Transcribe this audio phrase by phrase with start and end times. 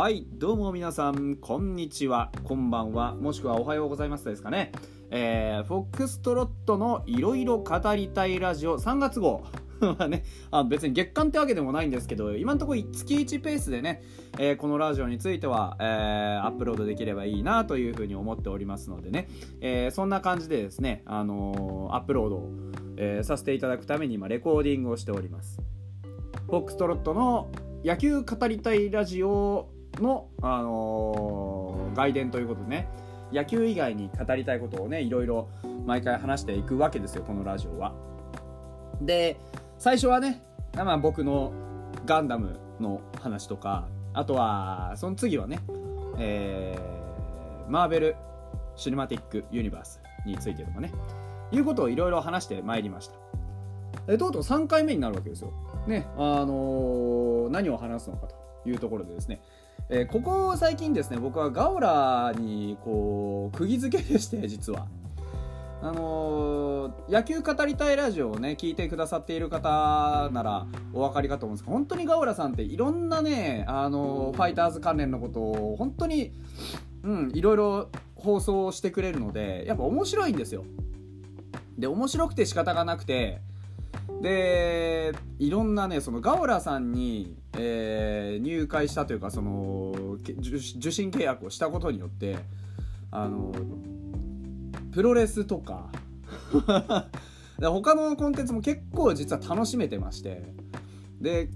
[0.00, 2.32] はいどうも皆さんこんにちは。
[2.44, 3.14] こんばんは。
[3.16, 4.72] もしくはおはようございますですかね。
[5.10, 8.78] えー、フォックストロットのいろいろ語りたいラジオ。
[8.78, 9.44] 3月号。
[9.98, 14.02] はね、あ別に月間ってわけでもないんですけど今のところ月1ペースでね、
[14.38, 19.28] えー、このラジオについては、えー、アップロードできればいいなというふうに思っておりますのでね、
[19.60, 22.50] えー、そんな感じでですね、あの、アップロードを、
[22.96, 25.60] え、させていただくために今レコーディングをしております。
[26.46, 27.50] フォックストロットの
[27.84, 29.68] 野球語りたいラジオ
[29.98, 32.88] の、あのー、外伝ということでね
[33.32, 35.48] 野球以外に語りたいことをねいろいろ
[35.86, 37.94] 毎回話していくわけですよこのラジオは。
[39.00, 39.38] で
[39.78, 40.42] 最初はね、
[40.74, 41.52] まあ、僕の
[42.04, 45.60] ガンダムの話とかあとはその次はね、
[46.18, 48.16] えー、マーベル・
[48.76, 50.92] シネマティック・ユニバースについてとかね
[51.52, 53.14] いうことをいろいろ話してまいりました
[54.06, 55.52] でとうとう3回目になるわけですよ
[55.86, 59.40] ねあのー、何を話すのかというところでですね
[59.92, 64.86] えー、ここ最近ですね僕はガオラにこう釘付けでして実は。
[65.82, 76.32] あのー、野球語りたいラジオをね聞いてくださっている方ならお分かりかと思うんですけど本当にガオラさんっていろんなね、あのー、ファイターズ関連のことを本当に
[77.02, 80.64] うんいろいろ放送してくれるのでやっぱ面白いんですよ。
[81.78, 83.40] で面白くて仕方がなくて
[84.22, 92.36] でいろんなねそのガオラさんに、えー、入会したというかその受信契約をしたことによって
[93.10, 93.52] あの
[94.92, 95.90] プロレスとか
[97.60, 100.42] 他のコンテンツも結構実は楽しめてまして
[101.20, 101.50] で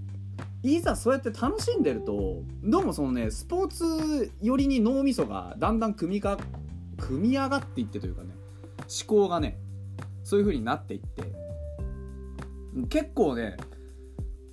[0.63, 6.37] いざそうやって楽しんでるとどうもそのねスポーツ寄りに脳みそがだんだん組みか
[6.97, 8.29] 組み上がっていってというかね
[9.07, 9.57] 思考がね
[10.23, 11.44] そういう風になっていって
[12.89, 13.57] 結構ね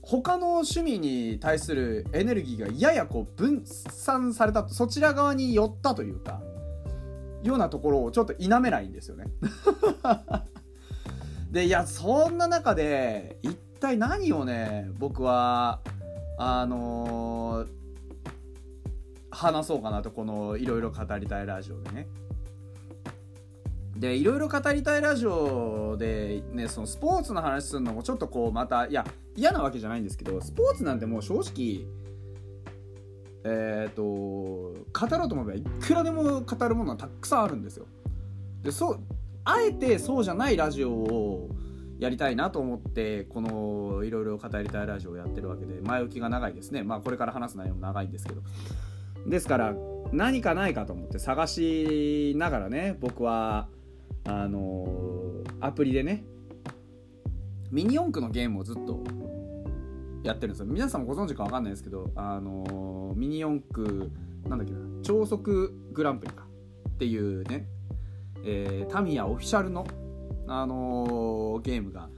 [0.03, 6.41] 他の趣味に対するエネルギーがややこう分散されたそちら側に寄ったというか
[7.43, 9.25] ようなところをちょっと否めないんですよね。
[11.51, 15.81] でいやそんな中で一体何をね僕は
[16.39, 17.69] あのー、
[19.31, 22.09] 話そうかなとこのいろいろ語りたいラジオでね。
[24.03, 31.87] でいろいろ語りたいラジオでねそのスポーツの話するのもちょっとこうまたいや嫌なわけじゃないんですけどスポーツなんてもう正直
[33.45, 34.75] えっ、ー、と語
[35.17, 37.87] ろうと思えばいくらでも語るものはたくさんあるんですよ。
[38.65, 39.01] でそう
[39.45, 41.51] あえてそうじゃないラジオを
[42.01, 46.83] やりたいなと思ってこのいろいろ語りたいラジオをやってるわけで前置きが長いですね。
[46.83, 48.43] まあこれから話す内容も長いんですけど。
[49.29, 49.77] ですから
[50.11, 53.69] 何かないかと思って探しながらね僕は
[54.25, 56.25] あのー、アプリでね
[57.71, 59.03] ミニ四駆のゲームをずっと
[60.23, 60.67] やってるんですよ。
[60.67, 64.11] 皆さんもご存知か分かんないですけどあのー、ミニ四駆
[64.49, 66.45] なんだっけな超速グランプリか
[66.89, 67.67] っていうね、
[68.45, 69.87] えー、タミヤオフィシャルの、
[70.47, 72.09] あのー、ゲームが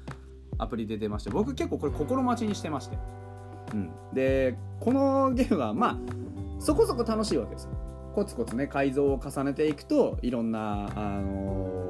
[0.59, 2.99] アプリで出まして僕結構これ心待ちにしてまして、
[3.73, 5.99] うん、でこのゲームはまあ
[6.61, 7.71] そこそこ楽しいわけですよ。
[8.15, 11.84] コツコツね改造を重ねていくといろんなあの、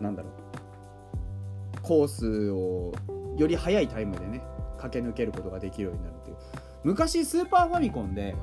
[0.00, 0.32] なんだろう。
[1.82, 2.92] コースを
[3.36, 4.42] より速いタイムでね
[4.78, 6.36] 駆け抜けることができるようになるっていう。
[6.84, 8.34] 昔スーパーファミコンで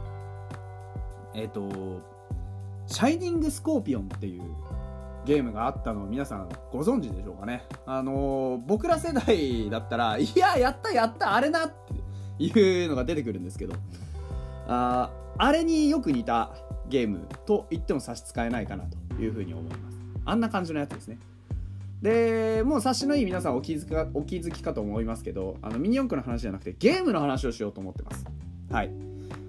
[1.33, 2.01] えっ、ー、と
[2.87, 4.43] 「シャイニングスコーピオン」っていう
[5.25, 7.63] ゲームがあったのを皆さんご存知でしょうかね。
[7.85, 11.71] あのー、僕ら世代だったら「いややったやったあれな!」っ
[12.39, 13.75] ていうのが出てくるんですけど。
[14.69, 16.51] ああれによく似た
[16.89, 19.97] ゲームと言っても差し支えないかなというふうに思います。
[20.25, 21.19] あんな感じのやつですね。
[22.01, 28.25] でもう察しのいい皆さんお気づきかお気づきかと思いますけどあのミニ四駆の話じゃなくてゲームの話をしようと思ってます。
[28.71, 28.91] はい。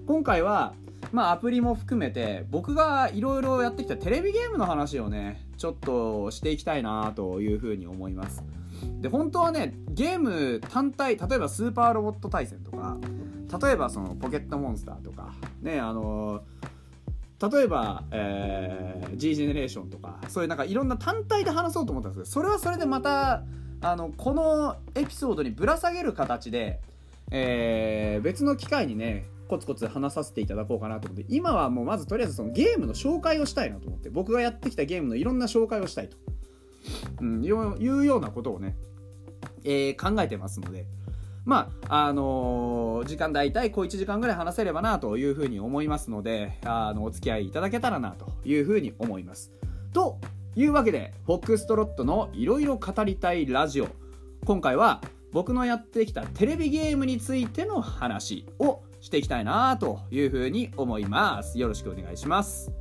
[0.07, 0.73] 今回は
[1.11, 8.43] まあアプリも含めて僕がいろいろやってきたテレビゲームの話をねちょっとしていきたいなというふうに思います。
[8.99, 12.97] で本当はねゲーム単体例えばスーパーロボット対戦とか
[13.61, 16.69] 例えばそのポケットモンスターとかねあのー
[17.41, 23.43] 例えば、えー、G ジェネレーションとかそういうなんかいろんな単体で話そうと思ったんですけどそれはそれでまた
[23.81, 26.81] あのこのエピソードにぶら下げる形で、
[27.31, 36.17] えー、別の機会にねコツコツ話させていただこうかなと思って今はもうまずとりあえずそのゲームの紹介をしたいなと思って僕がやってきたゲームのいろんな紹介をしたいと、
[37.21, 38.75] うん、いうようなことをね、
[39.63, 40.85] えー、考えてますので
[41.45, 49.51] まあ、あのー、時間大体小1時間ぐらい話せればなというふうに思いますので、あの、お付き合いいただけたらなというふうに思います。
[49.93, 50.19] と
[50.55, 53.87] いうわけで、フォックストロットのいろいろ語りたいラジオ。
[54.45, 55.01] 今回は
[55.31, 62.71] 僕のやってきたテレビゲームについての話をしていきたいなというふうに思いますよろしくお願いします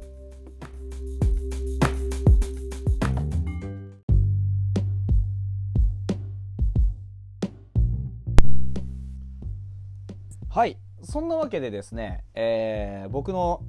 [10.58, 10.76] はい。
[11.04, 13.62] そんなわけでですね、えー、僕の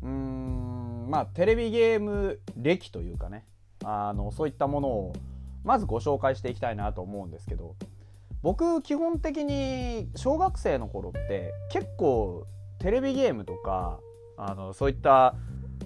[0.00, 3.44] うんまあテレビゲーム歴というかね
[3.82, 5.12] あのそういったものを
[5.64, 7.74] まずご紹介していきたいなと思うんですけど
[8.42, 12.46] 僕基本的に小学生の頃って結構
[12.78, 13.98] テレビゲームとか
[14.36, 15.34] あのそういった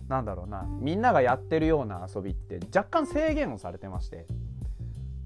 [0.08, 4.26] なんだろうなみんながやってるような遊びって若干制限をされてまして。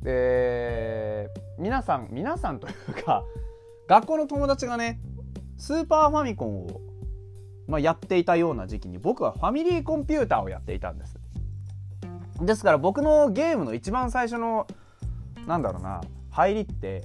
[0.01, 1.29] で
[1.59, 3.25] 皆さん皆さんというか
[3.89, 5.01] 学校の友達がね
[5.57, 6.81] スーパーファミコンを、
[7.67, 11.19] まあ、やっていたような時期に僕はファミリーコンピューターをやっていたんです。
[12.41, 14.69] ですから僕のゲームの一番最初の
[15.47, 17.03] なんだろうな入りって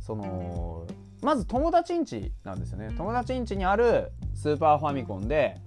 [0.00, 0.86] その
[1.22, 2.92] まず友達ん家なんですよね。
[2.96, 5.60] 友達ん家にあるスーパーファミコンで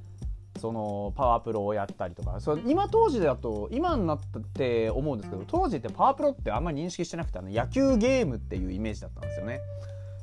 [0.60, 2.40] そのパワープロをやったりとか。
[2.40, 4.20] そ今当時だと今になっ
[4.54, 9.60] て思うんですけど当時ってパワープロってあんまり認識してなくてあの野球ゲームっていうイメージだったんですよね。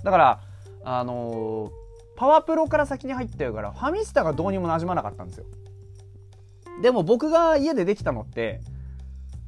[0.02, 0.40] だから
[0.84, 1.70] あの
[2.16, 5.46] パワプロから先に入ってるからファミスタがどうにもなじまなかったんですよ。
[6.82, 8.60] でも僕が家でできたのって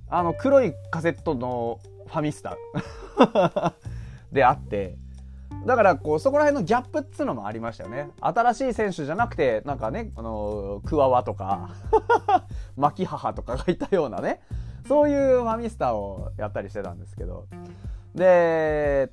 [0.09, 2.57] あの黒いカセットのファミスタ
[4.33, 4.97] であって
[5.67, 8.11] だからこうそこら辺のギャップっつうのもありましたよね。
[8.21, 11.71] 新しい選手じゃなくてなんかねあのクワワとか
[12.77, 14.41] 牧母とかがいたようなね
[14.89, 17.47] そういうファミスタをやったりしてたんですけど。
[18.15, 19.11] で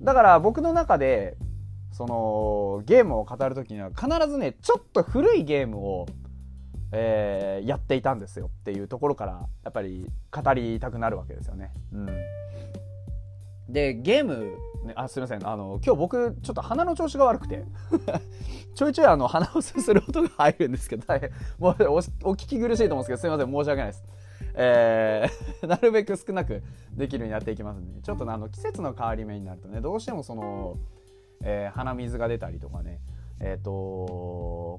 [0.00, 1.36] だから僕の中で
[1.92, 6.06] そのゲームを語る時には必ずねちょっと古いゲームを、
[6.92, 11.72] えー、やっていたんですよっていうところからやっぱり語りたくなるわけですよね。
[11.92, 12.06] うん、
[13.68, 14.56] でゲーム、
[14.94, 17.64] あすいませんあの今日僕ちょっと鼻の調子が悪くて
[18.74, 21.76] ちょいちょいあの鼻をすする音が入るんですけど大変もうお
[22.32, 24.04] 聞き苦しいと思うんですけどすいません申し訳ないです。
[24.54, 30.76] えー、 なるべく少なくできるようになっていきますんでちょっとあの季節の変わり目になるとねどうしてもその、
[31.42, 33.00] えー、鼻水が出たりとかね
[33.40, 33.70] えっ、ー、と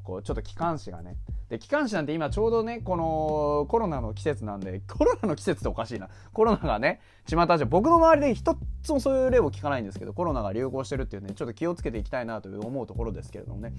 [0.03, 1.17] こうちょっと気管支がね。
[1.49, 6.09] で気管支なんて今ちょうどねこのコロナの季節なんで コロナの季節っておかしいな。
[6.31, 13.73] コロナがね巷じゃ僕の周りで一つもそういう例を聞かないんですけどコロナが流行してるっていうねちょっと気をつけていきたいなという思うところですけれどもね。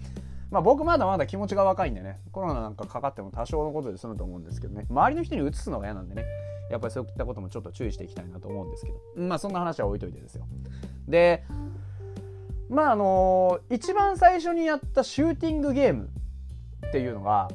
[0.51, 4.87] まあ僕まだまだ気持ちが若いんでねコロナなんかかかっても多少のことで済むと思うんですけどね。
[4.91, 6.25] 周りの人に移すのが嫌なんでね
[6.71, 8.99] やっぱりそういったこともちょっと注意していきたいなと思うんですけど。
[9.17, 10.47] まあそんな話は置いといてですよ。
[11.09, 11.45] で
[12.73, 16.11] まああの、一番最初にやったシューティングゲーム
[16.89, 17.49] っていうのが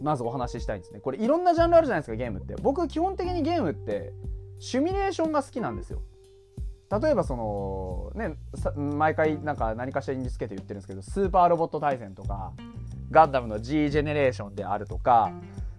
[0.00, 1.00] まずお話ししたいんですね。
[1.00, 2.54] これいろんなジャンルあるじゃないですかゲームって。
[2.62, 4.12] 僕基本的にゲームって
[4.58, 6.02] シミレーションが好きなんですよ。
[6.90, 8.34] 例えばそのね
[8.76, 12.52] 毎回なんか何かしらにつけて言ってるんですけどスーパーロボット対戦とか
[13.12, 15.30] ガンダムの G ジェネレーションであるとか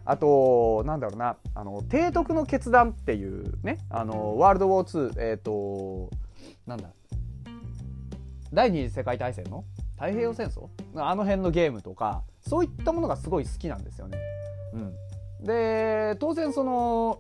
[0.06, 6.09] あとなんだろうなあの提督の決断っていうねあのワールドウォー2えっ、ー、と
[6.65, 6.88] なんだ
[8.53, 9.63] 第二次世界大戦の？
[9.98, 10.68] 太平洋戦争？
[10.95, 14.18] あの辺のゲームとかそういったものがすごい好きなんですよね。
[14.74, 17.19] うん、で当然その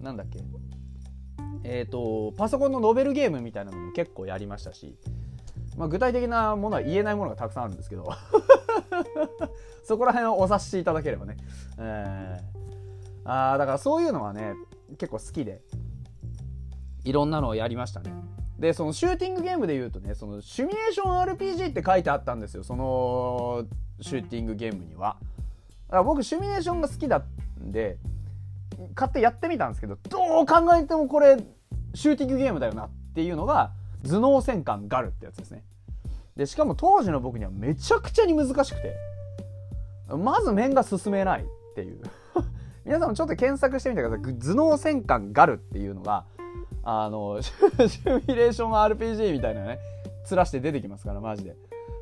[0.00, 0.40] なんだっけ？
[1.64, 4.98] えっ、ー、とパソコンのノベルゲームみたいなのも結構やりましたし、
[5.76, 8.04] まあ、具体的なものは言えないものがたくさんあるんですけど。
[9.84, 11.36] そこら辺をお察しいただければね、
[11.78, 14.54] えー、あだからそういうのはね
[14.96, 15.60] 結構好きで
[17.04, 18.14] いろんなのをやりましたね
[18.58, 23.66] でそのシューティングゲームで言うとねそのシミュレーション RPG って書いてあったんですよその
[24.00, 25.16] シューティングゲームには。
[25.88, 27.22] だから僕シュミュレーションが好きだ
[27.62, 27.98] んで
[28.94, 31.36] 買ってやってみたんですけどどう考えてもこれ
[31.94, 33.72] シューティングゲームだよなっていうのが
[34.04, 35.64] 頭脳戦艦ガルってやつですね。
[36.36, 38.96] でしかも当時の僕にはめちゃくちゃに難しくて
[40.08, 41.44] まず面が進めないっ
[41.74, 42.00] ていう。
[42.84, 44.34] 皆さんもちょっと検索してみてください。
[44.34, 46.24] 頭脳戦艦ガルっていうのが
[46.84, 49.78] あのシミュレーション RPG みたいなね
[50.24, 51.56] つらして出てきますからマジで。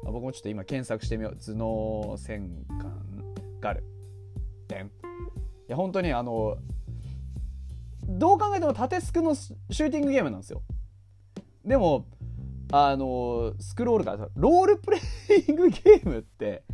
[0.05, 1.37] 僕もちょっと今検索してみよう。
[1.37, 3.01] 頭脳戦艦
[3.61, 3.85] ガル
[4.67, 4.91] でんい
[5.69, 6.57] や本当にあの
[8.03, 10.63] どう考えても縦スクのシューティングゲームなんですよ。
[11.65, 12.07] でも
[12.73, 14.99] あのスクロールからロールプレ
[15.49, 16.65] イングゲームって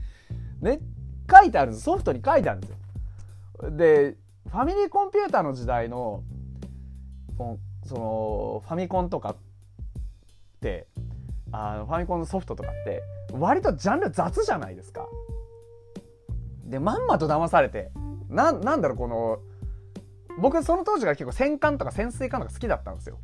[0.63, 0.81] ね
[1.31, 1.85] 書いてあるんです。
[1.85, 3.71] ソフトに書いてあるんですよ。
[3.73, 4.17] で
[4.49, 6.23] ファミリーコンピューターの時代の
[7.89, 9.37] そのファミコンとかっ
[10.61, 10.87] て
[11.51, 13.03] あのファミコンのソフトとかって
[13.33, 15.07] 割とジャンル雑じゃないですか。
[16.65, 17.91] でまんまと騙されて
[18.29, 19.39] ななんだろうこの
[20.39, 23.19] 僕その当時が結構戦艦とか潜水艦とか好きだったんですよ。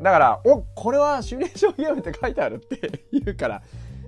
[0.00, 3.62] だからおこれはシミュレーションゲームって書いてあるって 言うから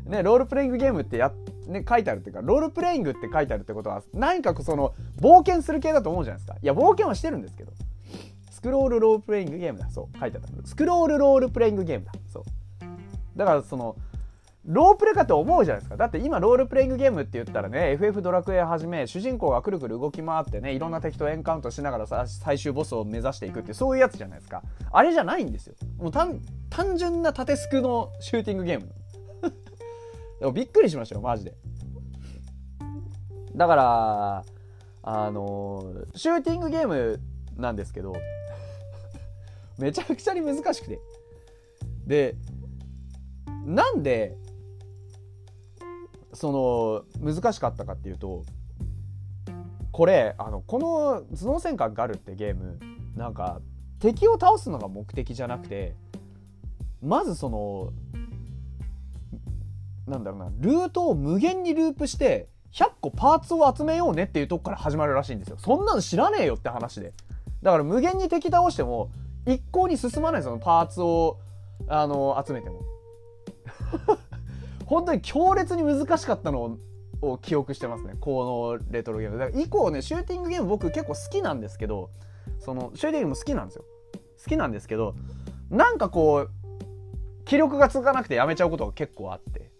[0.05, 1.33] ねロールプレイングゲームってや
[1.67, 7.73] ね書いてあるっていうかロールプレイングって書いてあるってことは何かその冒険する系だと思うじゃないですかいや冒険はしてるんですけど
[8.67, 9.89] クロールロールプレイングゲームだ。
[9.91, 10.67] そう書いてあった。
[10.67, 12.13] スクロールロールプレイングゲームだ。
[12.29, 12.45] そう。
[13.37, 13.95] だからその
[14.65, 15.97] ロープレかと思うじゃないですか。
[15.97, 24.65] だって今ロールプレイングゲームって言ったらね FF ドラクエはじめ主人公がくるくる動き回ってねいろんな敵とエンカウントしながらさ最終ボスを目指していくってそういうやつじゃないですか。
[24.91, 25.77] あれじゃないんですよ。
[25.99, 28.89] もう単単純な縦スクのシューティングゲーム。
[30.41, 31.55] でもびっくりしましたよマジで。
[33.55, 34.45] だから
[35.05, 37.21] あのシューティングゲーム
[37.57, 38.15] なんですけど
[39.79, 41.01] めちゃくちゃに難しくて。
[42.07, 42.37] で
[43.65, 44.37] なんで
[46.33, 48.45] その難しかったかっていうと
[49.91, 52.79] これあのこの「頭脳戦艦ガル」ってゲーム
[53.17, 53.61] なんか
[53.99, 55.95] 敵を倒すのが目的じゃなくて
[57.03, 57.93] まずその
[60.07, 65.57] なんだろうなルートを無限にループして100個パーツを集めようねっていうとこから始まるらしいんですよ。
[65.59, 67.15] そんなの知らねえよって話で。
[67.63, 69.11] だから無限に敵倒しても
[69.47, 71.39] 一向に進まないそのパーツを
[71.89, 72.83] あの集めても。
[74.87, 76.79] 本当に強烈に難しかったの
[77.21, 78.15] を記憶してますね。
[78.21, 79.39] このレトロゲーム。
[79.39, 82.11] だから以降ねシューティングゲーム僕結構好きなんですけど
[82.59, 83.85] そのシューティングゲーム好きなんですよ。
[84.43, 85.15] 好きなんですけど
[85.71, 86.51] なんかこう
[87.45, 89.71] 気力が続かなくてやめちゃうことが結構あって。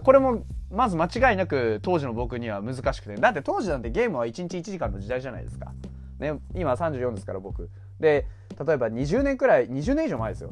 [0.00, 3.14] これもまず間違いなく当時の僕には難しくて。
[3.14, 5.72] だって当時なんてゲームは1日1時間の時代じゃないですか、
[6.18, 7.70] ね、今34ですから僕。
[8.00, 8.26] で
[8.64, 10.50] 例えば20年くらい20年以上前ですよ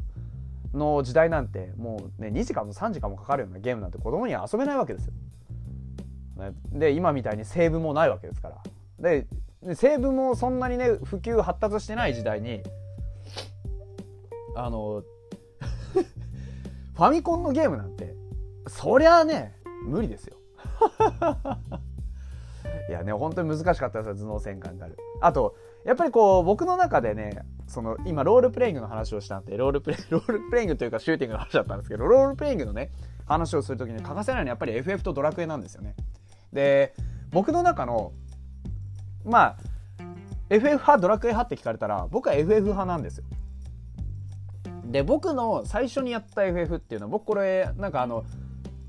[0.73, 5.13] の時代なんてもうね2時間も3時間もかかるようなゲームなんて子供には遊べないわけですよ。
[6.73, 8.61] で今みたいにセーブもないわけですから。
[8.99, 9.27] で
[9.75, 12.63] セーブもそんなにね普及発達してない時代に
[14.57, 15.03] あの
[16.95, 18.15] ファミコンのゲームなんて
[18.67, 20.37] そりゃね無理ですよ。
[22.89, 24.99] いやね本当に難しかったですよ頭脳戦艦がある。
[25.21, 32.91] あとやっぱりこう僕の中でねその今ロールプレイングの話をしたんでロールプレイ ロールプレイングというかシューティングの話だったんですけどロールプレイングのね
[33.27, 35.95] 話をする時に欠かせないのはやっぱり FF とドラクエなんですよね。
[36.53, 36.95] で
[37.31, 38.13] 僕の中の
[39.25, 39.57] まあ
[40.51, 43.25] FF 派ドラクエ派って聞かれたら僕は FF 派なんですよ。
[44.87, 48.25] で僕の最初にやった FF っていうのは僕これなんかあの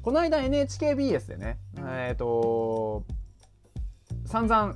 [0.02, 3.04] この間 NHKBS でねえっ、ー、と
[4.25, 4.75] 散々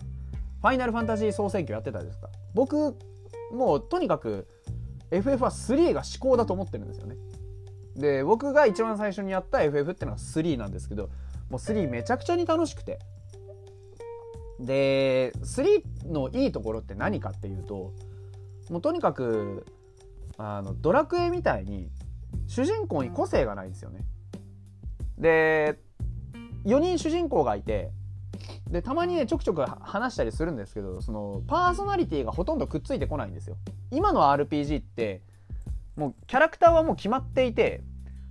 [0.61, 2.29] ファイナルファンタジー総選挙やってたですか？
[2.53, 2.97] 僕
[3.51, 4.47] もうとにかく
[5.11, 7.15] FF は3が至高だと思ってるんですよね。
[7.95, 11.09] で僕が一番最初にやった FF ってのは3なんですけど
[11.49, 12.99] もう3めちゃくちゃに楽しくて。
[14.59, 17.93] で3のいいところって何かっていうと
[18.69, 19.65] もうとにかく
[20.37, 21.89] あのドラクエみたいに
[22.47, 24.01] 主人公に個性がないんですよね。
[25.17, 25.79] で
[26.65, 27.91] 4人主人公がいて
[28.69, 33.57] でたまにねちょくちょく話したりするんですけどそのパーソナリティがほとんどくっついてこないんですよ。
[33.91, 35.21] 今の RPG って
[35.95, 37.81] もうキャラクターはもう決まっていて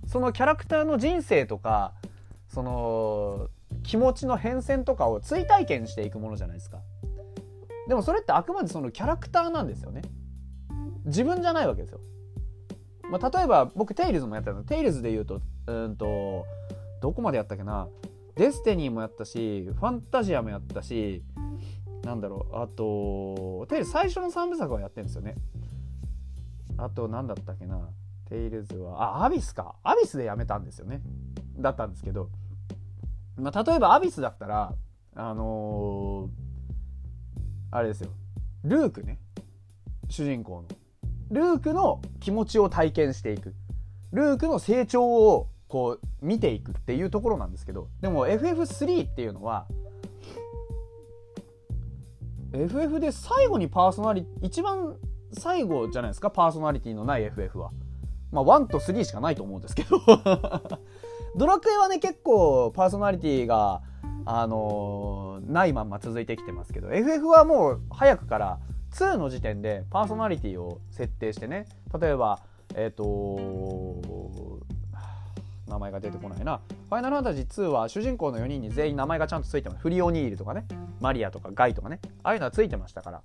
[0.07, 1.93] そのキャラクターの人生とか
[2.47, 3.49] その
[3.83, 6.79] 気持ちの変遷とかを追体験していくものじゃないですか。
[7.87, 10.01] でもそれってあくまでそのキャラクターなんですよね。
[11.05, 11.99] 自分じゃないわけですよ、
[13.09, 14.63] まあ、例えば僕テイルズもやってたの。
[14.63, 16.45] テイルズで言うとうんと
[17.01, 17.87] どこまでやったっけな。
[18.39, 21.25] デスティニーもやったしファンタジアもやったし
[22.05, 25.35] なんだろうあとテイル最初の3部作はやってるんですよね。
[26.77, 27.89] あと何だったっけな
[28.29, 29.75] テイルズはあアビスか。
[29.83, 31.01] アビスでやめたんですよね。
[31.57, 32.29] だったんですけど、
[33.35, 34.73] まあ、例えばアビスだったら
[35.15, 38.11] あのー、あれですよ。
[38.63, 39.19] ルークね。
[40.07, 40.67] 主人公の。
[41.29, 43.53] ルークの気持ちを体験していく。
[44.13, 49.67] ルークの成長をこう見ていくっていうところなんですけどでも FF3 っていうのは
[52.51, 54.97] FF で最後にパーソナリティ一番
[55.31, 57.71] 最後じゃないですかパーソナリティのない FF は。
[58.31, 59.99] まあ1と3しかないと思うんですけど
[61.35, 63.81] ドラクエはね結構パーソナリティが
[64.25, 68.59] あのー、ないまんま続いてきてますけど FF はもう早くから
[68.91, 71.65] 2の時点でパーソナリティを設定してね
[71.99, 72.39] 例えば
[72.75, 74.28] えっ、ー、と
[75.69, 76.61] 名前が出てこないな。
[76.89, 79.81] ファイナルファンタジー2は主人公の4人に全員名前がちゃんとついてます。
[79.81, 80.65] フリオニールとかね。
[80.99, 81.99] マリアとかガイとかね。
[82.23, 83.21] ああいうのはついてましたから。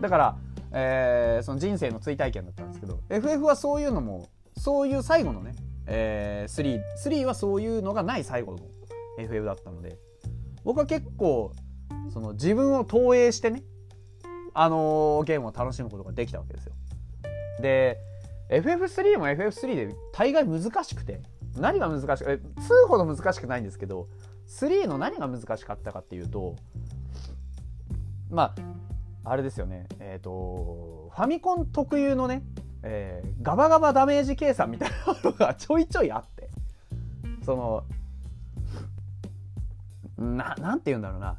[0.00, 0.36] だから、
[0.72, 5.54] えー、その人生の追体験だったんですけど FF はそういうのもそういう最後のね、
[5.86, 8.58] えー、3, 3はそういうのがない最後の
[9.18, 9.98] FF だったので
[10.64, 11.52] 僕は結構
[12.12, 13.62] その自分を投影してね
[14.54, 16.72] あのー、ゲームを楽しむことができたわけですよ。
[17.60, 17.98] で
[18.48, 21.20] FF3 も FF3 で大概難しくて
[21.60, 24.08] 何が難しくえ2ほど難しくないんですけど
[24.48, 26.56] 3の何が難しかったかっていうと
[28.30, 28.54] ま
[29.24, 29.88] ああれですよね。
[29.98, 32.42] えっ、ー、とファミコン特有のね、
[32.82, 36.48] えー、ガバガバダメージ計算みたいなのが ちょいちょいあって。
[37.44, 37.84] その
[40.18, 41.38] ななんて言うんだろうな。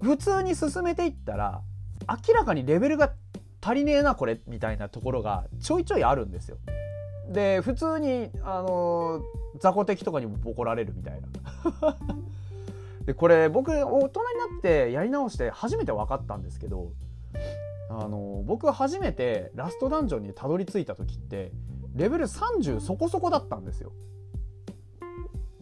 [0.00, 1.60] 普通に進めていったら
[2.08, 3.12] 明らかにレベルが
[3.60, 6.56] 足りねえなこれみたいなところがちょいちょいあるんですよ。
[7.30, 9.22] で普通にあの
[9.60, 11.28] 雑魚敵とかにもボコられるみたいな。
[13.06, 16.92] でこれ僕大人になってやり直して初めて分かったんですけど
[17.88, 21.52] あの僕初めてラストダンジョンにたどり着いた時って
[21.94, 23.92] レベル30そこそこだったんですよ。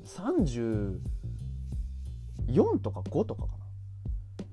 [0.04, 0.98] 34
[2.80, 3.58] とか5とかかな。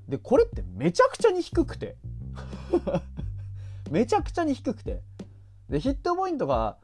[0.10, 1.95] でこれってめちゃくちゃに低くて
[3.89, 5.01] めちゃくちゃに低くて
[5.69, 6.77] でヒットポイントが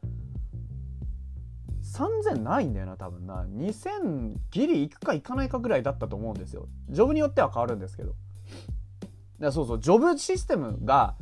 [2.01, 3.45] 3000ないんだよな多分な。
[3.45, 6.67] 2000ギリいくかいかないかぐらいだったと思うんですよ。
[6.89, 8.13] ジョブによっては変わるんですけど。
[9.39, 11.15] でそうそうジョブシステムが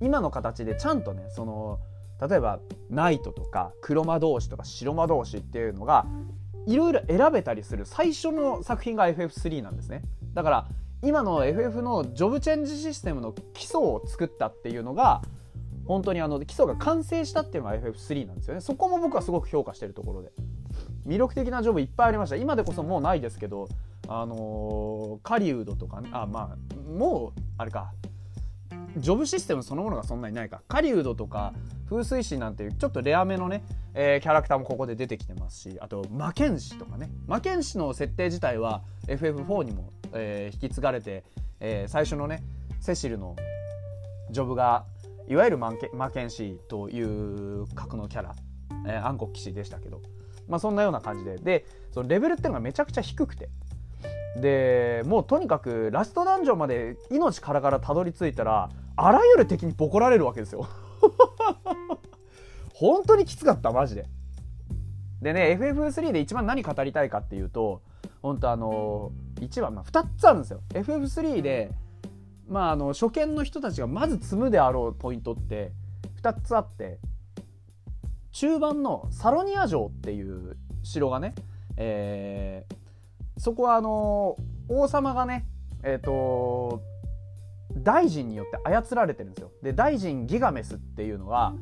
[0.00, 1.78] 今の形でちゃんとねその
[2.26, 2.58] 例えば
[2.90, 6.06] ナイトとか黒魔同士とか白魔同士っていうのが
[6.66, 10.02] いろいろ選べたりする最初の作品が FF3 なんですね。
[10.34, 10.68] だから
[11.02, 15.22] 今の FF のジョブチェンジシステムの基礎を作ったっていうのが
[15.86, 18.60] 本当にあの基礎が完成したっていうのが FF3 なんですよね。
[18.60, 20.32] そこも僕はすごく評価してるところで。
[21.06, 22.36] 魅力的なジョブいっぱいありました。
[22.36, 23.68] 今でこそもうないですけど
[24.08, 27.92] あのー、狩人とかねあまあもうあれか。
[28.98, 30.62] ジョブシステムそのものがそんなにないか。
[30.68, 31.52] 狩人とか
[31.88, 33.62] 風水師なんていうちょっとレアめのね、
[33.94, 37.10] えー、キャラクターもここで出てきてますしあと魔剣士とかね。
[37.26, 41.24] 魔剣士の設定自体は FF4 にも、えー、引き継がれて、
[41.60, 42.42] えー、最初のね
[42.80, 43.36] セシルの
[44.30, 44.84] ジョブが
[45.28, 45.74] いわゆる魔
[46.10, 48.34] 剣士という格のキャラ、
[48.86, 50.00] えー、暗黒騎士でしたけど、
[50.48, 51.36] まあ、そんなような感じで。
[51.38, 53.48] でそのレベルっていうのがめちゃくちゃ低くて。
[54.40, 60.68] でもうとにかくラストダンジョンまで命からからたどり着いたらあらゆる敵にボコられるわけですよ。
[62.74, 64.06] 本当にきつかったマジで。
[65.22, 67.80] でね FF3 で一番何語りたいかっていうと
[68.20, 70.60] 本当あの1番、まあ、2つあるんですよ。
[70.74, 71.70] FF3 で
[72.48, 75.72] まああの初見の人たちがまず積むであろうポイントって
[76.22, 76.98] 2つあって
[78.32, 81.34] 中盤のサロニア城っていう城がね、
[81.76, 84.36] えー、そこはあの
[84.68, 85.46] 王様がね
[85.82, 86.82] えっ、ー、と
[87.74, 89.50] 大臣によって操られてるんですよ。
[89.62, 91.54] で大臣ギガメスっていうのが、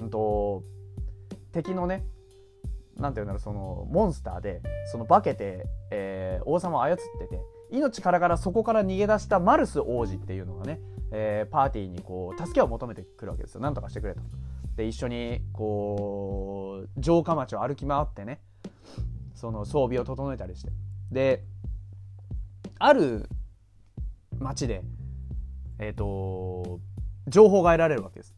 [0.00, 0.62] うんと、
[1.52, 2.04] 敵のね
[2.96, 7.40] 何て言うんだろうそのモンスターでその化けて、えー、王様を操ってて
[7.70, 10.80] 命からがらそこから逃げ出したマルス王子っていうのがね、
[11.12, 13.60] えー、パーティーにこう助けを求めてくるわけですよ。
[13.60, 14.20] なんとかしてくれと。
[14.76, 18.40] で一緒にこう城下町を歩き回ってね
[19.34, 20.70] その装備を整えたりして
[21.10, 21.44] で
[22.78, 23.28] ある
[24.38, 24.82] 町で
[25.78, 26.80] えっ、ー、と
[27.28, 28.34] 情報が得られるわけです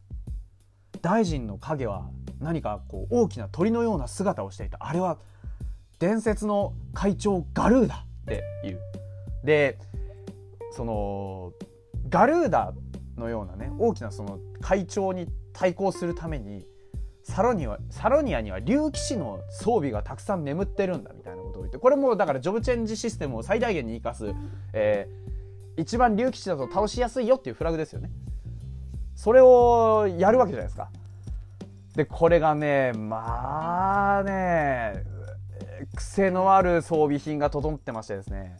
[1.01, 5.19] 大臣の影は何かこう大きな鳥のような姿をしていたあれは
[5.99, 8.79] 伝説の会長ガルーダっていう
[9.43, 9.77] で
[10.71, 11.51] その
[12.09, 12.73] ガルーダ
[13.17, 16.65] のようなね大きなその会長に対抗するために
[17.23, 24.33] サロニアサロニアには竜騎士の装備がたくさん眠ってるんだみたいなことを言ってこれもだからジョブチェンジシステムを最大限に生かす、
[24.73, 28.11] えー、一番竜吉だと倒しやすいよっていうフラグですよね。
[29.15, 30.89] それをやるわけじゃないですか。
[31.95, 35.03] でこれがねまあね
[35.95, 38.57] 癖のある装備品が整ってましてですね。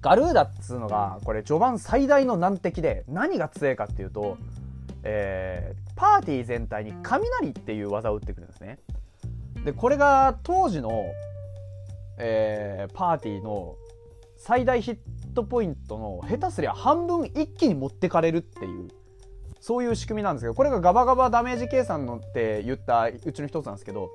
[0.00, 4.38] ガルーダっつうのがこれ序盤最大の難敵で何が強いかっていうと、
[5.02, 8.78] えー、パーティー全体に雷っていう技を打ってくるんですね。
[9.64, 11.04] でこれが当時の、
[12.18, 13.74] えー、パーティーの
[14.36, 14.98] 最大ヒッ
[15.34, 18.88] トポイントの下手すりゃ半分一気に持ってかれるっていう
[19.60, 24.10] そういう仕組みなんですけどこれがガバガバダメージ計算のって言ったうちの一つなんですけど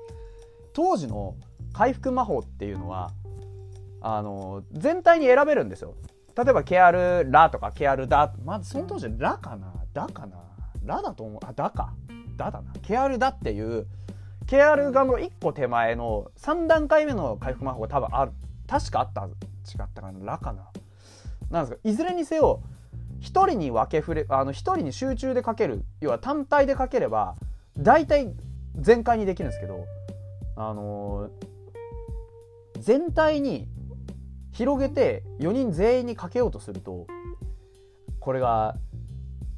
[0.72, 1.36] 当時の
[1.72, 3.10] 回復魔法っていうのは
[4.06, 5.94] あの全体に選べるんですよ。
[6.36, 9.72] 例えばケアルラとかケアルダまずその当時ラかな？
[9.94, 10.36] ダかな？
[10.84, 11.40] ラだと思う。
[11.42, 11.94] あダか。
[12.36, 12.70] ダだな。
[12.82, 13.86] ケアルダっていう
[14.46, 18.32] ケアルガの1個手前の3段階目の回復魔法が多分ある。
[18.68, 19.28] 確かあった違
[19.82, 20.32] ったかな？
[20.32, 20.68] ラかな。
[21.50, 21.88] なんですか？
[21.88, 22.60] いずれにせよ
[23.22, 25.82] 1人に分け振れあの1人に集中でかける。
[26.02, 27.36] 要は単体でかければ
[27.78, 28.34] 大体
[28.78, 29.86] 全開にできるんですけど
[30.56, 33.66] あのー、全体に
[34.54, 37.06] 広げて4人全員にかけようとすると
[38.20, 38.76] これが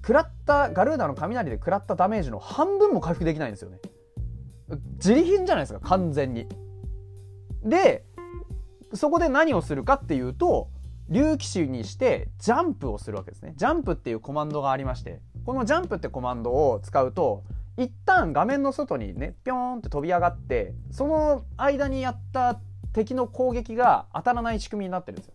[0.02, 3.78] 食らったガルーナの雷で食らったダメージの半分も回復できないんですよね。
[4.96, 6.48] 自利品じゃないですか完全に。
[7.62, 8.04] で
[8.94, 10.68] そこで何をするかっていうと
[11.09, 13.52] 竜騎士にしてジャンプをするわけですね。
[13.56, 17.44] ジャンプっていうコマンドがありましてこのジャンプってコマンドを使うと
[17.76, 22.59] 一旦画面の外にねピョーンって飛び上がってその間にやった
[22.96, 25.35] 敵の攻撃が当たらない仕組みになってるんですよ。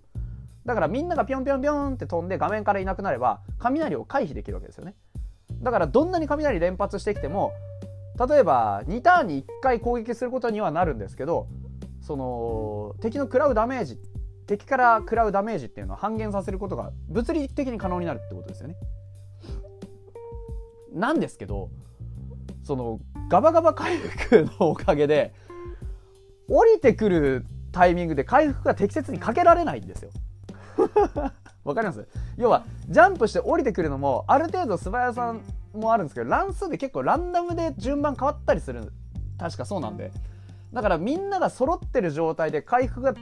[0.65, 4.95] だからみんながピョンピョンピョンって飛んで画面からいなくなれば雷を回避できるわけですよね。
[5.61, 7.53] だからどんなに雷連発してきても
[8.27, 11.47] 例えば2ターンに1回攻撃することにはなるんですけど
[12.01, 13.99] その敵の食らうダメージ
[14.47, 18.75] 敵から食らうダメージっていうのを半減させることが物理的に可能になるってことですよね。
[20.93, 21.69] なんですけど
[22.63, 25.33] そのガバガバ回復のおかげで
[26.49, 30.11] 降りてくるタイミングで回復が適切にかけられないんですよ。
[31.63, 32.07] わかります？
[32.37, 35.35] 要はジャンプして降りてくるのもある程度素早さ
[35.73, 38.91] もあるんですけど乱数で結構ランダムで順番変わったりする
[39.37, 40.11] 確かそうなんで。
[40.73, 43.13] だからみんなが揃ってる状態で回復が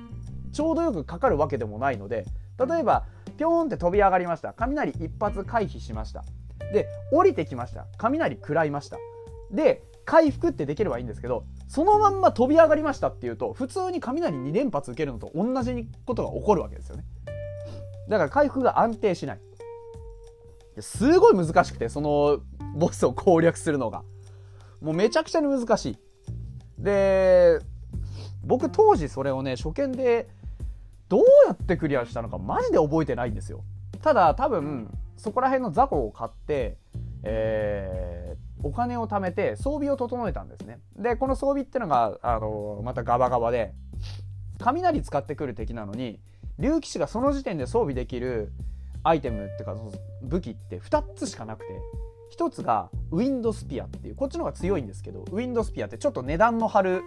[0.52, 2.26] ちょうどよくかかるわけでもないので
[2.60, 3.06] 例えば
[3.38, 4.54] ピョーンって飛び上がりました。
[4.54, 6.24] 雷一発回避しました。
[6.74, 7.88] で降りてきました。
[7.98, 8.98] 雷食らいました。
[9.52, 17.04] で回復ってできればいいんですけどそのまんま飛び上がりましたっていうと普通に雷2連発受けるのと同じことが起こるわけですよね。
[18.10, 19.40] だから回復が安定しない。
[20.80, 22.40] すごい難しくてその
[22.76, 24.02] ボスを攻略するのが。
[24.82, 25.98] もうめちゃくちゃに難しい。
[26.80, 27.60] で
[28.44, 30.28] 僕当時それをね初見で
[31.08, 33.64] どうやってクリアしたのかマジで覚えてないんですよ。
[34.02, 36.78] ただ多分そこら辺の雑魚を買って
[37.24, 40.80] えー、お金を貯めて装備を整えたんですね。
[40.98, 43.74] でこの装備ってのがあのまたガバガバで
[44.60, 46.20] 雷使ってくる敵なのに
[46.58, 48.52] 竜騎士がその時点で装備できる
[49.04, 49.76] アイテムっていうか
[50.24, 51.74] 武器って2つしかなくて
[52.38, 57.02] 1つがウィンドスピアっていうこっちの方が強いんですけどウィンドスピアってちょっと値段の張る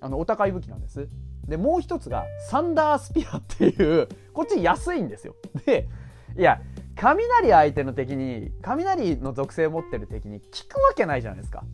[0.00, 1.08] あのお高い武器なんです。
[1.48, 5.34] でもう1つがサンダースピアっていうこっち安いんですよ。
[5.64, 5.88] で
[6.38, 6.60] いや
[6.96, 11.64] 雷相手の敵に雷の属性を持ってる敵に効くわけないじゃないですか。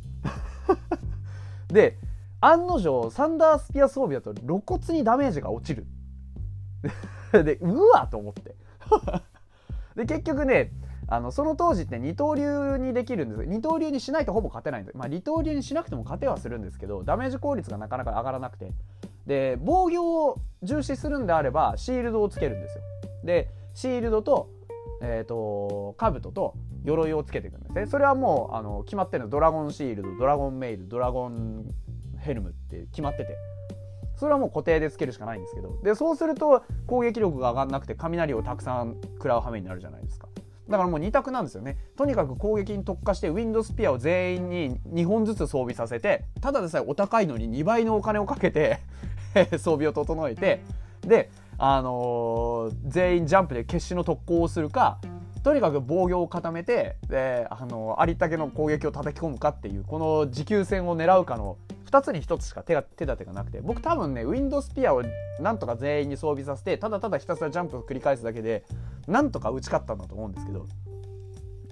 [1.69, 1.99] で
[2.41, 5.87] 案の定サンダースピア装備だと露骨にダメージが落ちる。
[7.45, 8.57] でうわと思って。
[9.95, 10.73] で結局ね
[11.07, 13.45] あのその当時って二刀流にできるんです。
[13.45, 18.73] 二刀流にしないとほぼ勝てないんで、まあ、二刀流にしなくても勝てはするんですけどダメージ効率がなかなか上がらなくて。
[19.27, 22.83] で防御を重視するんであればシールドをつけるんですよ。
[23.23, 24.51] でシールドと
[25.05, 26.55] えーと、兜と
[26.85, 27.87] 鎧をつけていくんですね。
[27.87, 31.65] それはもうあの決まってるのドラゴンシールドドラゴンメイルドラゴン
[32.19, 33.37] ヘルムって決まってて。
[34.15, 35.77] それはもう固定でつけるしかないんですけど。
[35.83, 40.29] でそうすると攻撃力が上がんなくて雷をたくさん食らう羽目になるじゃないですか。
[40.69, 41.77] だからもう2択なんですよね。
[41.97, 48.79] とにかく攻撃に特化してウィンドスピアを全員に2本ずつ装備させてただでさえお高いのに2倍のお金をかけて
[49.59, 50.63] 装備を整えて
[51.01, 54.99] であのー、全員ジャンプで決死の特攻をするか
[55.43, 61.57] とにかく防御を固めてで、あのー、ありったけの攻撃を叩き込むかっていうこの持久戦を狙うかの
[61.91, 65.03] 2つに1つしか手が手立てがなくて僕多分ねウィンドスピアを
[65.41, 68.65] なんとか全員に装備させてただただひたすらジャンプを繰り返すだけで
[69.07, 70.67] なんとか打ち勝ったんだと思うんですけど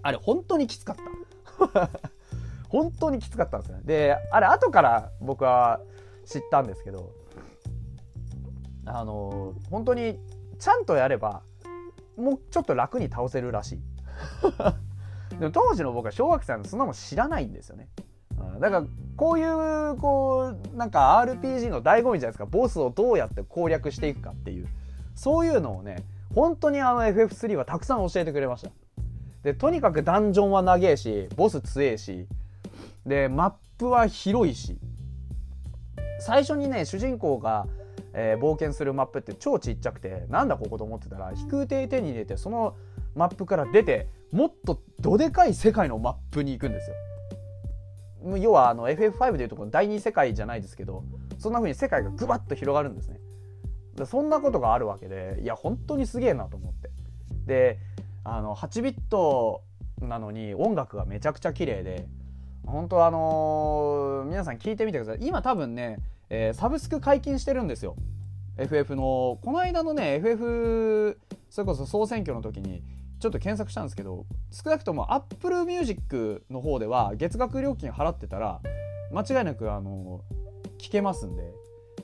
[0.02, 1.90] あれ本当にきつかった。
[2.68, 5.80] 本当にきつかったんですよであれ後から僕は
[6.24, 7.12] 知ったんですけど
[8.86, 10.18] あの本当に
[10.58, 11.42] ちゃんとやれば
[12.16, 13.80] もうちょっと楽に倒せるらしい。
[15.38, 17.88] でも当時の僕は小学生のそんなもん知らないんですよね。
[18.58, 22.46] だからこういうこうなんか RPG の醍醐味じゃないですか。
[22.46, 24.68] ボスをどうやって攻略していくかっていう。
[25.14, 28.70] そういうのをね本当にあの FF3 はたくさん教えてくれました。
[29.42, 32.26] でとにかくダンジョンは長えしボス強えし
[33.06, 34.78] でマップは広いし。
[36.20, 37.66] 最初にね主人公が
[38.12, 42.76] えー、冒険するマップって超ちっちゃくてなんだここと思ってたら飛空艇手に入れてその
[43.14, 46.96] マップから出てもっとどでかい世界のマップに行くんですよ。
[48.36, 51.04] 要はあの FF5 でいうとこの第二世界じゃないですけど
[51.38, 53.18] そんな風に世界がグバッと広がるんですね。
[54.04, 56.90] そんなことがあるわけでいや本当にすげえなと思って。
[57.46, 57.78] で
[58.24, 59.62] あの8ビット
[60.00, 62.06] なのに音楽がめちゃくちゃ綺麗で
[62.66, 65.98] 本当あのー、皆さん聞いてみてください今多分ね
[66.30, 67.96] えー、サブスク解禁してるんですよ。
[68.56, 69.38] FF の。
[69.42, 72.82] この間のね FF それこそ総選挙の時に
[73.18, 78.60] ちょっと検索したんですけど少なくとも Apple Music の方では月額料金払ってたら
[79.12, 80.22] 間違いなくあの
[80.78, 81.52] 聞けますんで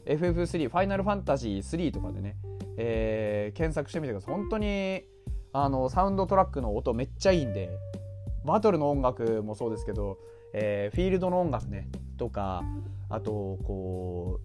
[0.07, 2.37] FF3 ファイナルファンタジー3とかでね、
[2.77, 4.35] えー、検索してみてください。
[4.35, 5.05] 本当に
[5.53, 7.71] あのサウンドトラックの音めっちゃいいんで
[8.45, 10.19] バトルの音楽もそうですけど、
[10.53, 12.63] えーフィールドの音楽ねとか
[13.09, 14.41] あとこ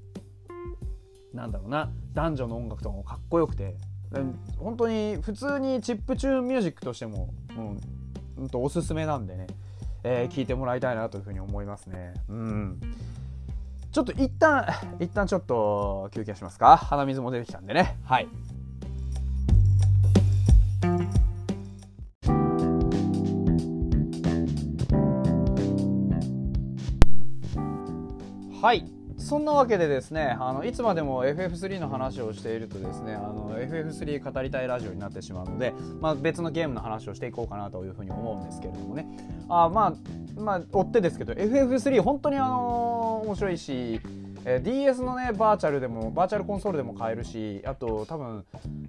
[1.34, 3.76] うなんだろうな男女の音楽とかもかっこよくて。
[4.12, 4.40] うん。
[4.58, 7.80] 本当に普通にチップチューンミュージックとしても、うん
[8.38, 9.48] うんとおすすめなんでね、
[10.04, 12.14] えー聞いてもらいたいなというふうに思いますね。
[12.28, 12.82] うん。
[13.92, 14.66] ちょっと一旦
[15.00, 16.76] 一旦ちょっと休憩しますか。
[16.78, 17.98] 鼻水も出てきたんでね。
[18.04, 18.28] はい
[28.62, 28.86] はい。
[29.18, 39.08] そんなわけでですねあのいつまでも FF3 の話をしているとですねあの FF3 語りたいラジオになってしまうので、まあ、別のゲームの話をしていこうかなというふうに思うんですけれどもね。
[39.50, 39.96] あま
[40.38, 44.00] あまあ追ってですけど FF3 本当にあの面白いし
[44.46, 48.46] えー DS のねバーチャルでもバーチャルコンソールでも買えるしあと多分、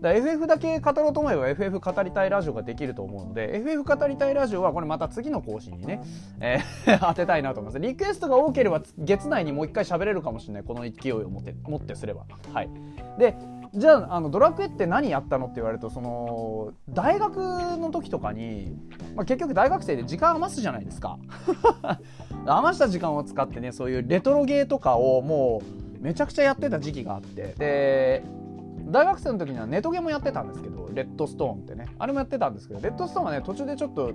[0.02, 6.02] だ FF だけ語ろうと思えば FF 語りたいラジオができると思うので FF 語りたいラジオはこれまた次の更新にね、
[6.40, 7.78] えー 当てたいなと思います。
[7.78, 10.62] リクエストが多ければ月内にもう一回喋れるかもしれない。
[10.64, 12.24] この勢いを持って持ってすれば。
[12.52, 12.70] はい。
[13.18, 13.36] で
[13.74, 17.36] じゃああのドラクエって何やったのって言われるとその大学
[17.78, 18.76] の時とかに、
[19.14, 21.18] まあ、結局大学生で時間余すじゃないですか。
[22.44, 25.62] 余した時間を使ってねそういうレトロゲーとかをも
[26.00, 27.54] うめちゃくちゃやってた時期があって。
[27.56, 28.24] で
[28.92, 31.86] 大学生の時にはネトゲもやってたんですけどレッドストーンってね。
[31.98, 34.12] あれもやってたんですけどレッドストーンはね途中でちょっと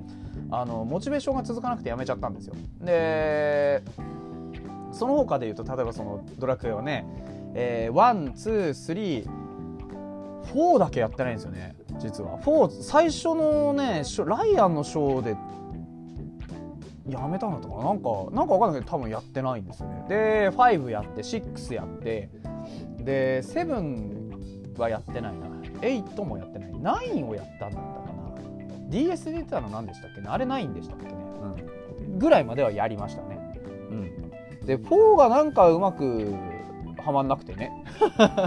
[0.51, 2.53] あのモチベーションが続かなくてやめちゃったんですよ。
[2.81, 3.81] で
[4.91, 7.05] その他で言うと例えばそのドラクエはね、
[7.55, 9.27] えー、1、2、3、
[10.53, 12.39] 4だけやってないんですよね実は。
[12.39, 15.37] 4最初のねライアンのショーで
[17.09, 17.93] やめたのとかな。
[17.93, 20.05] んかなんかわかんないけど多分やってないんですよね。
[20.07, 22.29] で5やって6やって
[22.99, 24.16] で7
[24.81, 25.47] はやってないな。
[25.81, 26.71] 8もやってない。
[26.71, 28.89] 9をやったんだったかな。
[28.89, 30.27] DS で出てたの何でしたっけね。
[30.29, 31.13] あれ9でしたっけね、
[32.01, 33.37] うん、ぐらいまではやりましたね。
[33.89, 34.65] うん。
[34.65, 36.33] で4がなんかうまく
[37.03, 37.71] はまんなくてね。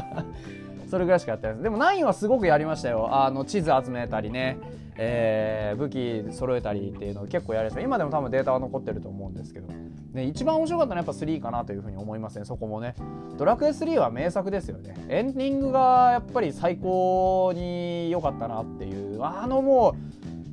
[0.90, 1.62] それぐらいしかやってないです。
[1.62, 3.08] でも9はすごくやりましたよ。
[3.12, 4.58] あの地図集めたりね
[5.02, 9.72] えー武器揃えたりっていうのを結構やりました今でも多分データは残ってると思うんですけど、
[10.12, 12.94] ね、一番面白かったのはやっぱ3かなというふうに思いますねそこもね。
[13.38, 14.94] ドラクエ3は名作ですよね。
[15.08, 19.22] エンディングがやっぱり最高に良かったなっていう。
[19.24, 19.96] あのも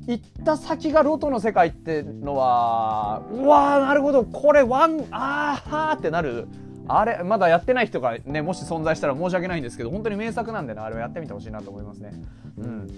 [0.06, 4.24] う行った先がロトの世界ってのはうわーなるほど。
[4.24, 6.48] これワンあーはーってなる。
[6.86, 12.12] あれまだやってない人がねもし存在したら申し訳ないんですけど本当に名作なんでねあれをやってみてほしいなと思いますね。
[12.56, 12.88] うん。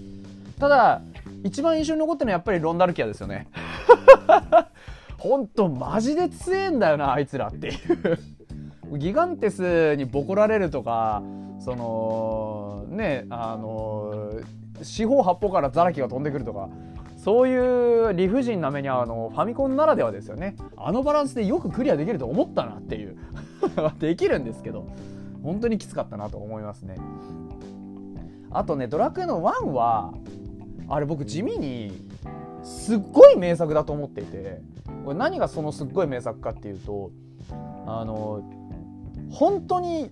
[0.61, 1.01] ただ
[1.45, 3.49] 一番印象に残ってるのはやっぱりロンダルキアですよね。
[5.19, 8.99] 本当マジで強えんだよなあいつらっていう。
[8.99, 11.23] ギガンテスにボコられるとか
[11.61, 14.33] そのねあの
[14.83, 16.69] 四方八方からザラキが飛んでくるとか
[17.17, 20.57] そういう理不尽な目にあのファミコンならではですよね。
[20.77, 23.17] あのバランスでよくクリアできると思ったなっていう。
[24.01, 24.87] できるんですけど
[25.43, 26.97] 本当にきつかったなと思いますね。
[28.51, 30.15] あとねドラクエの1は
[30.91, 31.93] あれ僕地味に
[32.63, 34.61] すっごい名作だと思っていて
[35.05, 37.11] これ何がそのすっごい名作かっていうと
[37.87, 38.43] あの
[39.31, 40.11] 本当に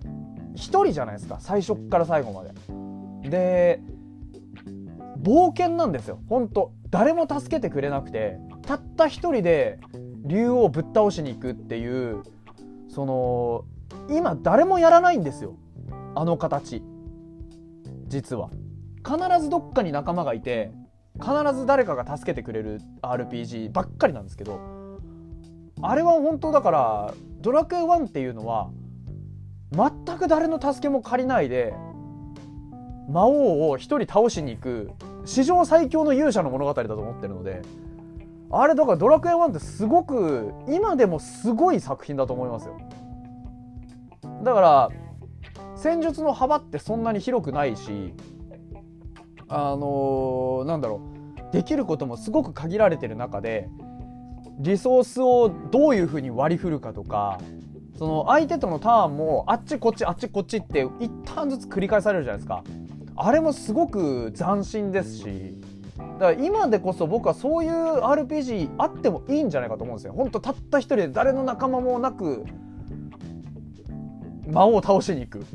[0.55, 1.37] 一人じゃないですか。
[1.39, 3.29] 最初から最後まで。
[3.29, 3.81] で
[5.21, 6.19] 冒険なんですよ。
[6.29, 9.79] 本当誰も助けてくれなくてたった一人で
[10.25, 12.23] 竜王をぶっ倒しに行くっていう
[12.87, 13.65] その
[14.09, 15.55] 今誰もやらないんですよ。
[16.15, 16.81] あの形。
[18.07, 18.49] 実は。
[19.05, 20.71] 必ずどっかに仲間がいて
[21.19, 24.59] 必ず誰かが助けてくれる RPG ばっかりなんですけど
[25.81, 28.69] あれは本当だからドラクエ1っていうのは
[29.71, 31.73] 全く誰の助けも借りないで
[33.09, 34.91] 魔王を一人倒しに行く
[35.25, 37.61] 史上最強の勇者の物語だと思ってるので
[38.51, 42.79] あれだからドラクエ1ってすごく今でもすごい作品だと思いますよ。
[44.43, 44.89] だから
[45.75, 48.13] 戦術の幅ってそんなに広くないし
[49.49, 51.19] あの、なんだろう。
[51.51, 53.69] できることもすごく限られてる中で
[54.59, 57.39] リソースをどういうふうに割り振るかとか
[57.97, 62.63] その相手とのターンもあっちこっちあっちこっちって一ターンずつ繰り返されるじゃないですか。
[63.21, 65.55] あれもすごく斬新ですし
[65.97, 70.13] だから今でこそ僕はそういう RPG あってもいいんじゃないかと思うんですよ。
[70.13, 72.45] ほんとたった一人で誰の仲間もなく
[74.47, 75.45] 魔王を倒しに行く、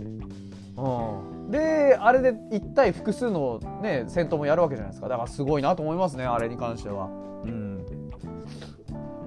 [0.76, 5.08] うん、であれで1対複数の、ね、戦闘もやるわけじゃないですか。
[5.08, 7.06] だからすごいなと思いますねあれに関しては、
[7.44, 7.86] うん、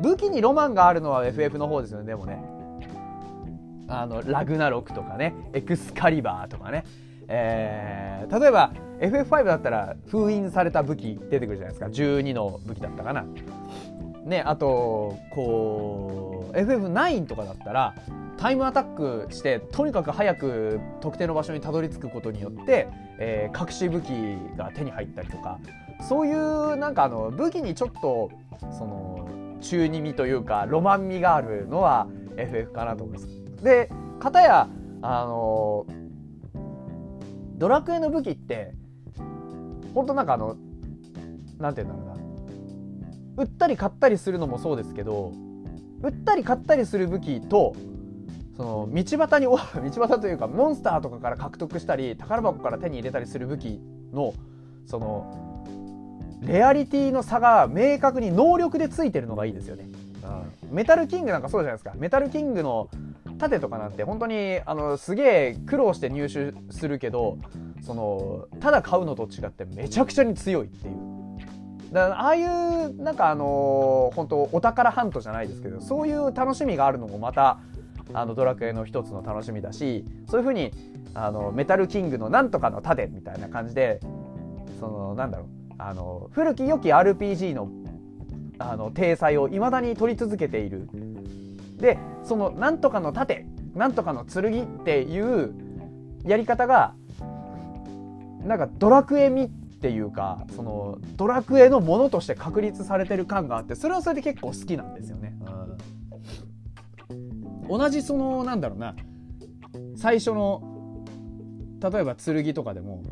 [0.01, 2.43] 武器にロマンがあるのは FF の方ですよねでもね。
[3.89, 6.83] あのラグナロクとかねエクスカリバーとかね。
[7.29, 11.85] えー、例えば FF5 だったら封印された武器出てくるじゃないですか。
[11.85, 13.25] 12の武器だったかな。
[14.27, 17.95] ねあとこう FF9 とかだったら
[18.37, 22.87] タイムアタックしてとにかく早く特定の場所にたどり着くことによって、
[23.19, 24.09] えー、隠し武器
[24.57, 25.59] が手に入ったりとか
[26.07, 28.29] そういうなんかあの武器にちょっと
[28.77, 29.27] その
[29.61, 33.63] 中二味というかロマン味があるのは FF かなと思います。
[33.63, 34.69] で片や
[35.01, 35.85] あの
[37.57, 38.73] ドラクエの武器って
[39.95, 40.55] 本当なんかあの
[41.57, 42.06] なんて言うんだろう
[43.38, 45.32] 売ったり買ったりするのもそうですけど
[46.02, 47.76] 売ったり買ったりする武器と
[48.56, 54.34] その道端に 道端というかモンスターとかから獲得したり宝箱から手に入れたりする武器の
[54.86, 55.63] その
[56.41, 59.86] レアリティの差が明確に能力でついてるのがいいですよね。
[60.69, 61.93] うん、メタルキングなんかそうじゃないですか。
[61.97, 62.89] メタルキングの
[63.38, 67.38] 盾とかなんて本当にあのすげえ苦労して入手するけど
[67.82, 71.16] そのただ買うのと違ってめちゃくちゃに強いっていう
[71.91, 77.60] だからああいうなんかあのー、本当お宝ハントじゃないですけどそういう楽しみがあるのもまた
[78.13, 80.71] あのドラクエの一つの楽しみだしそういうふうに
[81.13, 84.00] あのメタルキングのなんとかの盾みたいな感じで
[84.80, 85.47] そのなんだろう
[85.78, 87.69] あの古き良き RPG の
[88.60, 90.89] あの体裁をいまだに取り続けている。
[91.78, 93.45] でそのなんとかの盾
[93.76, 95.54] なんとかの剣っていう
[96.26, 96.95] やり方が
[98.43, 105.37] なんかドラクエ味っていうかそのドラクエのものとして確立されてる感があってそれはそれで結構好きなんですよね。
[107.69, 108.95] 同じそのなんだろうな。
[109.95, 111.03] 最初の
[111.79, 113.03] 例えば剣とかでも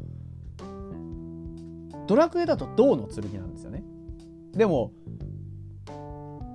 [2.07, 3.83] ドラクエだと銅の剣なんですよね。
[4.53, 4.91] でも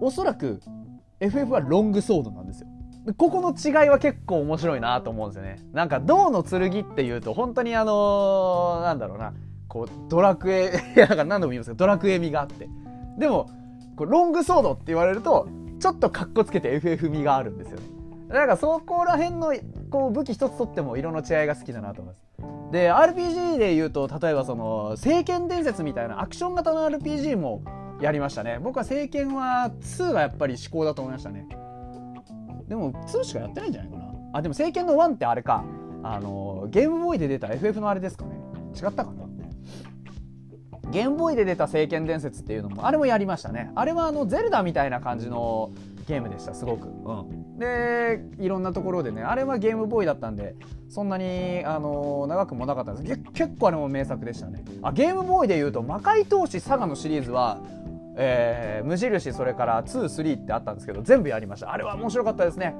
[0.01, 0.61] おそらく
[1.21, 2.69] FF はロングソードなんですよ。
[3.17, 5.61] ここの違いは結構面白いなと思うんですよね。
[5.73, 9.35] なんか銅の剣っていうと本当にあのー、なんだろうな
[9.71, 12.69] こうドラクエ なんか何度も言いますけどドラクエ味があって。
[13.17, 13.49] でも
[13.97, 17.85] こうロングソードって言われるとちょっとかっこつけて FF 味があるんですよね。
[18.29, 19.55] なんかそこら辺の
[19.91, 22.73] こう武器一つとっても色の違いが好きだなと思います。
[22.73, 27.63] で RPG で言うと例えばその「聖剣伝説」みたいなアクション型の RPG も
[28.01, 28.59] やりましたね。
[28.63, 31.47] 僕は聖剣は2がやっぱり至高だと思いましたね。
[32.69, 34.05] でも2しかやってないんじゃないかな。
[34.33, 35.65] あでも聖剣の1ってあれか。
[36.03, 38.41] あのゲームボーイで出た FF のあれですかね。
[38.75, 39.30] 違ったかな。
[40.91, 43.71] ゲームボーイで出た聖剣伝説っていうのもあれもやりましたね。
[43.75, 45.71] あれはあのゼルダみたいな感じの
[46.09, 47.23] ゲームでしたすごく、う
[47.57, 50.57] ん、でいろんなところでねあれはゲームボーイだったんで
[50.89, 53.21] そんなに、あのー、長くもなかったんです。
[53.33, 54.65] 結構あれも名作でしたね。
[54.83, 57.61] あゲームボーイでいうと魔界闘士サガのシリーズは
[58.23, 61.73] えー、無印それから23ってあったんですけど全部やりました。
[61.73, 62.75] あれは面白かったですね。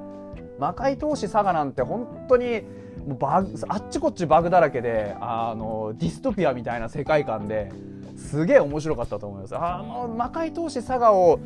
[0.59, 2.61] 魔界闘士サガなんて本当に
[3.07, 7.71] もうバグあっちこっちバグだらけであのディストピアみたいな世界観で
[8.17, 9.55] すげえ面白かったと思います。
[9.57, 11.39] あの魔界闘士サガを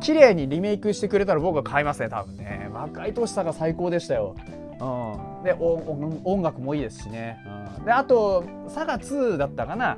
[0.00, 2.68] 綺麗にリメイクしてくれたら僕は買いますね多分ね。
[2.72, 4.34] 魔界闘士サガ最高でしたよ。
[4.80, 5.56] うん、で
[6.24, 7.38] 音楽もいいですしね、
[7.78, 9.96] うん、であとサガ2だったかな。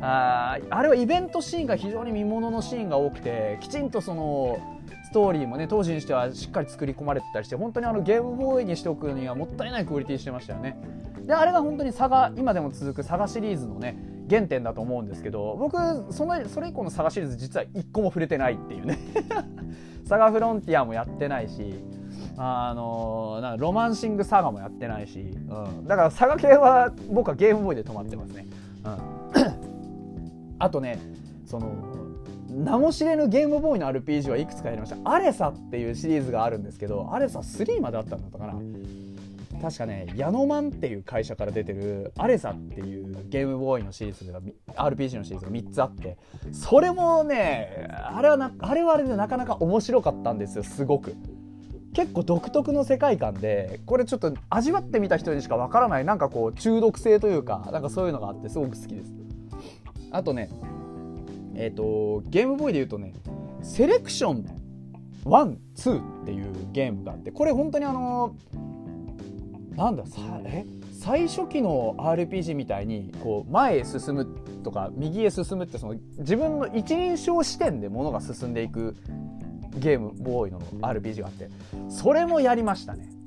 [0.00, 4.58] ああれはイベントシーンが非常に見もののシーンが多くてきちんとその
[5.08, 10.78] ストーリーもね当時にしてはしっかり作り込まれてたりして本当にあのゲームボーイにしておくにはもったいないクオリティしてましたよね。
[11.26, 13.98] であれが本当にサガ今でも続くサガシリーズのね
[14.28, 15.78] 原点だと思うんですけど僕
[16.12, 18.98] そのそれ以降のサガシリーズ実は1個も触れてないっていうね。
[20.04, 21.82] サガフロンティアもやってないし
[22.36, 28.46] あのなんかロマンシングサガもやってないし、うん、だからサガ系は僕はゲームボーイで止まってますね、
[28.84, 28.96] うん。
[30.58, 30.98] あとね
[31.46, 32.07] その
[32.58, 34.96] 名も知れぬゲームボーイの RPG はいくつかやりました。
[35.10, 38.54] アレサっていうシリーズがあるんですけどアレサ3まであったんだったかな。
[39.60, 44.40] 確かねヤノマンっていう会社から出てるアレサっていうゲームボーイのシリーズが
[44.90, 46.16] RPG のシリーズが3つあって
[46.52, 51.14] それもねあれはなあれはあれでなかなか面白かったんですよすごく。
[51.94, 59.12] 結構独特の世界観でこれちょっと味わってみた人にしかわからないなんかこう中毒性というかなんかそういうのがあってすごく好きです。
[60.12, 60.50] あとね
[61.58, 63.12] えっ、ー、とゲームボーイで言うとね
[63.62, 64.46] セレクション
[65.24, 68.36] 12っていうゲームがあってこれ本当にあの
[69.76, 70.64] なんださえ？
[70.92, 74.26] 最初期の RPG みたいにこう前へ進む
[74.64, 78.96] とか右へ進むってその自分の一人称視点で物が進んでいく
[79.76, 81.50] ゲームボーイの RPG があって
[81.88, 83.17] それもやりましたね。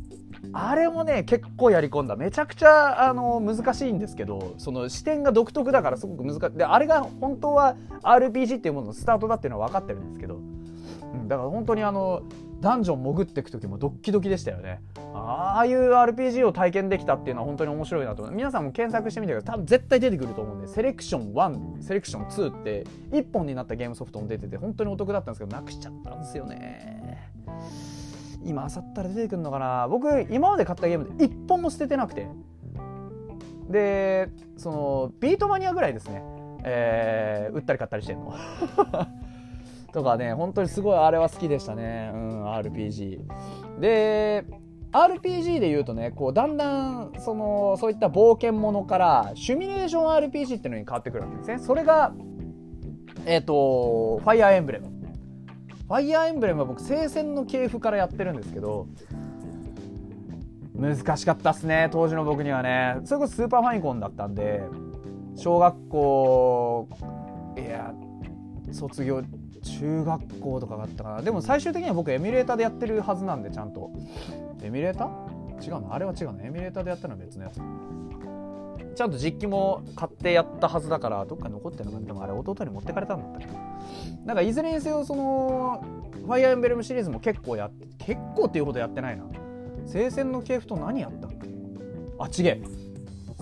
[0.53, 2.15] あれもね結構やり込んだ。
[2.15, 6.57] めちゃくちゃあの難しいんですけどその視点が独特だからすごく難しい。
[6.57, 12.23] であれが本当は RPG っていうもののスタートだっていうのは分かってるんですけど、うん、だから本当にあの
[12.59, 14.81] ダンジョン潜っていく時もドッキドキでしたよね。
[15.13, 18.35] ああいう RPG を体験できたっていうのは本当に面白いなと思う。
[18.35, 19.55] 皆さんも検索してみてください。
[19.55, 27.31] 多分絶対出てくると思うんでセレクション1セレクション2って1本になったゲームソフトも出てて本当にお得だったんですけどなくしちゃったんですよね。
[28.45, 29.87] 今あさったら出てくるのかな。
[29.87, 32.27] 僕今まで買ったゲームで1本も捨ててなくて。
[33.69, 36.23] でそのビートマニアぐらいですね。
[36.63, 38.33] えー、売ったり買ったりしてんの。
[39.91, 43.19] とかね本当にすごいあれは好きでしたね、うん、RPG
[43.79, 44.45] で
[44.91, 51.59] RPG で言うとねこうだんだんそのそういった冒険ものからシミュレーション RPG っていうのに変わってくるわけですね。
[51.59, 52.13] それが
[53.25, 55.00] えっ、ー、とファイアーエンブレム
[55.91, 58.87] ファイアーエンブレムは僕聖戦の系譜からやってるんですけど
[60.73, 63.01] 難しかったっすね当時の僕にはね。
[63.03, 64.63] それこそスーパーファミコンだったんで
[65.35, 66.87] 小学校
[67.57, 67.93] いや
[68.71, 69.21] 卒業
[69.61, 71.21] 中学校とかだったかな。
[71.23, 73.91] でも最終的には僕エミュレーターでやってるはずなんでちゃんと。
[74.63, 75.61] エミュレーター？
[75.61, 75.93] 違うの？
[75.93, 76.41] あれは違うの。
[76.41, 77.59] エミュレーターでやったのは別のやつ。
[79.01, 82.05] ちゃんと実機も買ってやったはずだからどっか残ってるのか。
[82.05, 83.47] でもあれ弟に持ってかれたんだったけ？
[83.47, 83.53] ど
[84.25, 85.83] なんかいずれにせよその
[86.13, 89.23] ファイアーエンブレムシリーズも結構やって結構っていうほどやってないな。
[89.87, 91.37] 聖戦の系譜と何やったっけ？
[92.19, 92.61] あ違え。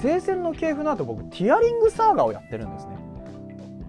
[0.01, 2.95] 聖戦の系譜の後僕ティアリングサーガーをやってるんですね。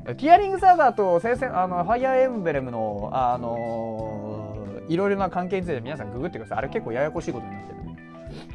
[0.07, 4.57] ティアリングサーガーと聖戦あのファイアーエンブレムの、あの、
[4.89, 6.59] いろいろな関係について皆さんググってください。
[6.59, 7.79] あれ結構ややこしいことになってる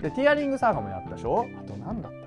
[0.02, 1.46] でティアリングサーガーもやったでしょ？
[1.58, 2.25] あと何だった？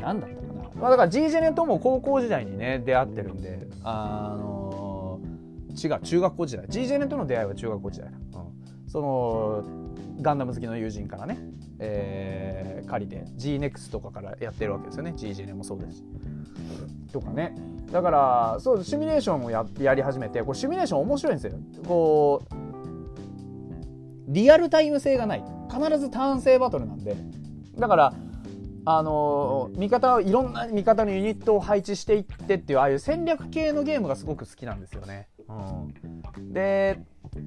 [0.00, 5.20] 何だったかな、まあ、だから G ジェネとも高校時代にね出会ってるんであの、
[5.72, 6.66] 違う中学校時代。
[6.68, 9.64] G ジェネとの出会いは中学校時代、うん、その
[10.20, 11.38] ガンダム好きの友人からね、
[11.78, 15.12] えー、借りて GNEX とかからやってるわけですよね。
[15.16, 16.04] G ジェネもそうですし。
[17.12, 17.54] とかね。
[17.92, 21.58] だからそうシミュレーションをややり始めてこれシミュレーション面白いんですよ。
[21.86, 22.54] こう
[24.28, 25.44] リアルタイム性がない。
[25.70, 27.16] 必ずターン制バトルなんで。
[27.78, 28.14] だから
[28.88, 35.28] あの味方いろんな味方のユニットを配置していってっていうああいう戦略系のゲームがすごく好きなんですよね。
[35.48, 37.00] うん、で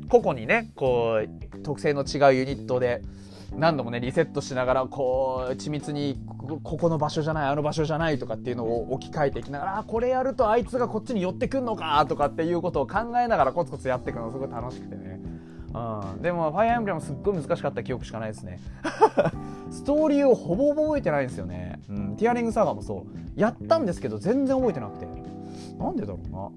[0.10, 3.02] 個々にねこう特性の違うユニットで
[3.56, 6.20] 何度もねリセットしながらこう緻密に
[6.64, 15.22] ここの場所じゃないあの場所じゃないとかっていうのを置き換えていきながらこれやるとあいつがこっちに寄ってくんのかとかっていうことを考えながらコツコツやっていくのがすごい楽しくてね、
[15.74, 18.60] うん、でもファイアーエンブレムすっごい難しかった記憶しかないですね
[19.70, 25.08] ストーリーをほぼ覚えてないんですよね、うん、ティアリングサーガーもそうやったんですけど全然覚えてなくて
[25.78, 26.50] なんでだろうな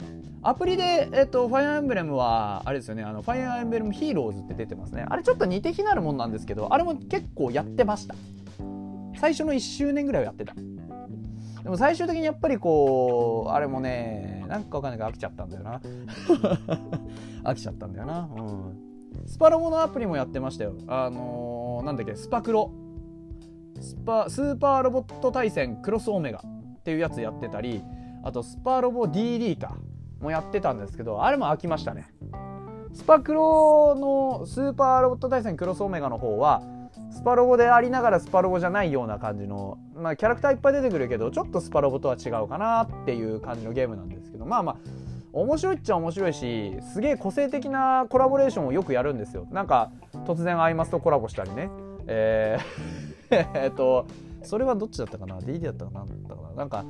[0.45, 5.07] アプリで、えっと、ファイアーエンブレムは、あれですよね、あの、ファイアーエンブレムヒーローズって出てますね。
[5.09, 8.17] あれちょっと似て非なるもんなんですけど、あれも結構やってました。
[9.21, 10.55] 最初の1周年ぐらいはやってた。
[11.63, 15.81] でも最終的にやっぱりこう、あれもね、なんかわかんないけど飽きちゃったんだよな。
[17.49, 18.29] 飽きちゃったんだよな。
[18.37, 18.92] うん。
[19.27, 20.75] スパロボのアプリもやってましたよ。
[20.87, 22.71] あのー、なんだっけ、スパクロ。
[23.81, 27.83] スパ、スーパーロボット大戦クロスオメガっていうやつやってたり、
[28.23, 29.77] あとスパロボ DD か。
[30.23, 32.09] もやってたんですけどあれも飽きましたね
[32.95, 36.63] スパクロのスーパーロボット大戦クロスオメガの方は
[37.11, 44.77] スパロボでありながらスパロボじゃないような感じの、まあ、キャラクターいっぱい出てくるけどちょっとスパロボとは違うかなっていう感じのゲームなんですけどまあまあ
[45.33, 49.47] 面白いっちゃ面白いしすげえ個性的なコラボレーションをよくやるんですよ。
[49.51, 49.91] なんか
[50.27, 51.71] 突然アイマスとコラボしたりね。
[52.07, 53.13] えー
[53.55, 54.07] えっと
[54.43, 56.55] それはどっちだったかな？DD だったかなだったかな？
[56.55, 56.85] なんか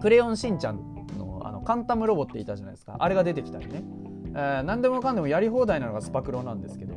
[0.00, 0.76] クレヨンしんちゃん
[1.18, 2.96] のあのカンタムロボっていたじゃないですか。
[2.98, 3.82] あれが出てきたりね、
[4.34, 6.94] えー、何でもかんでもやり放題なのがスパクロなんですけど。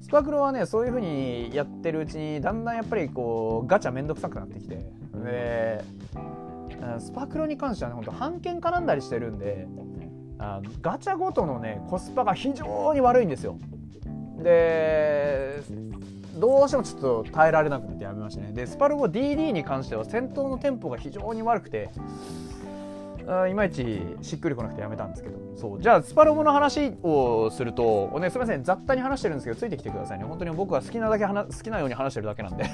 [0.00, 4.76] スパクロはねそういう風にやってるうちにだんだんやっぱりこうガチャめんどくさくなってきて。
[5.22, 5.84] で
[6.98, 9.66] スパクロに関してはね本当版権絡んだりしてるんで
[10.38, 13.58] あガチャごとのねコスパが非常に悪いんですよ。
[14.42, 15.60] で
[16.36, 18.52] どうしてもちょっと耐えられなくてやめましたね。
[18.52, 21.90] でスパルボ DD に関しては戦闘のテンポが非常に悪くて
[23.50, 25.36] いまいちしっくりこなくてやめたんですけど。
[25.56, 25.82] そう。
[25.82, 30.24] じゃあスパロボの話をすると、ね、すみません雑多に話してるんですけどついてきてくださいね。
[30.24, 32.64] 本当に僕は好きなだけ好きなように話してるだけなんで。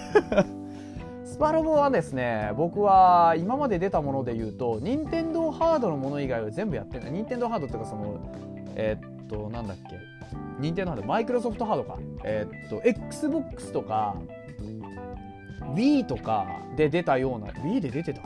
[1.35, 7.11] スパロボはですね僕は今まで出たもので言うと任天堂ハードのもの以外は全部やってない。
[7.11, 8.21] 任天堂ハードっていうかその
[8.77, 9.99] えー、っとなんだっけ。
[10.61, 11.99] 任天堂ハードマイクロソフトハードか。
[12.23, 14.15] えー、っと XBOX とか
[15.75, 18.25] Wii とかで出たような Wii で出てたっ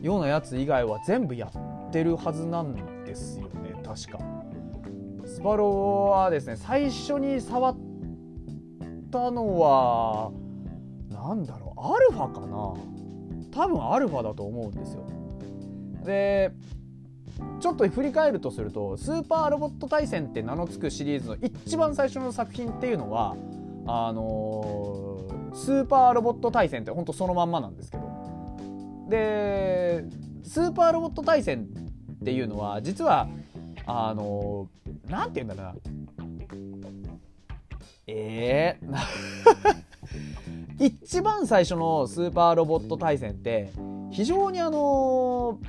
[0.00, 0.04] け？
[0.04, 4.18] ようなやつ以外は全部やってるはずなんですよね確か。
[5.24, 7.76] スパロボはですね最初に触っ
[9.12, 10.32] たのは
[11.22, 12.74] なんだろうアルファかな。
[13.52, 15.06] 多分アルファだと思うんですよ。
[16.04, 16.52] で
[17.60, 23.36] ちょっと振り返るとするとスーパーロボット対戦って名の付くシリーズの一番最初の作品っていうのは
[23.86, 28.02] あのー、スーパーロボット対戦ってほんとそのまんまなんですけど。
[29.08, 30.04] で
[30.44, 31.68] スーパーロボット対戦
[32.14, 33.28] っていうのは実は
[33.86, 34.68] あの
[35.08, 35.74] 何、ー、て言うんだろうな。
[38.06, 39.82] ええー？
[40.82, 43.72] 一番最初のスーパーロボット対戦って
[44.10, 45.60] 非常にあの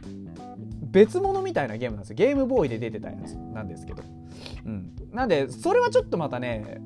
[0.81, 2.15] 別物みたいなゲームなんですよ。
[2.15, 4.03] ゲームボーイで出てたやつなんですけど、
[4.65, 6.81] うん、なんでそれはちょっとまたね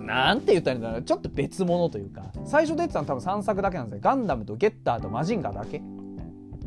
[0.00, 1.02] なんて言ったらいいんだろう。
[1.02, 4.00] ちょっと別物というか最初出てたの多分3作だけなんですよ。
[4.02, 5.82] ガンダムとゲッターとマジンガーだけ。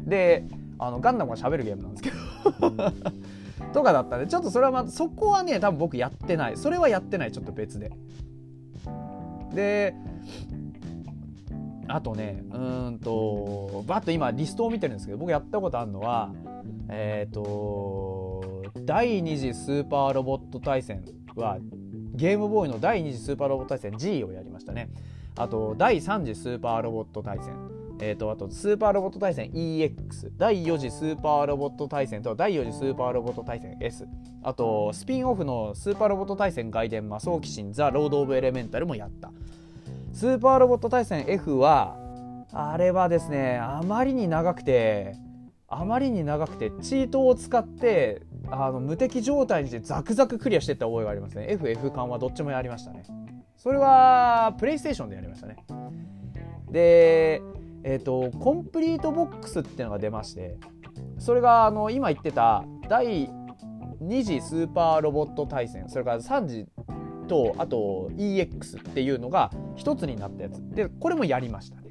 [0.03, 0.45] で
[0.79, 2.15] あのガンダムが喋るゲームなんですけど。
[3.73, 6.57] とかだったんでちょっとそれはまそこはね多分僕やってない。
[6.57, 7.91] それはやってないちょっと別で
[9.53, 9.95] で
[11.87, 12.57] あとねう
[12.91, 16.31] んとバッと今リストを見てるんですけど僕やったことあるのは
[16.89, 21.03] えっ、ー、と第2次スーパーロボット大戦
[21.35, 21.57] は
[22.13, 24.89] ゲームボーイの第2次スーパーロボット対戦 G をやりましたね。
[25.37, 27.74] あと第3次スーパーロボット大戦。
[27.99, 34.07] えーと、あとスーパーロボット対戦 EX 第4次スーパーロボット大戦と第4次スーパーロボット対戦 S
[34.43, 39.31] あとスピンオフのスーパーロボット大戦外伝魔装機神ザ・ロード・オブ・エレメンタルもやった。
[40.13, 41.97] スーパーロボット大戦 F は
[42.53, 45.15] あれはですねあまりに長くて
[45.67, 51.47] あまりに長くてチートを使ってあの無敵状態にしてザクザククリアしていった覚えがありますね。
[51.49, 53.03] FF 感はどっちもやりましたね。
[53.57, 55.57] それはプレイステーションでやりましたね。
[56.69, 57.41] で
[57.87, 60.57] え、ー、とコンプリートボックスっていうのが出まして
[61.19, 63.29] それがあの今言ってた第
[64.01, 66.65] 2次スーパーロボット対戦それから3次
[67.27, 71.83] とあと EX っていうのが一つになったやつでこれもやりましたね。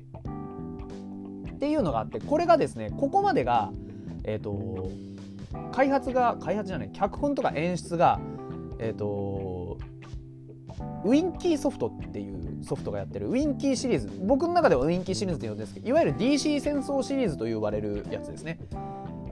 [1.54, 3.70] っていうのがあってこれがですねここまでが
[4.24, 4.90] え、ー、と
[5.72, 8.20] 開発が開発じゃない脚本とか演出が
[8.78, 9.78] えっ、ー、と
[11.04, 14.10] ウィンキーソフトっていうソフトがやってるウィンキーシリーズ。
[14.22, 18.58] 僕の中ではウィンキーシリーズって呼んでるんですけどいわゆる DC 戦争シリーズと呼ばれるやつですね。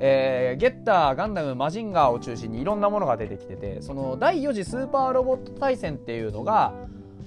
[0.04, 6.74] えー、ゲッターガンダムマジンガーを中心にいろんなものが出てきててその第4次スーパーロボット対戦っていうのが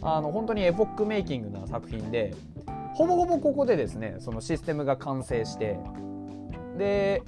[0.01, 2.35] あの本当にエポックメイキングな作品で
[2.93, 5.79] ほぼほぼここでですねそのシステムが完成して
[6.77, 7.21] で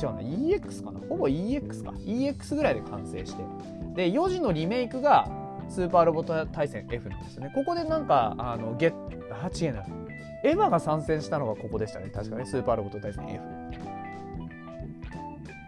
[0.00, 1.00] 違うな EX かな？
[1.08, 1.90] ほぼ EX か。
[2.06, 3.42] EX ぐらいで完成して。
[3.96, 5.28] で4時のリメイクが
[5.68, 7.52] スーパーロボット対戦 F なんですよね。
[7.54, 8.92] ここでなんかあのゲッ
[9.30, 9.84] あ違えな。
[10.44, 12.10] エヴァが参戦したのがここでしたね。
[12.10, 12.46] 確かね。
[12.46, 13.42] スーパーロボット対戦 F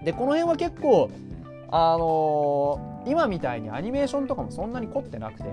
[0.04, 1.10] でこの辺は結構
[1.70, 5.44] あのー、今みたいにアニメーションとかもそんなに凝ってなくて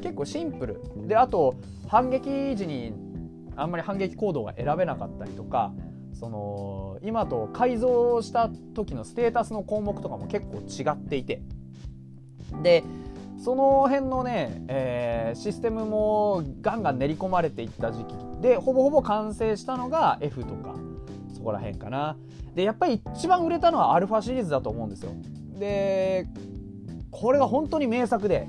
[0.00, 0.80] 結構シンプル。
[1.06, 1.56] であと
[1.88, 2.94] 反撃時に
[3.56, 5.72] あんまり反撃行動が選べなかったりとか
[6.14, 11.42] その今と改造した時のステータスの項目とかも結構違っていて。
[12.62, 12.84] で
[13.42, 20.76] その辺のね、えー、システムもガンガン練り込まれていった時期でほぼほぼ完成したのが F とか
[21.34, 22.16] そこら辺かな。
[22.54, 25.10] でやっぱり一番売れたのはアルファシリーズだと思うんですよ。
[25.58, 26.28] で
[27.10, 28.46] これが本当に名作で。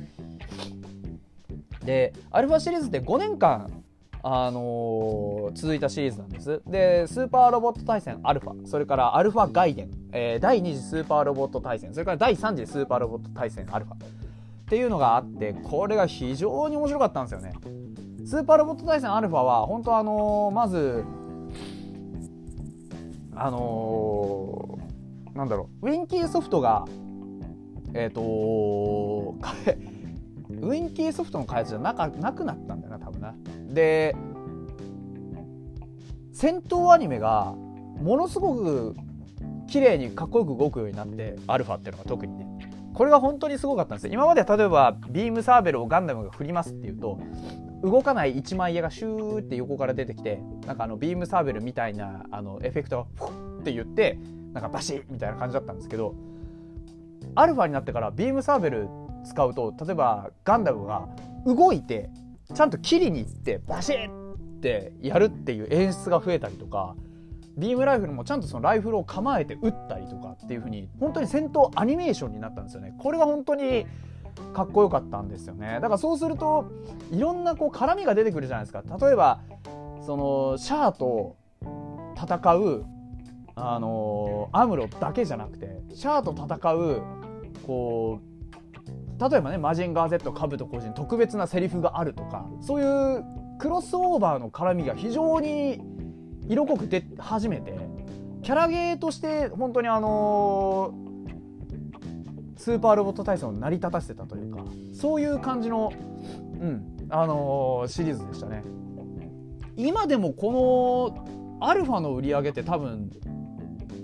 [1.83, 3.83] でアルファシリーズって5年間
[4.21, 6.61] あのー、続いたシリーズなんです。
[6.67, 13.95] でスーパーロボット対戦アルファそれからアルファガイデン、えー、第2次スーパーロボット対戦それから第3次スーパーロボット対戦アルファ
[14.73, 17.53] っていうのがあってこれが非常に面白かったんですよね。
[18.25, 21.03] スーパーロボット対戦アルファは本当あの、まず
[23.35, 26.85] あのー、なんだろうウィンキーソフトが
[27.93, 29.35] えっ、ー、と
[30.49, 33.35] ウィンキーソフトの開発じゃなかなくなったんだよな多分な。
[33.69, 34.15] で
[36.31, 37.53] 戦闘アニメが
[38.01, 38.95] ものすごく
[39.67, 42.72] 綺麗にかっこよく動くようになってアルファっていうのが特にね。
[42.93, 47.19] これが本当にすごかったんです今まで例えばビームサーベルをガンダムが振りますっていうと
[47.83, 54.17] 動かない一枚絵がシューって横から出てきてなんかあのビームサーベルみたいなあのエフェクトがフッって言って
[54.53, 56.15] なんかバシッみたいな感じだったんですけど
[57.35, 58.87] アルファになってからビームサーベル
[59.25, 61.07] 使うと例えばガンダムが
[61.45, 62.09] 動いて
[62.53, 66.95] ちゃんと切りに行ってバシッってやるっていう演出が増えたりとか
[67.57, 72.93] ビームライフルもちゃんとそのライフルを構えて撃ったりとかっていう風に本当に戦闘アニメーションになったんですよね。
[72.97, 73.85] これが本当に
[74.53, 75.75] かっこよかったんですよね。
[75.75, 76.71] だからそうすると
[77.11, 78.83] いろんなこう絡みが出てくるじゃないですか。
[78.99, 79.41] 例えば
[80.01, 81.35] そのシャアと
[82.15, 82.85] 戦う
[83.55, 87.01] あのアムロだけじゃなくてシャアと戦う
[87.67, 93.23] こう例えばねマジンガー Z カブト個人特別なセリフがあるとかそういう
[93.59, 95.79] クロスオーバーの絡みが非常に
[96.47, 97.73] 色濃く出始めて
[98.41, 100.93] キャラゲーとして本当にあの
[102.57, 104.63] スーパーロボット対戦を成り立たせてたというか
[104.93, 105.91] そういう感じの、
[106.59, 108.63] うんあのシリーズでしたね。
[109.75, 111.15] 今でもこ
[111.59, 113.11] のアルファの売り上げって多分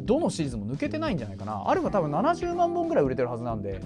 [0.06, 1.68] どのシリーズも抜けてないんじゃないかな。
[1.68, 3.82] アルファ多分70万本ぐらい売れてるはずなんで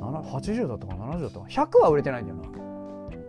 [0.00, 1.50] 80だったかな70だったかな。
[1.50, 2.38] 100は売れてないんだよ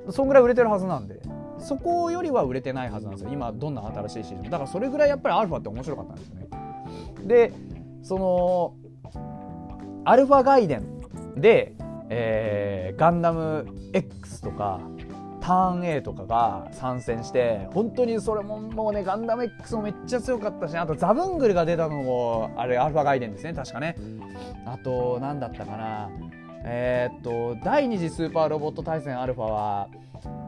[0.05, 0.11] な。
[0.11, 1.21] そんぐらい売れてるはずなんで。
[1.67, 3.29] そこよりは売れてないはずなんですよ。
[3.33, 4.49] 今どんな新しいシーズン。
[4.49, 6.47] だからそれぐらいやっぱりアルファって面白かったんですよね。
[7.25, 7.53] で
[8.03, 8.73] その
[10.05, 10.85] アルファ外伝
[11.35, 11.73] で、
[12.09, 14.79] えー、ガンダム X とか
[15.41, 23.97] ターン A とかが参戦して本当にそれももうねガンダム X もめっちゃ強かったしあとザブングルが出たのもあれアルファ外伝ですね確かね。
[24.65, 26.09] あと何だったかな。
[26.63, 29.89] えー、っと第2次スーパーロボット対戦アルファは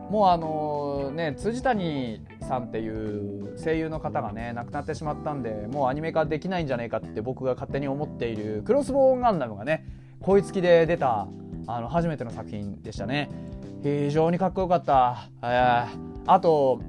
[0.10, 9.86] もうあのね辻谷さんっていう声優の方がね亡くなってしまったんでもうアニメ化できないんじゃないかって僕が勝手に思っているクロスボーンガンダムがね
[10.22, 11.28] 声付きで出た
[11.68, 13.30] あの初めての作品でしたね。
[13.84, 15.88] 非常にかっこよかった、えー、
[16.26, 16.82] あと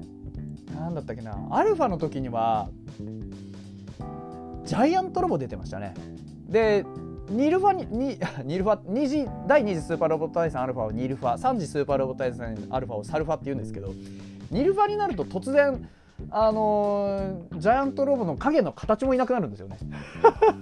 [0.75, 2.69] 何だったっけなアルファの時には
[4.65, 5.95] ジャイアントロボ出てましたね。
[6.49, 6.85] で
[7.31, 13.93] ニルファにに ニルファ2次第2次スーパーロボット対戦アルファをニルファ3次スーパーロボット対戦アルファをサルファって言うんですけど
[14.51, 15.89] ニルファになると突然
[16.31, 19.79] あのー、ジャイアントロボの影の形もいなくなるんですよね。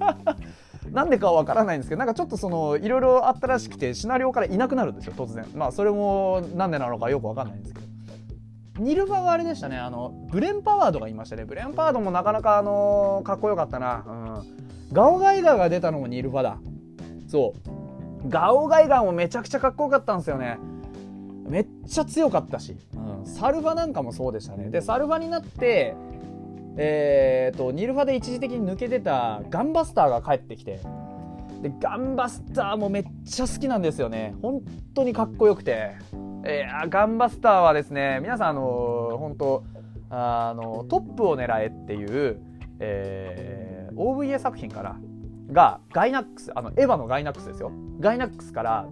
[0.92, 5.44] なんでかはわからないんですけどなんかちょっとそのいろいろあったらしくてシナリオからいなくなるんですよ突然。
[5.54, 7.86] まあそれもなんでなのかよくわかんないんですけど。
[8.78, 11.44] ニルファはあれでしたねあのブレンパワードがいましたね。
[11.44, 14.67] ブレンパワードもなかなかあのー、かっこよかったな、うん。
[14.93, 16.59] ガオガイガーが出たのもニルファだ。
[17.28, 17.55] そ
[18.24, 18.28] う。
[18.28, 20.59] ガオガイガーもめちゃくちゃかっこよかったんですよね。
[21.47, 24.70] めっちゃ強かったし、うん、サルファなんかもそうでしたね。
[24.70, 25.95] でサルファになって
[26.80, 30.80] えーと、ニルファで一時的に抜けてたガンバスターが帰ってきて。
[31.62, 34.34] でガンバスターもめっちゃ好きなんですよね。
[34.43, 34.62] 本
[34.95, 35.97] 当にかっこよくて、
[36.45, 39.64] えー、ガンバスターはですね皆さんあの本当
[40.09, 42.41] あのトップを狙えっていう、
[42.78, 44.96] えー OVA 作品から
[45.53, 47.72] がガイナックスあのエヴァのガイナックスですよ。
[48.01, 48.88] ガイナックスから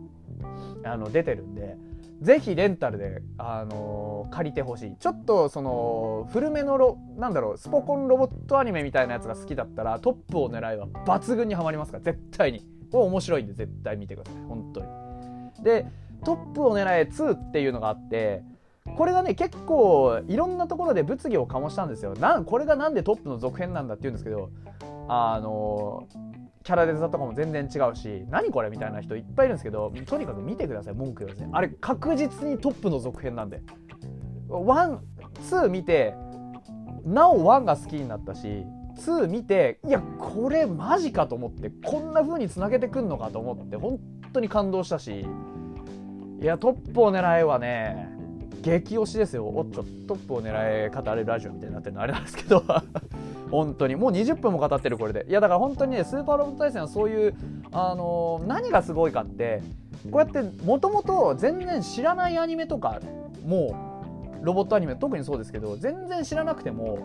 [0.85, 1.77] あの出てるんで
[2.23, 4.97] ぜひレンタルで、あのー、借りてほしい。
[4.97, 12.61] ちょっとその古めのロなんだろうスポコンロボットアニメみたいなやつが好きだったらトップを狙いは抜群にはまりますから絶対に。
[12.91, 14.43] これ面白いんで絶対見てください。
[14.45, 14.87] 本当に。
[15.63, 15.87] で
[16.25, 18.43] トップを狙え2っていうのがあって
[18.95, 22.15] これがね結構いろんなところで物議を醸したんですよ。
[22.15, 24.51] なんこれがなんでトップの続編なんだって言うんですけど
[25.09, 26.07] あの
[26.63, 31.51] キャラデザとかも全然違うし何これみたいな人いっぱいいるんですけどとにかく見てください文句言わずに。
[31.53, 33.63] あれ確実にトップの続編なんで。
[34.49, 36.15] 12見て
[37.05, 38.65] なお1が好きになったし
[38.97, 43.99] 2見ていやこれマジかと思ってこんな風につなげてくんのかと思って本
[44.33, 45.27] 当に感動したし。
[46.39, 48.16] いやトップを狙えはね
[48.67, 49.47] 激推しですよ。
[49.47, 52.03] おっちょトップを狙え語れるラジオみたいになってるの。
[52.03, 52.65] あれなんですけど。
[53.51, 53.95] 本当に。
[53.95, 55.25] もう20分も語ってるこれで。
[55.29, 57.35] いやだから本当にねスーパーロボット対戦はそういう
[57.71, 59.63] あのー、何がすごいかって
[60.11, 63.01] こうやってもともと全然知らないアニメとか
[63.45, 63.77] も
[64.43, 66.99] うロボットアニメ特にそうですけど全然知らなくても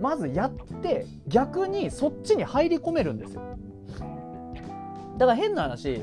[0.00, 3.42] まずやって逆にそっちに入り込めるんですよ。
[5.18, 6.02] だから変な話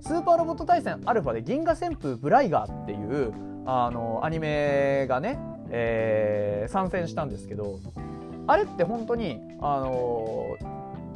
[0.00, 3.32] スーパーロボット対戦アルファで銀河旋風ブライガーっていう
[3.70, 5.38] あのアニメがね、
[5.68, 7.78] えー、参戦したんですけど
[8.46, 10.56] あれって本当にあの、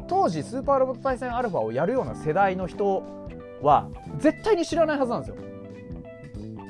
[0.06, 3.04] 当時スーパーロボット対戦アルファをやるような世代の人
[3.62, 3.88] は
[4.18, 5.36] 絶対に知らないはずなんですよ。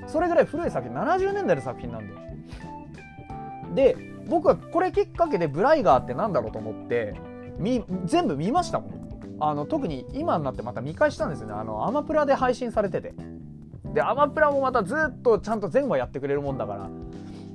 [0.06, 2.06] それぐらい古い作品70年代の作品なん
[3.74, 3.94] で。
[3.94, 3.96] で
[4.28, 7.16] 僕はこれきっかけでブライガーってなんだろうと思って
[7.58, 9.38] み全部見ましたもん。
[9.40, 11.54] あの特に今になってまた見返したんですよね。
[11.54, 13.14] あのアマプラで配信されてて。
[13.92, 16.90] でアマプラもまたずっとちゃんと全話やってくれるもんだから。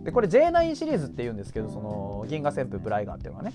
[0.04, 3.54] でこれ J9 シリーズっていうんですけどその銀河旋風ブライガーっていうのはね。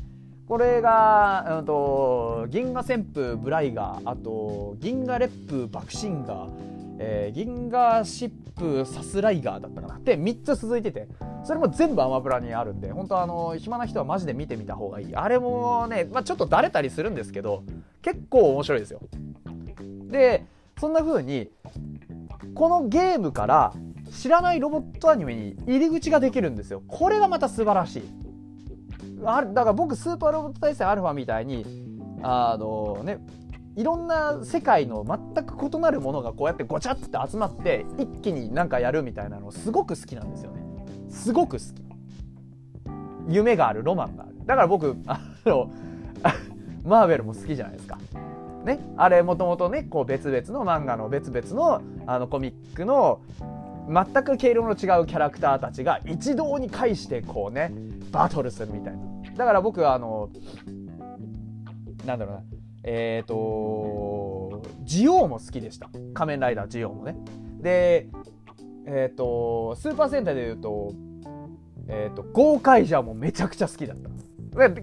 [0.48, 6.50] これが、うんと、銀河旋風ブライガーあと銀河烈風バクシンガー、
[6.98, 9.98] えー、銀河疾風サスライガーだったかな。
[10.00, 11.08] で3つ続いてて
[11.44, 15.16] それも全部アマプラにあるんで本当あの暇な人はマジで見てみた方がいい。
[15.16, 17.62] あれもね、まあ、ちょっとだれたりするんですけど
[18.02, 19.00] 結構面白いですよ。
[20.10, 20.44] で
[20.78, 21.48] そんな風に
[22.54, 23.72] このゲームから
[24.12, 26.82] 知らないロボットアニメに入り口ができるんですよ。
[26.86, 28.02] これがまた素晴らしい。
[29.24, 31.64] あだから僕スーパーロボット対戦アルファみたいに
[32.22, 33.18] あのね
[33.76, 40.62] いろんな世界の全く異なるものがこうやってごちゃって集まって一気になんかやるみたいなのすごく好きなんですよね。
[41.08, 41.82] すごく好き。
[43.28, 44.34] 夢があるロマンがある。
[44.44, 45.70] だから僕あの
[46.84, 47.98] マーベルも好きじゃないですか。
[48.64, 53.20] ね、あれもともとねこう別々の漫画の別々のあのコミックの
[53.88, 57.72] 全く毛色の違うキャラクターたちが一堂に会してこうね
[58.12, 59.00] バトルするみたいな。
[59.36, 60.30] だから僕はあの
[62.06, 62.42] なんだろうな。
[62.84, 65.90] えっ、ー、とジオウも好きでした。
[66.14, 67.16] 仮面ライダージオウもね。
[67.60, 68.08] で
[68.86, 70.92] えっ、ー、とスーパー戦隊でいうと
[71.88, 74.08] えっ、ー、とゴーカイジャーもめちゃくちゃ好きだった。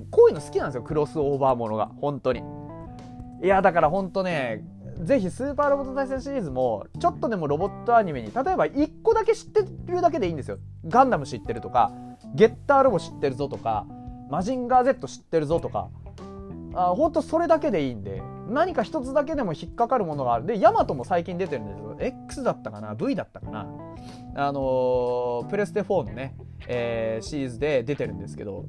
[0.09, 0.83] こういうの好きなんですよ。
[0.83, 1.91] クロスオーバーものが。
[2.01, 2.41] 本当に。
[3.41, 4.63] いやだからほんとね
[5.01, 10.57] ぜひスーパーロボット対戦シリーズもちょっとでもロボットアニメに例えば1個だけ知ってるだけでいいんですよ。
[10.87, 11.91] ガンダム知ってるとか
[12.35, 13.85] ゲッターロボ知ってるぞとか
[14.29, 15.89] マジンガー Z 知ってるぞとか。
[16.75, 20.45] あほんとそれだけでいいんで何か一つだけでも引っかかるものがある。
[20.45, 23.67] でヤマトも最近出てるんですけど X だったかな？V だったかな？
[24.35, 26.35] あのー、プレステ4のね、
[26.67, 28.65] えー、シリーズで出てるんですけど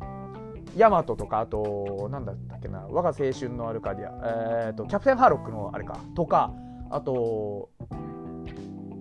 [0.76, 6.52] ヤマトとかあとなんだったっけな我が青春のアルカディア、えーと、キャプテンハーロックのあれかとか
[6.90, 7.70] あと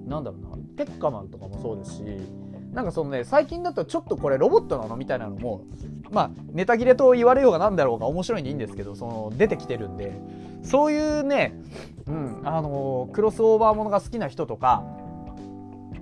[0.05, 2.03] なんだろうなテッカマンとかもそうですし
[2.73, 5.65] なんかそのね最近だとちょっとこれロボットなのみたいなのも
[6.11, 10.19] まあネタ切れと言われようがなんだろうが面白いんでいいんですけどその出てきてるんで
[10.63, 11.53] そういうね、
[12.07, 14.83] うんあの、クロスオーバーものが好きな人とか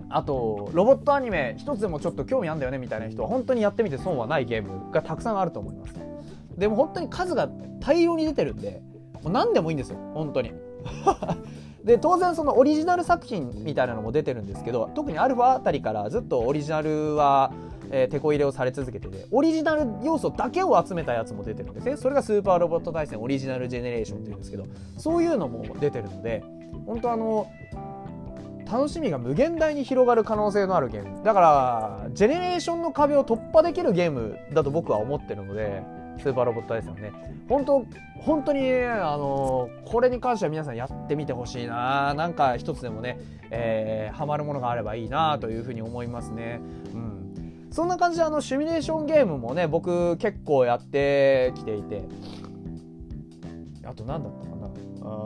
[0.10, 5.96] あとロボットアニメ一つでもちょっと興味あるんだよねみたいな人は本当にやってみて損はないゲームがたくさんあると思います
[6.58, 7.50] でも本当に数が
[7.80, 8.82] 大量に出てるんで
[9.24, 10.52] もう何でもいいんですよ本当に。
[11.84, 17.54] で当然そのオリジナル作品みたいなのも出てるんですけど特にアルファあたりからずっとオリジナルは、
[17.92, 21.96] えー、手こ入れをされ続けててオリジナル要素だけを集めたやつも出てるんですね。
[21.96, 24.66] それがスーパーロボット対戦オリジナルジェネレーションっていうんですけど
[24.98, 26.44] そういうのも出てるので
[26.86, 27.48] 本当あの
[28.70, 35.84] 楽しみが無限大に広がる可能性のあるゲームだからジェネレーションの壁を突破できるゲームだと僕は思ってるので
[36.20, 37.12] スーパーロボットですよね。
[37.48, 43.20] 本当本当にあのこれに関しては皆さんやってみてほしいななんか一つでもね、
[43.52, 46.60] えー、ハマるものがあればいいなというふうに思いますね。
[46.94, 47.68] うん。
[47.72, 52.04] そんな感じであのシミュレーションゲームもね僕結構やってきていて。
[53.86, 54.70] あと何だったかな。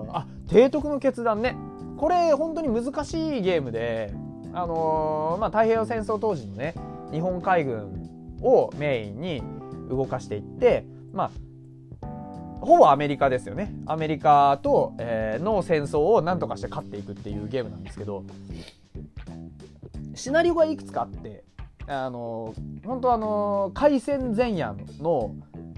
[0.10, 1.56] あ提督の決断ね。
[2.02, 4.12] これ本当に難しいゲームで、
[4.54, 6.74] あのー、まあ、太平洋戦争当時のね
[7.12, 8.10] 日本海軍
[8.41, 9.43] をメインに
[9.88, 10.84] 動かしていって、
[11.14, 12.08] まあ、
[12.60, 13.72] ほぼアメリカですよね。
[13.86, 18.24] アメリカと、えー、の戦争を何とかして勝っていくっていうゲームなんですけど
[20.16, 21.43] シナリオがいくつかあって
[21.86, 25.36] あの本当あの海戦前夜の、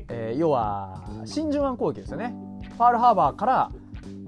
[0.07, 2.33] えー、要は真珠湾攻撃ですよね。
[2.77, 3.71] パールハーバーから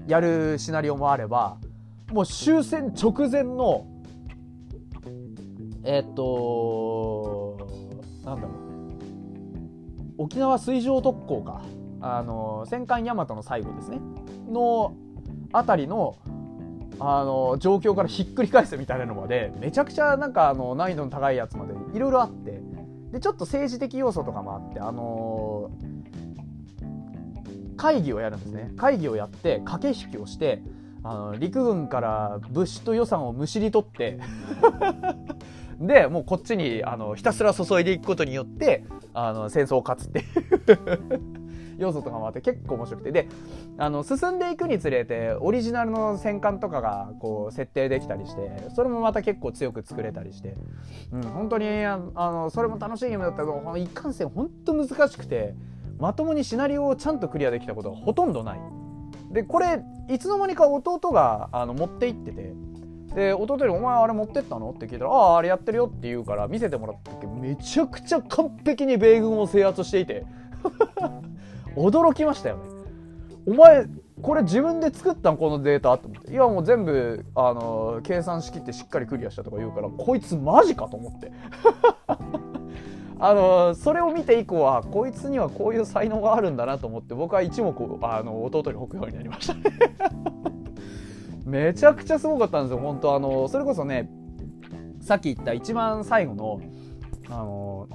[0.06, 1.56] やるシナリオもあれば
[2.12, 3.86] もう終戦直前の
[5.84, 7.68] えっと
[8.24, 8.56] なんだろう。
[10.18, 11.62] 沖縄水上特攻か。
[12.00, 13.98] あの戦艦大和の最後ですね。
[14.50, 14.94] の
[15.52, 16.16] あたりの
[16.98, 22.60] あの状況からひっくり返すみたいなのまでめちゃくちゃなんかあの難易度の高いやつまでいろいろあって。
[23.12, 25.70] でちょっと政治的要素とかもあってあの
[27.76, 28.72] 会議をやるんですね。
[28.76, 30.62] 会議をやって駆け引きをして
[31.08, 34.18] あの陸軍から物資と予算をむしり取って
[35.78, 38.84] でもうこっちにあのひたすら注いでいくことによって
[39.14, 41.20] あの戦争を勝つっていう
[41.78, 43.12] 要素とかもあって結構面白くて。
[43.12, 43.28] で
[43.78, 50.56] あの進んでいくにつれてオリジナルの戦艦とかがこう設定できたりしてそれもまた結構強く作れたりして、
[51.12, 55.54] うん、本当にあのそれも楽しいゲームだったけど一貫性本当難しくて
[55.98, 58.85] まともにシナリオをちゃんとクリアできたことはほとんどない。
[59.36, 62.54] でこれいつの間にか弟があの持って行ってて
[63.14, 70.24] で弟に「お前あれ持ってったの?」って聞いたら「あああれやってるよ」って言うから見せてもらった時めちゃくちゃ完璧に米軍を制圧していて
[71.76, 72.62] 驚きましたよね。
[73.46, 73.86] お前
[74.22, 75.36] これ自分で作ったん？
[75.36, 76.32] このデータと思って。
[76.32, 81.30] いやもう全部あの計算しきってしっかりクリアしたとか言うからこいつマジかと思って。
[83.18, 89.54] あのそれを見て以降はこいつにはこういう才能があるんだなと思って僕は一目あの弟に置くようになりました。
[89.54, 89.62] ね
[91.46, 93.14] めちゃくちゃすごかったんですよ本当。
[93.14, 94.10] あのそれこそね
[95.00, 96.60] さっき言った一番最後の
[97.28, 97.88] あの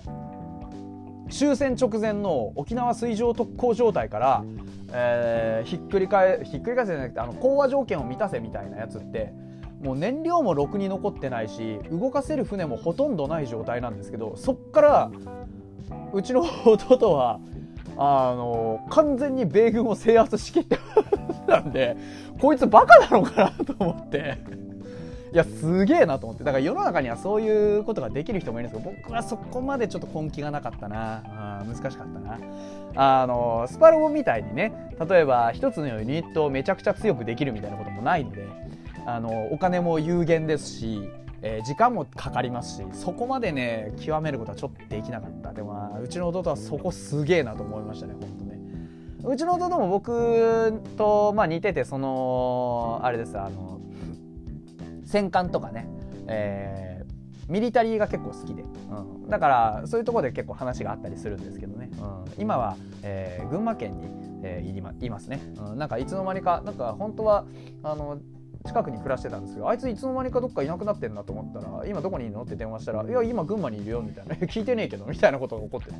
[1.30, 4.43] 終戦直前の沖縄水上特攻状態から、
[4.91, 9.34] えー、ひっくり返ひっくり返せじゃなくてあの講和条件を満たせみたいなやつって
[9.82, 15.11] もう燃料もろくに残ってないし動かせる船もほとんどない状態なんですけどそっから
[16.13, 17.39] うちの弟は
[17.97, 20.77] あの完全に米軍を制圧しきって
[21.47, 21.97] たんで
[22.39, 24.38] こいつバカなのかなと思って。
[25.34, 26.43] いやすげえなと思って。
[26.43, 31.23] だから世の中にはそういうことができる人もいるんですけど僕はそこまでちょっと根気がなかったな。
[31.25, 32.38] あ難しかったな。
[32.95, 34.73] あのスパロボみたいにね
[35.09, 38.45] 例えば一つのユニットをめちゃくちゃ強くできるみたいなこともないので
[39.06, 41.10] あのお金も有限ですし、
[41.41, 45.54] えー、時間もかかりますしそこまでね極めることはちょっとできなかった。
[45.54, 48.52] でもうちの弟はそこすげえなと思いましたね本当ね。
[49.24, 53.80] うちの弟も僕と、まあ、似ててそのあれですあの
[55.06, 55.88] 戦艦とかね、
[56.28, 64.08] えー、ミリタリーが結構好きで、うん、だからそういうところで結構話があったりするんですけどね、うん、今は、えー、群馬県に、
[64.41, 67.45] えー、いますね、うん、なんかいつの間にかなんか本当は
[67.84, 68.20] あの
[68.66, 72.43] 近くに暮らしてたんですけどあいついつの間にかどっかいなくなってんなと思ったら今どこにいるの？
[72.43, 75.91] って電話したら「いや今群馬にいるよ」みたいな「聞いてねえけど」みたいなことが起こって。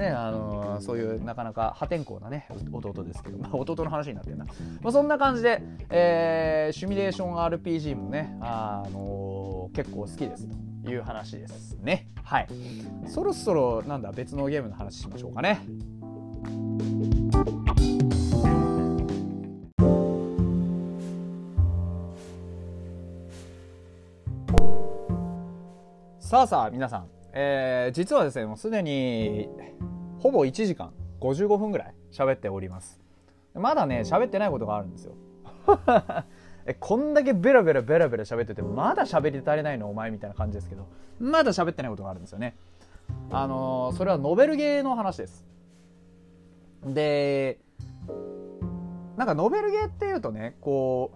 [0.00, 4.44] ねあのー、そういうなかなか破天荒なね弟ですけど、まあ、弟の話になってるな、
[4.80, 10.46] まあ、そんな感じで、えー、シミュレーション RPG もね、あのー、結構好きです
[10.84, 12.08] という話ですね。
[12.22, 12.48] はい。
[13.06, 15.60] そろそろなんだ別のゲームの話しましょうかね
[26.32, 29.50] さあさあ皆さん、えー、実はですねもうすでに
[30.18, 33.02] ほぼ1時間55分ぐらい喋っております。
[33.52, 35.12] まだね喋ってないことがあるんですよ。
[36.64, 40.86] えこんだけベラベラベラベラ喋っててまだ喋り足りないのお前みたいな感じですけど
[41.20, 42.56] まだ喋ってないことがあるんですよね。
[43.30, 45.44] あのー、それはノベルゲーの話です。
[46.82, 47.58] で
[49.18, 51.10] なんかノベルゲーっていうとねこ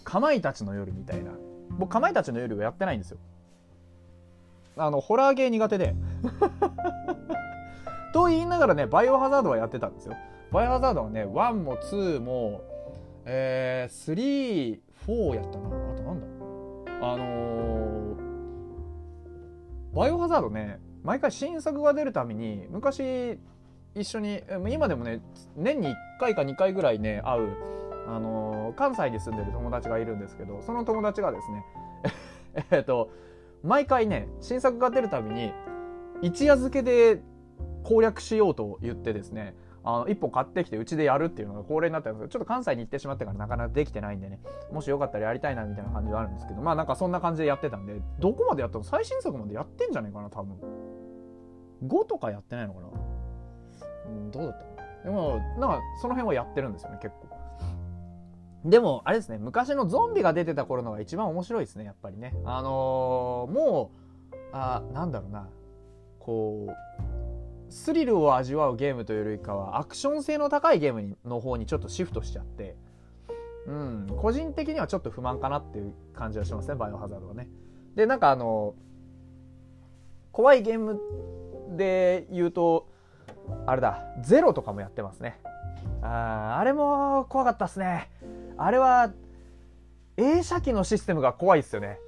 [0.00, 1.32] うかまいたちの夜みたいな。
[1.78, 3.18] 僕かまいたちの夜はやってないんですよ
[4.76, 5.94] あのホラーゲー苦手で。
[8.12, 10.14] と言いながらねバイオハザードはやってたんですよ。
[10.50, 12.60] バイオハザードはね1も2も
[13.24, 15.68] えー、34やったな。
[15.68, 16.26] あとなんだ？
[17.02, 18.16] あのー、
[19.94, 23.38] バイオハザードね毎回新作が出るために昔
[23.94, 25.20] 一緒に今でもね
[25.56, 27.56] 年に1回か2回ぐらいね会う、
[28.08, 31.64] あのー、関西に住んでる友達がいるんですけどその友達がですね
[32.70, 33.10] えっと
[33.62, 35.52] 毎回ね新作が出るたびに
[36.20, 37.20] 一夜漬けで
[37.84, 39.54] 攻略しようと言ってですね
[39.84, 44.38] あの一本買ってきてうちでやるっていうのが恒例になったんですけどちょっと関西に行ってしまってからなかなかできてないんでね
[44.70, 48.84] もしよかったらやりたいなみたいな感じはあるんですけどまあなんかそんな感じでやってたんでどこまでやったの？
[48.84, 50.56] 最新作までやってんじゃないかな多分。
[51.84, 52.86] 5とかやってないのかな？
[54.06, 54.66] うんどうだっ
[55.02, 57.31] たでもなんかその辺はやってるんですよね結構。
[58.64, 62.34] でも、あれですね、昔のゾンビが出てた頃のが一番面白いですね、やっぱりね。
[62.44, 63.90] あのー、も
[64.32, 65.48] う、あ、なんだろうな、
[66.20, 72.76] こう、スリルを味わうゲームというよりかは、アクション性の高いゲームの方にちょっとシフトしちゃって、
[73.66, 77.48] うん、個人的にはちょっと不満かなっていう感じはしますね、バイオハザードはね。
[77.96, 78.74] で、なんかあの、
[80.30, 81.00] 怖いゲーム
[81.76, 82.88] で言うと、
[83.66, 85.40] あれだ、ゼロとかもやってますね。
[86.02, 88.11] ああれも怖かったっすね。
[88.56, 89.12] あれは
[90.16, 91.98] 映写機のシステムが怖いですよね。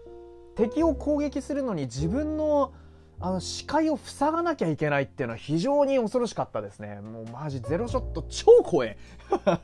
[0.57, 2.73] 敵を攻撃するのに自分の
[3.21, 7.01] あの視界を塞がなきゃいけないっていうのは非常に恐ろしかったですね。
[7.01, 8.99] もうマジゼロショット超怖え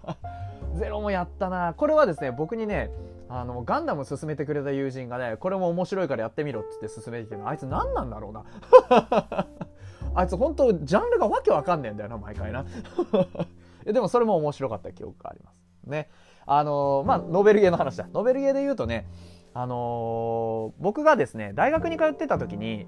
[0.79, 1.75] ゼロもやったな。
[1.75, 2.91] これはですね僕にね
[3.29, 8.45] あのガンダム勧めてくれた友人がねこれも面白いからやってみろっつって勧めてきてあいつ何なんだろうな。
[10.15, 12.65] あいつ本当ジャンルがわけわかんねえんだよな毎回な。
[13.85, 15.70] でもそれも面白かった記憶があります。
[15.91, 16.09] ね
[16.47, 18.09] あのー、まあ、ノーベルゲーの話だ。
[18.13, 19.07] ノーベルゲーで言うとね、
[19.55, 22.87] あのー、僕がですね、大学に通ってた時に、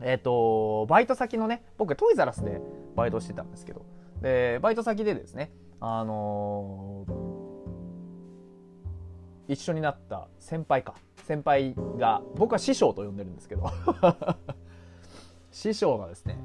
[0.00, 2.62] えっ、と、バイト先のね、僕トイザラスで
[2.96, 3.84] バイトしてたんですけど、
[4.22, 7.06] で、バイト先でですね、あの
[9.48, 10.94] 一緒になった先輩か。
[11.24, 13.70] 先輩が、僕は師匠と呼んでるんですけど
[15.52, 16.42] 師匠がですね、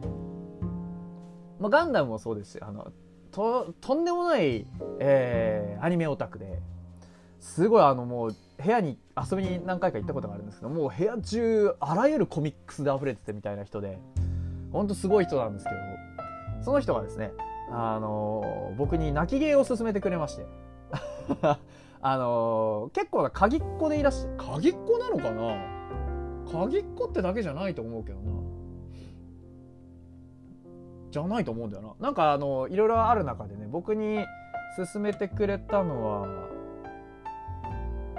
[1.59, 2.91] まあ、ガンダムもそうですしあの
[3.35, 4.65] ととんでもない、
[4.99, 6.61] えーアニメオタクで
[7.41, 13.99] すごいあのもう部屋に遊びに何回か行ったことがあるんですけどもう部屋中あらゆるコミックスで溢れててみたいな人で
[14.71, 15.75] ほんとすごい人なんですけど
[16.63, 17.33] その人がですね
[17.71, 20.45] あの僕に泣き芸を勧めてくれまして
[22.01, 25.57] あの結構な鍵っ子でいらっしゃ鍵っ子なのかな？
[26.51, 28.54] 鍵っ子ってだけじゃないと思うけどな。
[31.15, 32.07] じゃないと思うんだよな。
[32.07, 34.25] なんかあのいろいろある中でね僕に
[34.75, 36.27] 勧めてくれたのは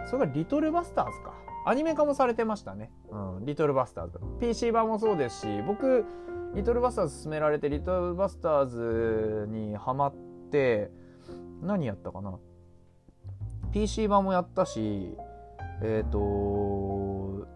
[0.06, 1.34] それがリトルバスターズか。
[1.66, 4.18] アニメ化もされてましたね、うん、リトルバスターズ。
[4.40, 6.06] PC 版もそうですし僕
[6.54, 10.14] リトルバスターズ勧められてリトルバスターズにハマっ
[10.50, 10.90] て
[11.60, 12.38] 何やったかな。
[13.72, 15.14] PC 版もやったし
[15.82, 17.46] えっ、と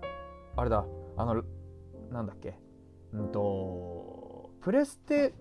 [0.56, 0.84] あれだ。
[1.16, 1.42] あの
[2.10, 2.58] なんだっけ。
[3.14, 3.99] うんと
[4.62, 5.32] プレステ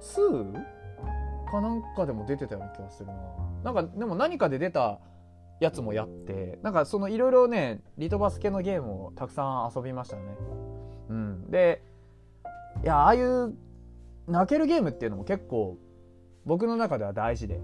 [0.00, 0.52] 2?
[1.50, 3.14] かなんかでも出てたような気がするな。
[3.64, 5.00] なんかでも何かで出た
[5.58, 10.22] やつもやってなんかそのいろいろねリトバス系のゲームをたくさん遊びましたね。
[11.08, 11.50] うん。
[11.50, 11.82] で
[12.84, 13.54] いやああいう
[14.28, 15.76] 泣けるゲームっていうのも結構
[16.46, 17.60] 僕の中では大事で。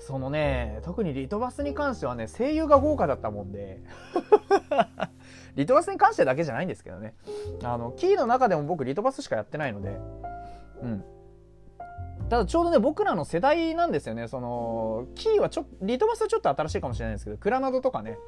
[0.00, 3.82] そのね特にリトバスに関してはね声優が豪華だったもんで。
[5.54, 7.14] リトバスに関してだけじゃないんですけどね。
[7.62, 9.98] あのキーの中でも僕リトバスしかやってないので。
[10.82, 11.04] うん。
[12.28, 14.28] ただちょうどね僕らの世代なんですよね。
[14.28, 18.18] そのキーはちょリトバスはちょっと新しいかもしれないんですけどクラナドとかね。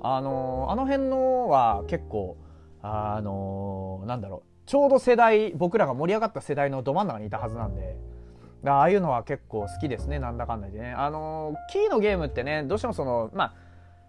[0.00, 2.36] あのあの辺のは結構
[2.82, 4.48] あのなんだろう。
[4.66, 7.96] ちょうど世代僕らが盛り上がった世代のど真ん中にいたはずなんで。
[8.66, 10.18] ああいうのは結構好きですね。
[10.18, 10.92] なんだかんだでね。
[10.92, 13.54] あのキーのゲームってねどうしてもそのまあ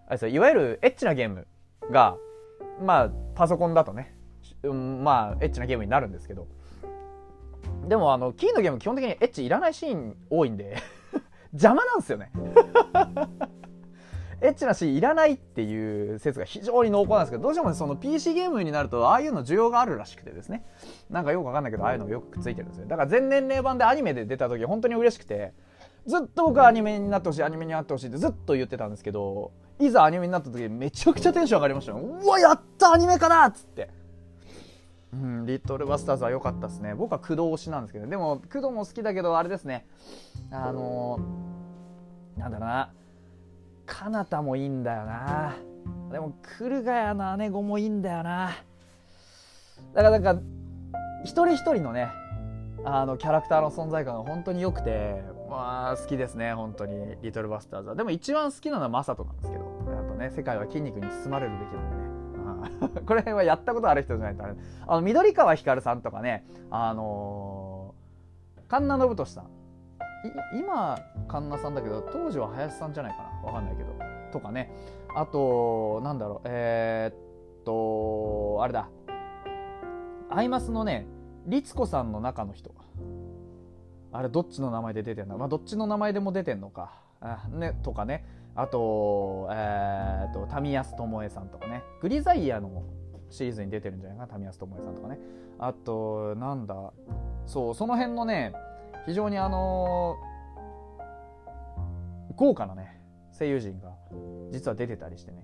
[0.06, 0.28] あれですよ。
[0.28, 1.46] いわゆるエッチなゲーム
[1.90, 2.16] が
[2.80, 4.14] まあパソコンだとね、
[4.62, 6.46] うん、まあエッチなゲームになるんですけど。
[7.88, 10.76] でもあのキーのゲーム基本的にエッチいらないシーン多いんで。
[11.52, 12.30] 邪魔なんですよね。
[14.42, 20.64] エッチなシーンいらないっていう説が非常に濃厚なんですけどどうしても、その PC ゲームになるとああいうの需要があるらしくてですね。
[21.10, 22.86] なんかよくわかんないけどああいうのがよくくっついてるんですよ。
[22.86, 25.52] だから全年齢版でアニメで出た時本当に嬉しくて
[26.06, 33.90] ずっと僕はアニメになってほしいアニメになってほしいってずっと言ってたんですけどいざアニメになった時めちゃくちゃテンション上がりましたようわやったアニメかなっつって
[35.12, 36.94] うん、リトルバスターズは良かったですね。
[36.94, 39.86] 僕は工藤推しなんですけど、でも工藤も好きだけど、あれですね。
[40.52, 42.92] あのー、なんだろうな。
[43.86, 45.56] かなたもいいんだよな。
[46.12, 48.50] でも、来ヶ谷の姉子もいいんだよな。
[49.94, 50.40] だから、なんか、
[51.24, 52.08] 一人一人のね、
[52.84, 57.94] あのキャラクターの存在感が本当に良くて、まあ、好きですね、本当に、リトルバスターズは。
[57.96, 59.64] でも一番好きなのはマサトなんですけど、
[60.20, 62.10] ね、世界は筋肉に包まれるべきなんでね。
[63.06, 64.54] これはやったことある人じゃないとあれ。
[64.86, 67.94] あの緑川光さんとかねあの、
[68.68, 69.50] 神奈信俊さん。
[70.54, 70.98] 今
[71.28, 73.48] 神奈さんだけど当時は林さんじゃないかな。
[73.48, 73.88] わかんないけど。
[74.30, 74.70] とかね。
[75.14, 76.40] あとなんだろう。
[76.44, 78.90] えー、っとあれだ。
[80.28, 81.06] アイマスのね
[81.46, 82.74] 律子さんの中の人。
[84.12, 85.38] あれどっちの名前で出てんの？
[85.38, 86.92] まあどっちの名前でも出てんのか。
[87.22, 88.26] あねとかね。
[88.60, 92.82] あと、えー、と、タミヤス智恵さんとかね、グリザイアの
[93.30, 95.18] シリーズに出てるんじゃないかな、タミヤス智恵さんとかね。
[95.58, 96.92] あと、なんだ、
[97.46, 98.52] そう、その辺のね、
[99.06, 103.00] 非常にあのー、豪華なね、
[103.38, 103.94] 声優陣が
[104.50, 105.42] 実は出てたりしてね、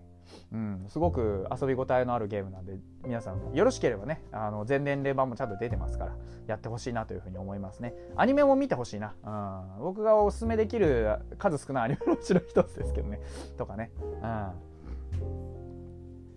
[0.53, 6.17] うん、すごく遊び応えのあるゲームなんで皆さんよろしければねあの全年齢版もちゃんと出てますから
[6.47, 7.95] やってほしいなというふうに思いますね。
[8.17, 13.21] アニメも見てほしいな、うん、僕がおすすめできる数少ないアニメのうちの一つですけどね。
[13.59, 14.53] とかね、うん、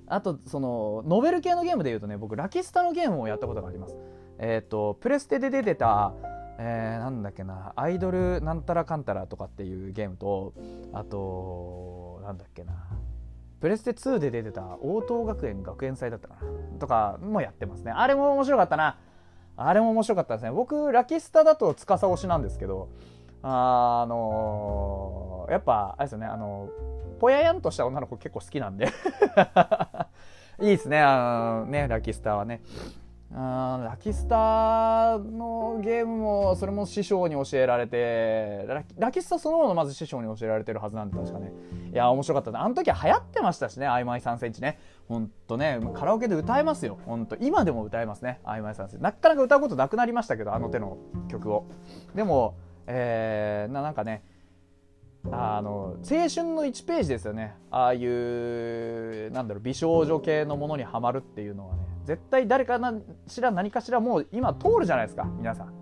[0.07, 3.97] あとそのノベル系のゲームでいうとね僕ラキスタのゲームをやったことがあります。
[4.39, 6.13] えっ、ー、とプレステで出てた
[6.61, 10.53] えー、なんだっけなアイドルなんたらかんたらとかっていうゲームと
[10.91, 12.73] あとなんだっけな。
[13.59, 16.79] プレステ2で出てた応答学園学園祭だったかな？
[16.79, 17.91] とかもやってますね。
[17.91, 18.97] あれも面白かったな。
[19.57, 20.51] あれも面白かったですね。
[20.51, 22.89] 僕ラキスタだと司推しなんですけど
[23.41, 26.25] あのー、やっぱあれですよね。
[26.25, 26.69] あの
[27.19, 28.87] ぽややんとした女の子結構好きなんで。
[30.61, 30.99] いいですね。
[30.99, 32.61] あのねラキスタはね。
[33.31, 38.65] あラキスタのゲームもそれも師匠に教えられて
[38.97, 41.51] ラキスタそのものまず師匠に教えられてるはずなんで確かね。
[41.91, 42.61] いや面白かった。
[42.61, 46.97] あの時は流行ってましたしね「あいまい3センチね」ほんとねカラオケで歌えますよ。
[47.05, 47.37] ほんと。
[47.39, 50.97] 今でも歌えますね「あいまい3センチ」なかなか歌うことなくなりましたけどあの手の
[51.29, 51.65] 曲を。
[52.15, 52.55] でも
[52.87, 54.23] えー、ななんかね
[55.31, 57.55] あの青春の1ページですよね。
[57.71, 61.81] ああいうなんだろう美少女系のものにはまるっていうのはね。
[62.05, 62.79] 絶対誰か
[63.27, 65.73] しら何かしらもう今通るじゃないですか皆さん。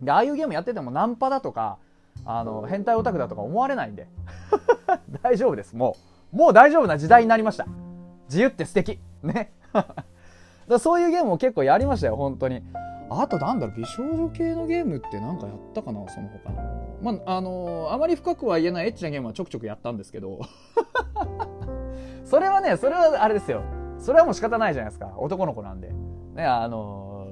[0.00, 1.78] でああいうゲームやっててもナンパだとか
[2.24, 4.06] あの変態オタクだとか思われないんで。
[5.22, 5.76] 大丈夫です。
[5.76, 5.96] も
[6.32, 6.36] う。
[6.36, 7.66] もう大丈夫な時代になりました。
[8.28, 8.98] 自由って素敵。
[9.22, 9.52] ね。
[10.68, 12.62] だそういうゲームも結構やりましたよ本当に。
[13.20, 16.50] あとなんだろう美少女系のゲームって何かやったかなその他。
[16.50, 16.56] に
[17.02, 20.40] まああのー、あまり深くは言えないエッチなゲームはちょくちょくやったんですけど。
[22.24, 23.62] それはねそれはあれですよ。
[23.98, 25.12] それはもう仕方ないじゃないですか。
[25.16, 25.92] 男の子なんで。
[26.34, 27.26] ねあの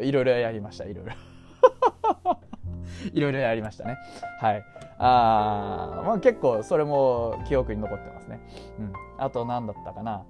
[0.00, 1.12] ー、いろいろやりましたいろいろ。
[3.12, 3.96] いろいろやりましたね。
[4.40, 4.64] はい。
[4.98, 8.40] あまあ結構それも記憶に残ってますね。
[8.78, 8.92] うん。
[9.18, 10.24] あと何だったかな。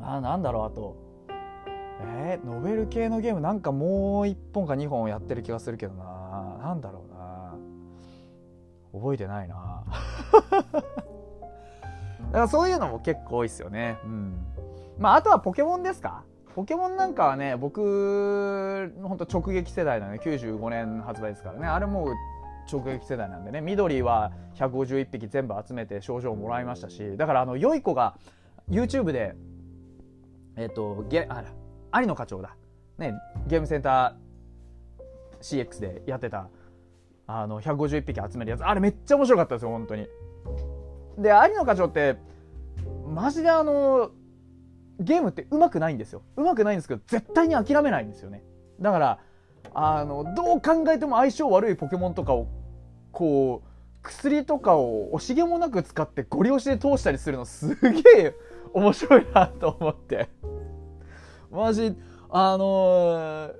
[0.00, 0.96] あなんだろうあと。
[2.00, 6.58] えー、ノベル系のゲームなんかもう1本か2本やってる気がするけどな。
[6.62, 7.54] 何だろうな。
[8.92, 9.84] 覚えてないな。
[10.62, 13.98] だからそういうのも結構多いですよね。
[14.04, 14.34] うん。
[14.98, 16.24] まああとはポケモンですか？
[16.54, 21.66] ポケモンなんかはね僕本当直撃世代なので95年発売ですからね。
[21.66, 22.14] あれもう
[22.70, 23.60] 直撃世代なんでね。
[23.60, 27.16] 緑は151匹全部集めて賞状をもらいましたし。
[27.16, 28.16] だからあの良い子が
[28.68, 29.34] YouTube で
[30.56, 31.42] えっ、ー、とゲあ
[31.94, 32.56] 有野課長だ、
[32.98, 33.14] ね、
[33.46, 36.48] ゲームセンター CX でやってた
[37.26, 38.64] あの151匹集めるやつ。
[38.64, 40.06] あれめっちゃ面白かったですよ本当に。
[41.18, 42.16] で有野課長って
[43.06, 44.10] マジであの
[44.98, 46.22] ゲームってうまくないんですよ。
[46.36, 48.42] うまくないんですけど絶対に諦めないんですよね。
[48.80, 49.18] だから
[49.74, 52.48] あのどう考えても相性悪いポケモンとかを
[53.10, 53.68] こう
[54.02, 58.34] 薬とかを惜しげもなく使ってゴリ押しで通したりするのすげえ
[58.74, 60.28] 面白いなと思って。
[61.52, 61.94] マジ
[62.30, 63.50] あの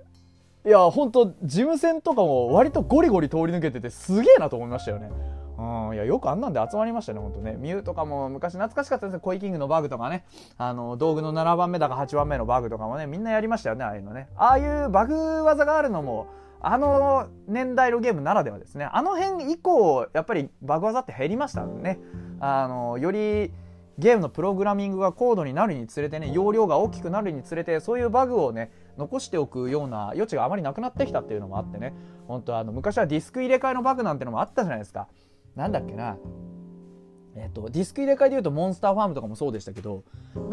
[0.65, 5.11] ー、いや本当事務戦とかも割とゴリゴリ通り抜けててすげえなと思いましたよね
[5.59, 7.57] うん、いやよくあんなんで集まりましたね、ほんとね。
[7.59, 9.21] ミュウとかも昔懐かしかったですね。
[9.21, 10.25] コイキングのバグとかね。
[10.59, 14.29] あの、道具の7番目だか8番目のバグとかもね、みんなやりましたよね、ああいうのね。
[14.37, 16.27] ああいうバグ技があるのも、
[16.61, 18.89] あの年代のゲームならではですね。
[18.91, 22.01] あの辺以降、やっぱりバグ技って減りましたね。
[22.41, 23.53] あの、より
[23.99, 31.95] ゲームのプログラミングが高度になるにつれてね、容量が大きくなるにつれて、そういうバグをね、残しておくような余地があまりなくなってきたっていうのもあってね、
[32.27, 35.09] 本当あの、昔はディスク入れ替えのバグなんてのもあったじゃないですか。
[35.57, 36.17] なんだっけな。
[37.35, 40.05] えっと、ディスク入れ替えでいうとモンスターファームとかもそうでしたけど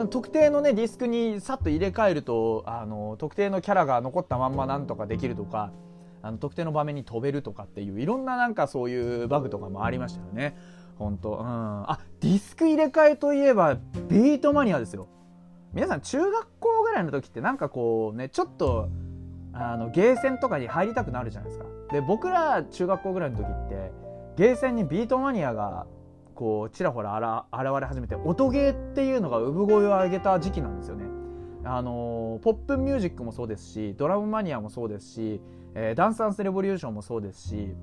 [0.09, 5.73] 特定のねディスクにさっと入れ替えるとあの特定のキャラが残ったまんまなんとかできるとか
[6.21, 10.57] あの特定の場面に飛べるとかっていういろんななんかそういうバグとかもありましたよね
[10.99, 11.31] 本当。
[11.31, 11.45] うん。
[11.45, 13.77] あディスク入れ替えといえば
[14.09, 15.07] ビートマニアですよ。
[15.73, 18.89] 皆さん中学校ぐらいの時ってなんかこうねちょっと
[19.53, 21.65] あのゲーセンとかに入りたくなるじゃないですか。
[21.91, 23.91] で僕ら中学校ぐらいの時って
[24.35, 25.87] ゲーセンにビートマニアが
[26.35, 31.05] こうちらほら現れ始めて音ゲーっていうのが産声を上げた時期なんですよね。
[31.63, 35.41] あのポップミュージックもそうですしドラムマニアもそうですし、
[35.75, 37.75] えー、ダンスダンスレボリューションもそうですし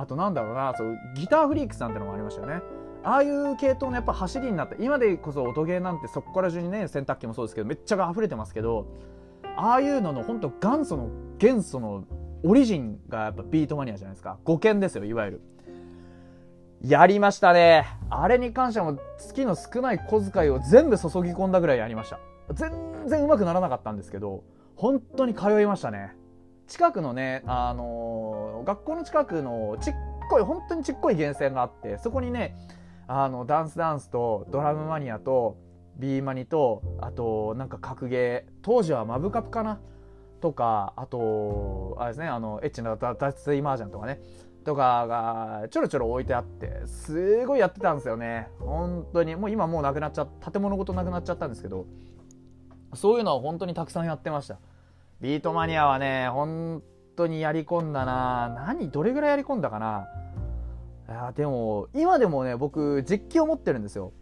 [0.00, 2.62] あとなんだろうなそうギターフリークスなんてのもありましたよね。
[3.04, 8.86] ああいう系統のやっぱ走りになった今でこそ音ゲーなんてそこから中にね洗濯機もそうですけどめっちゃ溢れてますけど
[9.56, 12.04] ああいうのの本当元祖の元祖の
[12.42, 15.40] オリジンがやっぱビートマニアじゃないですか語源ですよいわゆる。
[16.82, 17.86] やりましたね。
[18.08, 22.20] あれに関しても月の少ない小遣いを全部注ぎ込んだぐらいやりました。
[22.52, 22.70] 全
[23.06, 24.44] 然うまくならなかったんですけど、
[24.76, 26.14] 本当に通いましたね。
[26.68, 29.94] 近くのね、あのー、学校の近くのちっ
[30.30, 32.56] こい、本当にちっこい源泉があって、そこにね、
[33.06, 35.56] あの、ダンスダンスとドラムマニアと
[35.96, 39.80] ビーマニと、あと、なんか格ゲー、当時はマブカプかな？
[40.40, 44.20] とか、あと、あれですね、あの、エッチな脱水マージャンとかね、
[44.64, 48.48] とかがちょろちょろ置いてあってすごいやってたんですよね。
[48.60, 49.34] 本当に。
[49.34, 51.86] もう今もうなくなっちゃった建物ごとなくなっちゃったんですけど
[52.92, 54.58] そういうのは本当にたくさんやってました。
[55.20, 56.82] ビートマニアはね本
[57.16, 58.64] 当にやり込んだな。
[58.66, 60.08] 何どれぐらいやり込んだかな。
[61.08, 64.12] いやでも今でもね僕実機を持ってるんですよ。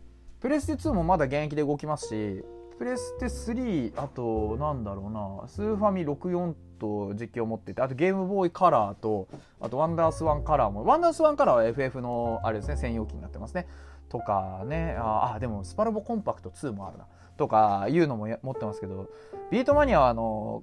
[0.40, 2.44] プレステ2もまだ現役で動きますし
[2.78, 5.48] プレステ3あとなんだろうな。
[5.48, 9.28] スーファミ64と実機を持っててあとゲームボーイカラーと
[9.60, 13.66] あとワンダースワンカラーもワンダースワンカラーは FF のあれですね専用機になってますね。
[14.09, 14.97] とかね。
[14.98, 17.06] ああでもスパロボコンパクト2もあるな。
[17.36, 19.10] とかいうのも持ってますけど
[19.51, 20.62] ビートマニアはあの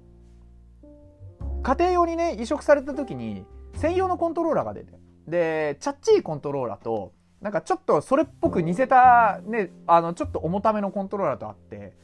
[1.64, 3.46] 家庭用にね移植された時に
[3.76, 4.92] 専用のコントローラーが出て
[5.26, 11.96] でチャッチーコントローラーとなんかちょっとそれっぽく似せたねあのちょっと重ためのコントローラーとあって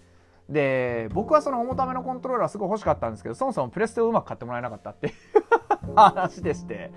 [0.49, 5.15] で僕はその重ためのコントローラーすごい欲しかったんですけどそもそもプレステをうまく買ってもらえなかったっていう
[5.95, 6.91] 話でして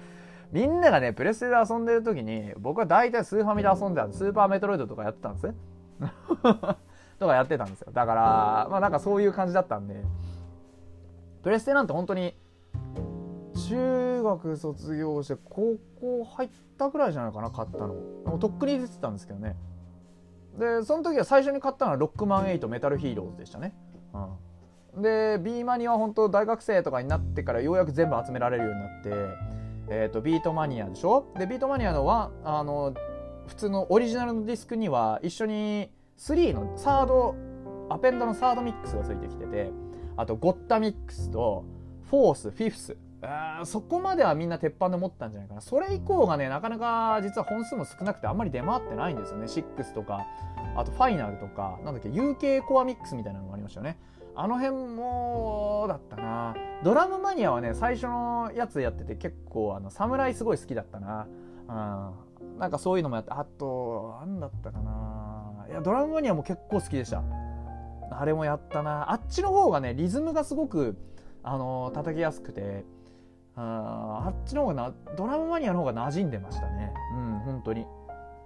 [0.54, 5.56] みんながねプレステで遊んでる時に僕は大体スーファミで遊んでたスーパーメトロイドとかやってたんですね。
[7.20, 7.92] とかやってたんですよ。
[7.92, 10.04] だからまあなんかそういう感じだったんで
[11.44, 12.36] プレステなんて本当に
[13.70, 17.94] 中学卒業して高校入ったぐらいじゃないかな買ったの。
[18.26, 19.56] もとっくに出てたんですけどね。
[20.58, 23.76] でその時は最初に買ったのはロックマン8メタルヒーローズでしたね、
[24.96, 29.10] うん、で B マニアは本当大学生とかになってからようやく全部集められるようになって
[29.90, 31.26] えーと、ビートマニアでしょ？
[31.38, 32.94] でビートマニアのはあの
[33.48, 37.36] 普通のオリジナルのディスクには一緒に3のサード
[37.90, 39.72] アペンドのサードミックスがついてきてて
[40.16, 41.66] あとゴッタミックスと
[42.14, 42.96] フォースフィフス。
[43.64, 45.62] そこまではみんな鉄板で持ったんじゃないかな。
[45.62, 49.46] それ以降がねなかなか実は本数も少なくてあんまり出回ってないんですよね。
[49.46, 50.24] 6とか
[50.76, 53.98] あとファイナルとかなんだっけ UK コアミックスみたいなのもありましたよね。
[54.36, 56.56] あの辺もだったな。
[56.84, 61.26] ドラムマニアはね最初のやつやってて結構あの侍すごい好きだったな。
[61.68, 62.60] うん。
[62.60, 65.66] なんかそういうのもやってあと何だったかな。
[65.68, 67.24] いやドラムマニアも結構好きでした。
[68.12, 69.12] あれもやったな。
[69.12, 70.96] あっちの方がねリズムがすごく
[71.44, 72.86] あの叩きやすくて
[73.56, 76.92] ああっちの方がなドラムマニアの方が馴染んでましたね。
[77.16, 77.86] うん本当に。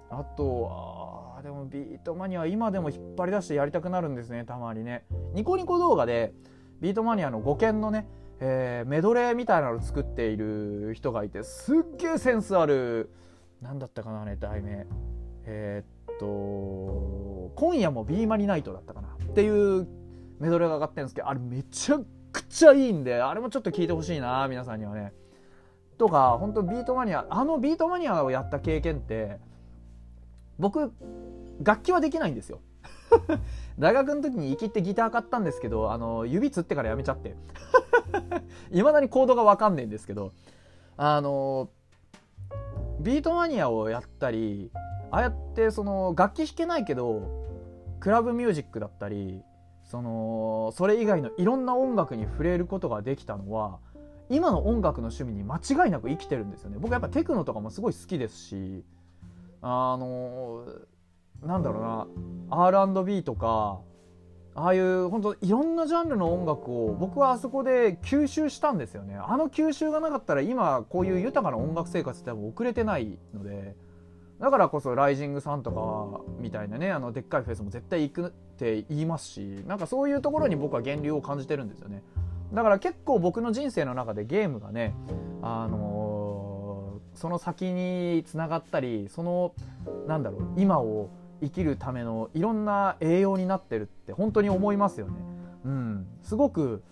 [0.09, 5.05] あとあでもビートマニア今でも引っ張り出してやりたくなるんですねたまにね。
[5.33, 6.33] ニコニコ動画で
[6.81, 8.07] ビートマニアの5件のね、
[8.39, 13.09] えー、メドレーみたいなのを作っている人がいてすっげえセンスある
[13.61, 14.87] 何だったかなね題名。
[15.45, 19.87] えー、っと「今夜もビーマニナイト」だったかなっていう
[20.39, 21.99] メドレーが上がってるんですけどあれめちゃ
[22.57, 25.13] ちゃいいんであれもちょっと聞いてほしいな皆さんにはね。
[25.97, 29.39] とか本当ビートマニアあのビートマニアをやった経験って
[30.59, 30.91] 僕
[31.63, 32.61] 楽器はできないんですよ
[33.79, 37.35] 大学の時に生きってギター買ったんですけどあの指つってからやめちゃって
[38.71, 40.33] いまだにコードが分かんねえんですけど
[40.97, 41.69] あの
[42.99, 44.71] ビートマニアをやったり
[45.09, 47.21] ああやってその楽器弾けないけど
[47.99, 49.41] クラブミュージックだったり
[49.87, 53.79] そのそれ以外のいろんな音楽に触れることができたのは
[54.29, 56.77] 今の音楽の趣味に間違いなく生きてるんですよね。
[56.79, 58.83] 僕やっぱテクノとかもすごい好きですし
[59.61, 60.65] あの
[61.41, 61.79] なんだろ
[62.49, 63.79] うな R&B とか
[64.55, 73.75] ああいう本当いろんなジャンルの音楽を僕はあそこで吸収したんですよねあの吸収がなかったら今こういう豊かな音楽生活って多分遅れてないので
[74.39, 82.03] だからこそライジングさんとかみたいなねあのでっかいフェスも絶対行くって言いますしなんかそういうところに僕は源流を感じてるんですよね。
[82.53, 84.93] だから結構僕の人生の中でゲームがね
[85.41, 89.53] あのー、その先につながったりその
[90.07, 91.09] なんだろう今を
[91.41, 95.13] 生きるためのいろんな栄養になってるって本当に思いますよね。
[95.65, 96.83] うん、すごく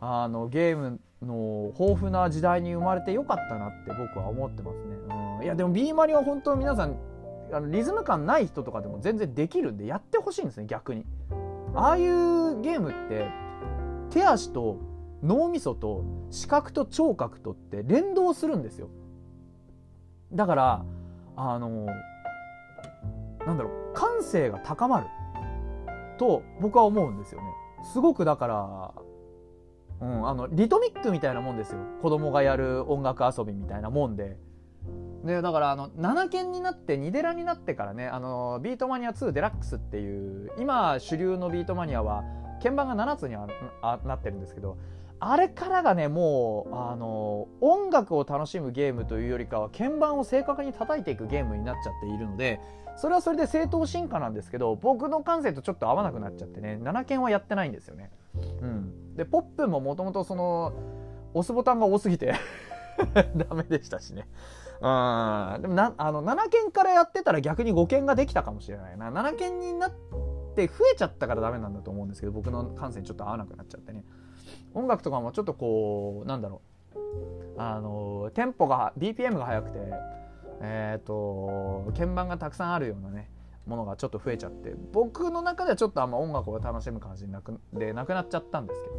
[0.00, 4.96] あのゲームの豊富な時代に生まれてよかったなって僕は思ってますね。
[5.38, 6.96] うん、いやでも B マリは本当皆さん
[7.52, 11.04] あのリズム感ない人とかでも全然できるんでやってほしいんですね逆に。
[11.74, 13.28] ああいうゲームって
[14.10, 14.78] 手足と
[15.22, 18.88] 脳みそと視覚と聴覚とって連動するんですよ。
[20.32, 20.84] だから
[21.36, 21.86] あの
[23.46, 25.06] なんだろう感性が高まる
[26.18, 27.46] と僕は思うんですよね。
[27.92, 28.92] すごくだから、
[30.02, 34.36] うん、あのリトミックみたいなもんですよ子供がやる音楽遊びみたいなもんで。
[35.24, 42.24] でだからあの7件になって2デラになってからねあのビートマニア2デラックスっていう今主流のビートマニアは
[42.60, 43.46] 鍵盤が7つには
[44.04, 44.76] なってるんですけど
[45.20, 52.58] あれからがねもうあの音楽を楽しむゲームというよりかは鍵盤を正確に叩いていくゲームになっちゃっているので
[52.96, 58.10] それはそれで正当進化なんですけど僕の感性とちょっと合わなくなっちゃってね7件はやってないんですよね。
[58.60, 60.72] うん、でポップももともとその
[61.34, 62.34] 押すボタンが多すぎて
[63.36, 64.28] ダメでしたしね。
[64.80, 64.84] う
[65.58, 69.10] ん、でもなあの7件からやってたら逆に5件ができたかもしれないな。
[69.10, 69.90] 7件になっ
[70.54, 74.04] て増えちゃったからダメなんだと思うんですけど僕の感性ちょっと合わなくなっちゃってね。
[74.74, 76.72] 音楽とかもちょっとこうなんだろう。
[77.58, 79.78] あのテンポが BPM が速くて
[80.62, 83.28] えっ、ー、と鍵盤がたくさんあるようなね
[83.66, 88.94] ものがちょっと増えちゃって僕の中ではちょっとあんま音楽を楽しむ感じなくでなくなっちゃったんですけど。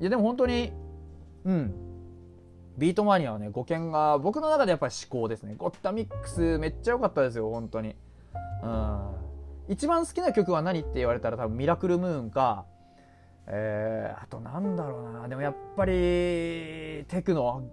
[0.00, 0.72] いやでも本当に
[1.44, 1.74] うん。
[2.76, 5.54] ビートマニアはね5件が僕の中でやっぱり思考ですね。
[5.56, 7.96] ゴッタミックスめっちゃ良かったですよ本当に。
[8.62, 9.00] うん。
[9.68, 12.66] 一番好きな曲は何って言われたら多分ミラクルムーンか
[13.48, 15.28] えー、あとなんだろうな。
[15.28, 17.64] でもやっぱりテクノ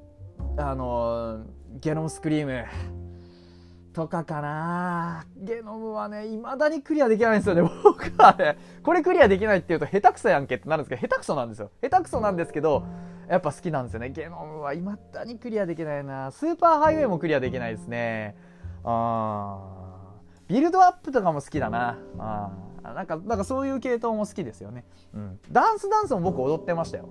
[0.58, 1.46] あの
[1.80, 2.66] ゲノムスクリーム。
[3.96, 8.58] とかかなゲノムはね、未だにクリアできないんですよね、 僕はね。
[8.84, 11.72] これクリアできないって言うと、下手くそやんけってなるんですけど、下手くそなんですよ。
[11.82, 12.84] 下手くそなんですけど、
[13.30, 14.10] やっぱ好きなんですよね。
[14.10, 18.36] ゲノムは未だにクリアできないなスーパーハイウェイもクリアできないですね。
[18.84, 21.98] あービルドアップとかも好きだな。
[22.20, 22.52] あ
[22.84, 24.84] なんか、なんかそういう系統も好きですよね。
[25.14, 25.40] うん。
[25.52, 27.08] ダンスダンスも僕踊ってましたよ。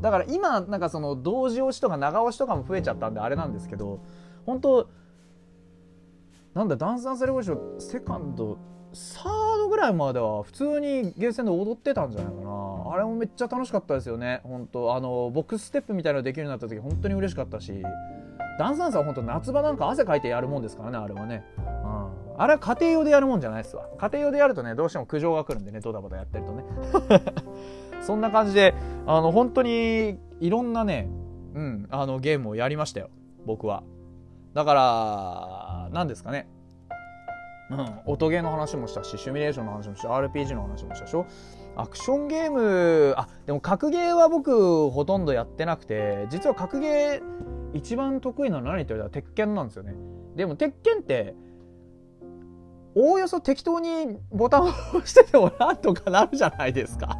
[0.00, 4.00] だから今、なんかその同時押しとか長押しとかも増えちゃったんであれなんですけど、
[4.44, 4.88] 本当
[6.56, 8.56] なんだダンスダンスレボリューションセカンド
[8.94, 12.94] サードぐらいまでは普通にゲーセンで踊ってたんじゃないかな。
[12.94, 14.40] あれもめっちゃ楽しかったですよね。
[14.42, 17.82] 本当あのボックスステップみたいなのできるようになった時本当に嬉しかったし。
[18.58, 23.86] ダンスダンスは本当夏場なんか汗かいてやるもんですからねあれはね、うん、あれは家庭用でやるもんじゃないですわ。
[23.98, 26.64] 家庭用でやるとねどうしても苦情が来るんでねドタバタやってるとね。
[28.00, 28.72] そんな感じで
[29.06, 31.06] あの本当にいろんなね、
[31.54, 33.10] うん、あのゲームをやりましたよ。
[33.44, 33.82] 僕は。
[34.56, 36.48] だから何ですかね。
[37.68, 41.26] うん、音ゲーの話もしたしシミュレーションの話もした RPG の話もしたでしょ。
[41.76, 47.22] アクションゲームあでも格ゲーは僕ほとんどやってなくて実は格ゲー
[47.74, 49.94] 一番得意なのは何って言われたら鉄拳なんですよね。
[50.36, 51.34] でも鉄拳って
[52.94, 57.14] おおよそ適当にボタンを押しててもなんとかなるじゃないですか。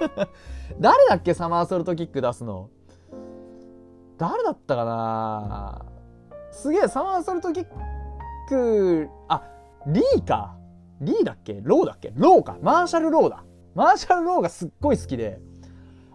[0.80, 2.70] 誰だっけサマーソルトキック出すの？
[4.20, 5.82] 誰だったかな？
[6.52, 7.66] すげえサマーソルトキッ
[8.46, 9.08] ク。
[9.28, 9.42] あ
[9.86, 10.56] リーか。
[11.00, 11.60] リーだっけ？
[11.62, 12.12] ローだっけ？
[12.14, 12.58] ローか。
[12.60, 13.44] マーシャルローだ。
[13.74, 15.40] マーシャルローがすっごい好きで。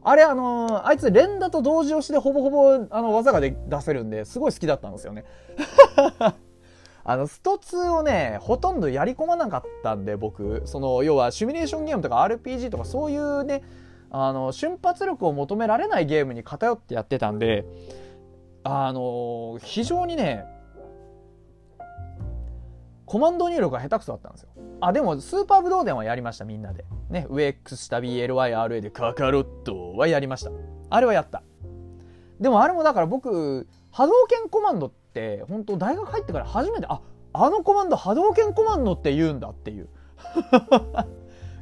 [0.03, 5.25] あれあのー、あいつ連打と同時押しでほぼほぼあの技がで出せるんですごい好きだったんですよね。
[7.03, 10.61] あのスト2をねほとんどやり込まなかったんで僕。
[10.65, 13.63] その要はシミュレーションゲームとか RPG とかそういうね
[14.17, 17.65] あの瞬発力を求められないゲームに偏ってやってたんで
[18.63, 20.45] あの非常にね
[23.05, 24.49] コマンド入力が下手くそだったんですよ。
[24.81, 26.85] あ、でも、スーパーブドウ伝はやりました、みんなで。
[27.11, 30.49] ね、上 X 下 BLYRA でカカロットはやりました。
[30.89, 31.43] あれはやった。
[32.39, 36.99] でもあれもだから僕、波動拳コマンドって、本当大学入ってから初めて、あ、
[37.33, 39.87] あのコマンド波動拳コマンドって言うんだっていう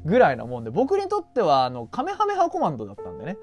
[0.05, 3.38] ぐらいなもんで、僕にとっては、あの、カメハメハコマンドだったんでね。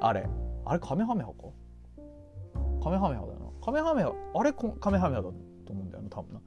[0.00, 0.28] あれ。
[0.64, 1.34] あれカメハメハか？
[2.82, 3.64] カメハメハだよな。
[3.64, 5.34] カメハメハ、あれカメハメハだと
[5.70, 6.40] 思うんだよな、多分な。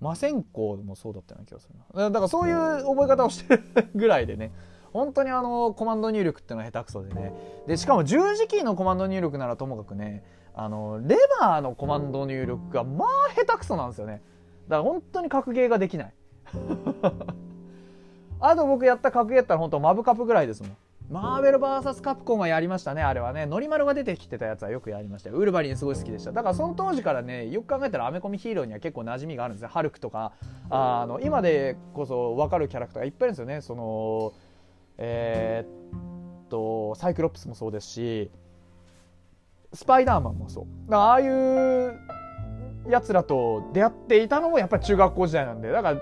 [0.00, 3.62] 魔線香もそうだったような気がするなだからそういう覚え方をしてる
[3.94, 4.52] ぐらいでね
[4.92, 7.32] 本当にあのコマンド入力ってのは下手くそでね
[7.66, 10.22] でしかも十字キーのコマンド入力ならともかくね
[10.52, 14.20] あのレバーのコマンド入力がまあ下手くそなんですよね
[14.68, 16.14] だから本当に格ゲーができない
[18.40, 20.76] あと僕やった格ゲーったら本当マブカップぐらいですもん。
[21.10, 23.44] マーベル VS カプコンはやりましたねあれはね。
[23.44, 25.30] ノリマルが出てきてたやつはよくやりました。
[25.30, 26.32] よウルヴァリンすごい好きでした。
[26.32, 29.68] だからその当時からねよく考えたらアメコミヒーローには結構馴染みがあるんですよ。
[29.68, 30.32] ハルクとか。
[30.70, 33.60] あの今でこそ分かるキャラクターがいっぱいいるんですよね。
[33.60, 34.32] その
[34.96, 38.30] えー、っとサイクロプスもそうですし
[39.74, 40.64] スパイダーマンもそう。
[40.90, 42.00] だからああいう
[42.88, 45.70] やつらと出会っていたのもやっぱり中学校時代なんで。
[45.70, 46.00] だから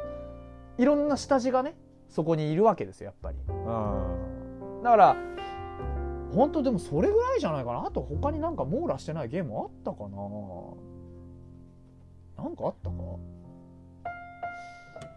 [0.78, 1.74] いろんな下地がね
[2.12, 3.38] そこにいるわけですよやっぱり。
[3.48, 4.82] うん。
[4.84, 5.16] だから
[6.34, 10.16] 本当でもそれぐらいじゃないかなあと他になんか網羅してないゲームあったかな？
[12.44, 12.96] なんかあったか？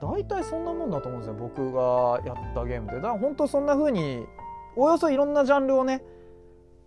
[0.01, 2.95] 大体そんなもんだと思うんですよ僕がやったゲームで。
[2.95, 4.26] だから本当そんな風に
[4.76, 6.03] およそいろんなジャンルをね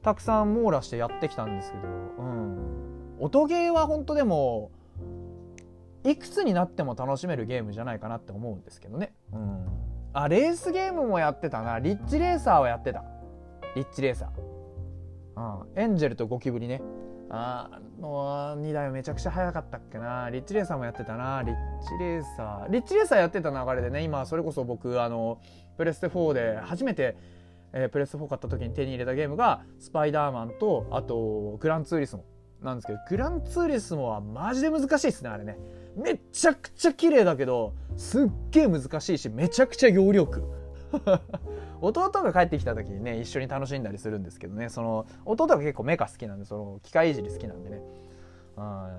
[0.02, 1.88] たくさん網羅してやってきたんですけどう
[2.22, 3.16] ん。
[3.18, 4.70] 音ゲーは本当でも
[6.04, 9.12] いくつになっても楽しめるゲームじゃないかなって思うんですけどね。
[9.32, 9.66] うん
[10.20, 11.78] あレースゲームもやってたな。
[11.78, 13.04] リッチレーサーはやってた。
[13.76, 15.62] リッチレーサー。
[15.62, 15.80] うん。
[15.80, 16.82] エンジェルとゴキブリね。
[17.30, 20.28] あの2台はめちゃくちゃ速かったっけな。
[20.28, 21.40] リッチレーサーもやってたな。
[21.44, 21.54] リッ
[21.86, 22.72] チレーサー。
[22.72, 25.40] リッチレーサーやってた流れでね今それこそ僕あの
[25.76, 27.16] プレステ4で初めて、
[27.72, 32.24] えー、プレステ4買った時に手に入れたゲームがスパイダーマンとあとグランツーリスモ。
[32.60, 35.56] なんですけどグランツーリスモはマジで難しいっすねあれね。
[35.98, 40.44] めちゃくちゃ綺麗だけどすっげえ難しいしめちゃくちゃ容力
[41.80, 44.68] 弟が帰ってきた時にね一緒に楽しんだりするんですけどね。
[44.68, 47.82] その弟が結構メカ好きなんでその機械いじり好きなんでね。
[48.56, 48.90] あ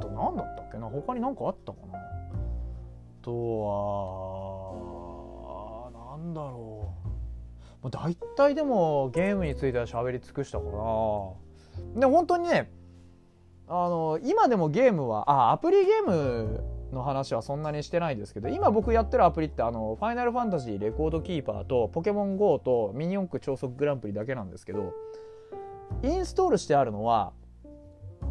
[0.00, 0.88] と何だったっけな？
[0.88, 1.98] 他に何かあったかな？
[1.98, 2.02] あ
[3.22, 3.30] と
[5.94, 6.94] はなんだろ
[7.82, 7.82] う。
[7.82, 10.70] もう大体でもゲームについては喋り尽くしたかな。
[12.00, 12.70] で本当にね
[13.72, 24.92] あの今でもゲームはあアプリゲームの話はそんなにしてないですけど今僕やってるアプリってあのファイナルファンタジーレコードキーパーとポケモン GO とミニ四駆超速グランプリだけなんですけど
[26.02, 27.32] インストールしてあるのは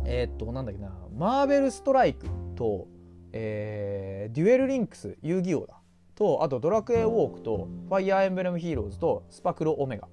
[0.06, 2.88] えーっとなんだっけなマーベルストライクと、
[3.32, 5.80] えーデュエルリンクス遊戯王だ。
[6.16, 10.08] とあとドラクエウォークとファイアーエンブレムヒーローズとスパクロオメガ。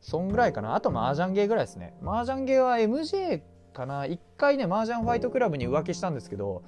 [0.00, 0.74] そんぐらいかな。
[0.74, 1.94] あと麻雀ゲーぐらいですね。
[2.02, 3.42] 麻雀ゲーは MJ
[3.74, 4.06] かな。
[4.06, 6.62] 一回ね麻雀ファイトクラブに浮気したんですけど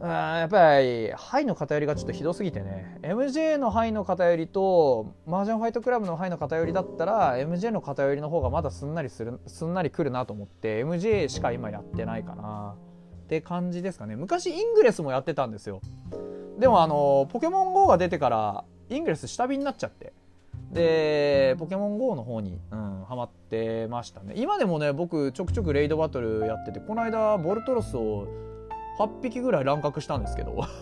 [0.00, 2.98] あやっぱり牌の偏りがちょっとひどすぎてね。
[3.02, 12.76] MJ のハイの偏りと麻雀ファイトクラブの牌の偏りだったら MJ の偏りの方がまだすんなりするすんなりくるなと思って MJ しか今やってないかな。
[13.24, 14.16] って感じですかね。
[14.16, 15.80] 昔イングレスもやってたんですよ。
[16.58, 20.12] でもあのポケモン GO が出てからイングレス下火になっちゃって。
[20.72, 24.34] でポケモン GO の方に、うん、ハマってましたね。
[24.36, 28.26] 今でもね僕ちょくちょくレイドバトルやっててこの間ボルトロスを
[28.98, 30.64] 8匹ぐらい乱獲したんですけど。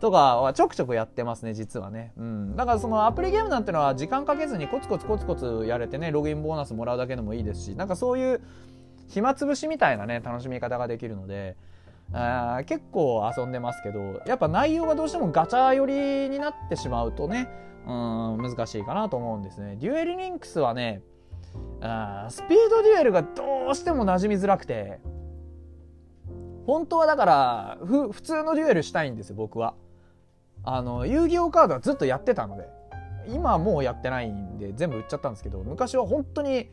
[0.00, 8.40] とかはちょくちょくやってますね実はね、うん、だからそのアプリゲームなんてのは時間かけずにコツコツコツコツやれてねログインボーナスもらうだけでもいいですしなんかそういう
[9.08, 11.56] 暇つぶしみたいなね楽しみ方ができるので
[12.12, 17.50] あ結構遊んでますけどやっぱ内容がどうしてもガチャ寄りになってしまうとね
[17.86, 19.76] うん難しいかなと思うんですね。
[19.80, 21.02] デュエルリンクスはね
[21.80, 25.00] あスピードデュエルがどうしても馴染みづらくて
[26.66, 29.74] 本当はだからふ普通のデュエルしたいんですよ僕は。
[30.64, 32.68] あの遊戯王カードはずっとやってたので
[33.28, 36.68] 今はもうやってないんで全部売っちゃったんですけど昔は本当に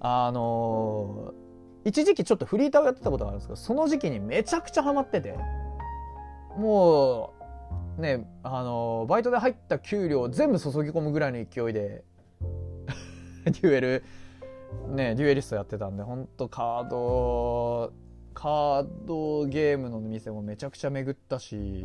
[0.00, 1.32] あの
[1.84, 5.36] 一時期ちょっとフリーターをやってたことがあるんですけどその時期にめちゃくちゃハマってて
[6.56, 7.32] も
[7.98, 12.04] うねあのバイトで入った給料全部注ぎ込むぐらいの勢いで
[13.44, 14.04] デュエル
[14.88, 17.92] ねデュエリストやってたんで本当カード
[18.34, 21.84] カードゲームの店もめちゃくちゃ巡ったし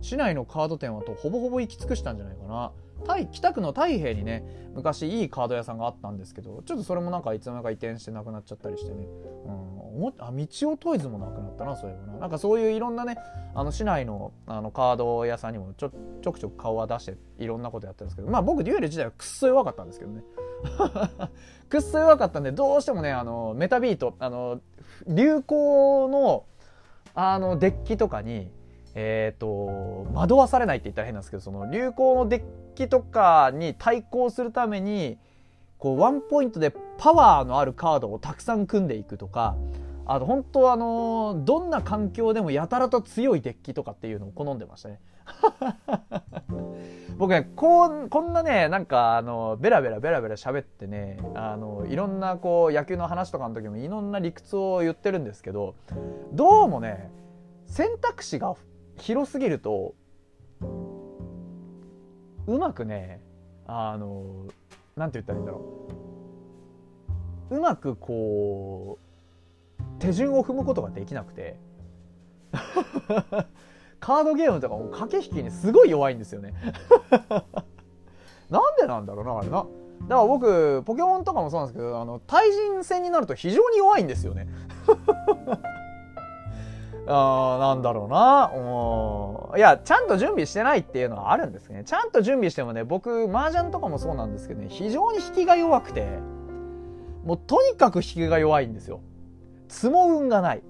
[0.00, 2.72] 市内のカード店はとほぼほぼ行き尽くしたんじゃないかな。
[3.30, 4.44] 北区の太平にね
[4.74, 9.06] 昔いいカード屋さんがあったんですけどちょっとそれもなんかいつの間にか移転してなくなっちゃったりしてね、
[9.46, 12.18] うん、あ道をトイズもなくなったなそういえばな。
[12.20, 13.16] なんかそういういろんなね
[13.54, 15.90] あの市内のあのカード屋さんにもちょ
[16.22, 20.22] ちょくちょく顔は出していろんなことやってるんですけどまあ僕デュエル自体はくっそ弱かったんですけどね。
[21.68, 24.60] くっそ弱かったんでどうしてもねあのメタビートあの
[25.06, 26.44] 流行の
[27.14, 28.50] あのデッキとかに
[28.94, 32.42] えー、と惑わされないって言ったら変なんですけどその流行のデッ
[32.74, 35.18] キとかに対抗するために
[35.78, 39.56] こうワンポイントでパワーのあるカードをたくさん組んでいくとか
[40.06, 45.00] あと本当あのどんな環境でもやたらと強いデッキとかっていうのを好んでましたね。
[47.16, 55.74] 僕ねこうこんなねなんかあのベラベラベラベラ喋ってねあのいろんなこう野球の話とかの時もいろんな理屈を言ってるんですけど
[56.32, 57.10] どうもね
[57.66, 58.54] 選択肢が
[58.98, 59.94] 広すぎると
[62.46, 63.20] うまくね
[63.66, 64.46] あの
[64.96, 65.88] なんて言ったらいいんだろ
[67.50, 67.56] う。
[67.56, 71.56] うまくこう手順を踏むことができなくて。
[74.00, 76.52] カードゲームとかも駆け引きにすごい弱いんですよね。
[78.50, 79.52] なんでなんだろうなあれな。
[79.52, 79.66] だか
[80.08, 84.46] ら僕ポケモンとかもそうなんですけどあの対人戦になると非常に弱いんですよね。
[87.06, 88.50] あーなんだろうな。
[89.52, 89.58] うん。
[89.58, 91.84] いやちゃんと準備してないっていうのはあるんですね。
[91.84, 96.18] ちゃんと準備してもね僕麻雀とかもそうなんですけどね非常に引きが弱くて
[97.24, 99.00] もうとにかく引きが弱いんですよ。
[99.68, 100.62] 積も運がない。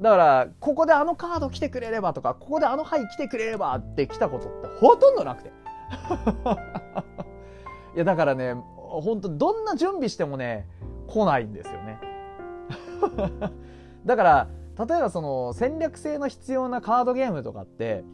[0.00, 5.52] だからここであのカード来てくれればとかここであの牌来てくれればって来たことってほとんどなくて。
[7.94, 10.66] いやだからね本当どんな準備してもね
[11.06, 11.98] 来ないんですよね。
[14.04, 14.48] だから
[14.78, 18.04] 例えばその戦略性の必要なカードゲームとかって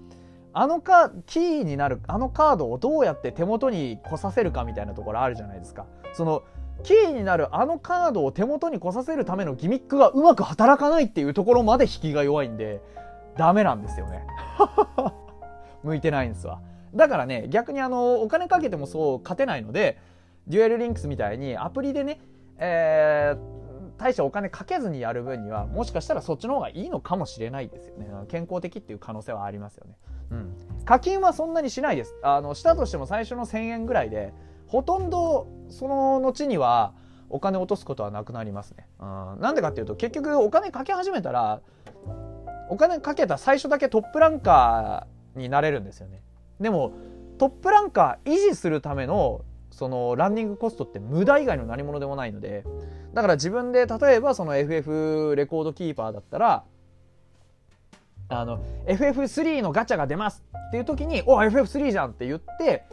[0.52, 5.86] あのかキーになるあのカードをどうやって手元に来させるかみたいなところあるじゃないですか。
[6.12, 6.42] その
[6.82, 12.82] キーになるあのカードを手元に来させるためのギミックがうまく働かないっていうところまで引きが弱いんで
[13.36, 14.26] ダメなんですよね。
[15.82, 16.60] 向いてないんですわ。
[16.94, 19.98] だからね逆にあのお金かけてもそう勝てないので
[20.46, 22.20] デュエルリンクスみたいにアプリでね、
[22.58, 23.61] えー
[24.02, 28.08] 大してお金かけずにやる分にはもしかしたらそっちの方がいいのかもしれないですよね。
[28.28, 29.96] 健康的っていう可能性はありますよね、
[30.32, 32.14] うん、課金はそんなにしないです。
[32.22, 34.32] あのしたとしても最初の1000円ぐらいで
[34.66, 36.94] ほとんどその後には
[37.30, 41.60] お金落とすことはなくなりますね、うん、なんでかっていうと結局お金かけ始めたら
[42.68, 46.22] お金かけた最初だけトップランカーになれるんですよね。
[46.60, 46.92] でも
[47.38, 52.64] トップランカー維持するためのそのランニングコストって無駄以外の何物でもないので
[53.14, 56.64] だから自分で例えばその FF レコードキーパーだったら
[58.28, 62.84] あの FF3 のガチャが出ますっていう時に「お FF3 じゃん!」って言って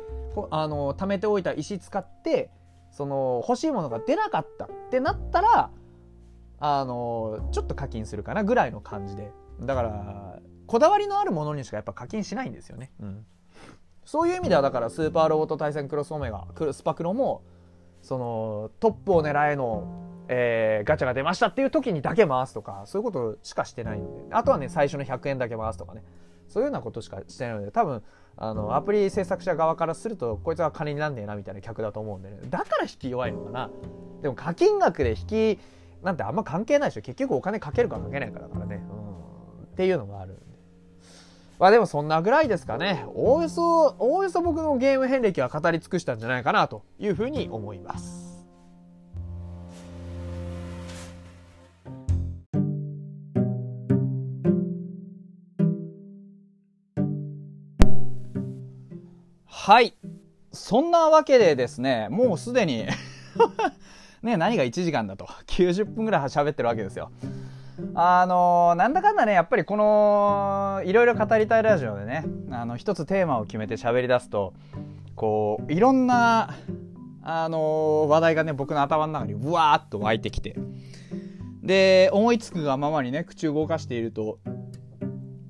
[0.52, 2.50] あの貯めておいた石使って
[2.92, 5.70] その欲しいものが出なかったってなったら
[6.60, 9.32] あのちょっと課金するかなぐらいの感じで
[9.62, 13.26] だからこだわりのあるものにしかやっぱ課金しないんですよね、うん、
[14.10, 17.44] そういう意味ではだからスーパーロボット対戦クロスオメガスパクロも
[18.02, 24.34] そのトップを狙えの、えー、ガチャが出ましたっていう時にだけ回すとかそういうことしかしてないので。
[24.34, 26.02] あとはね最初の100円だけ回すとかね。
[26.48, 28.02] そういうようなことしかしてないので多分
[28.36, 32.40] あのアプリ制作者側からするとこいつは金になんねえなみたいな客だと思うんでね。
[32.50, 33.70] だから引き弱いのかな。
[34.24, 35.60] でも課金額で引き
[36.02, 37.02] なんてあんま関係ないでしょ。
[37.04, 40.42] 結局お金かけるかかけないかだからね、うん、っていうのがある。
[41.60, 43.04] まあでもそんなぐらいですかね。
[43.14, 48.48] おおよそおおよそ僕のゲーム遍歴は語り尽くしたんじゃないかなというふうに思います。
[59.46, 59.94] はい。
[60.54, 62.88] そんなわけでですねもうすでに
[64.24, 65.26] ね何が1時間だと。
[65.48, 67.12] 90分ぐらい喋ってるわけですよ。
[67.96, 74.54] あの、なんだかんだねやっぱりこのいろいろ語りたいラジオでねあの一つテーマを決めて喋り出すと
[75.16, 76.56] こういろんな
[77.22, 80.56] あの、話題がね僕の頭の中にブワーっと湧いてきて
[81.62, 84.40] で思いつくがままにね口を動かしていると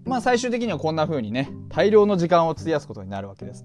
[0.06, 3.64] まあ最終的にはこんな風にね大量の時間を費やすことになるわけです。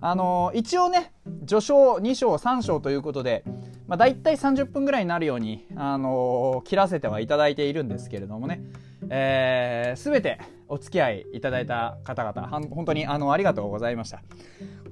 [0.00, 1.12] あの、一応ね
[1.46, 3.44] 序章2章3章ということで、
[3.86, 8.62] まあ、大体30分ぐらいになるように、あの、切らせてはいただいているんですけれどもね、
[9.08, 14.22] えー、全てお付き合いいただいた方々本当にあのありがとうございました。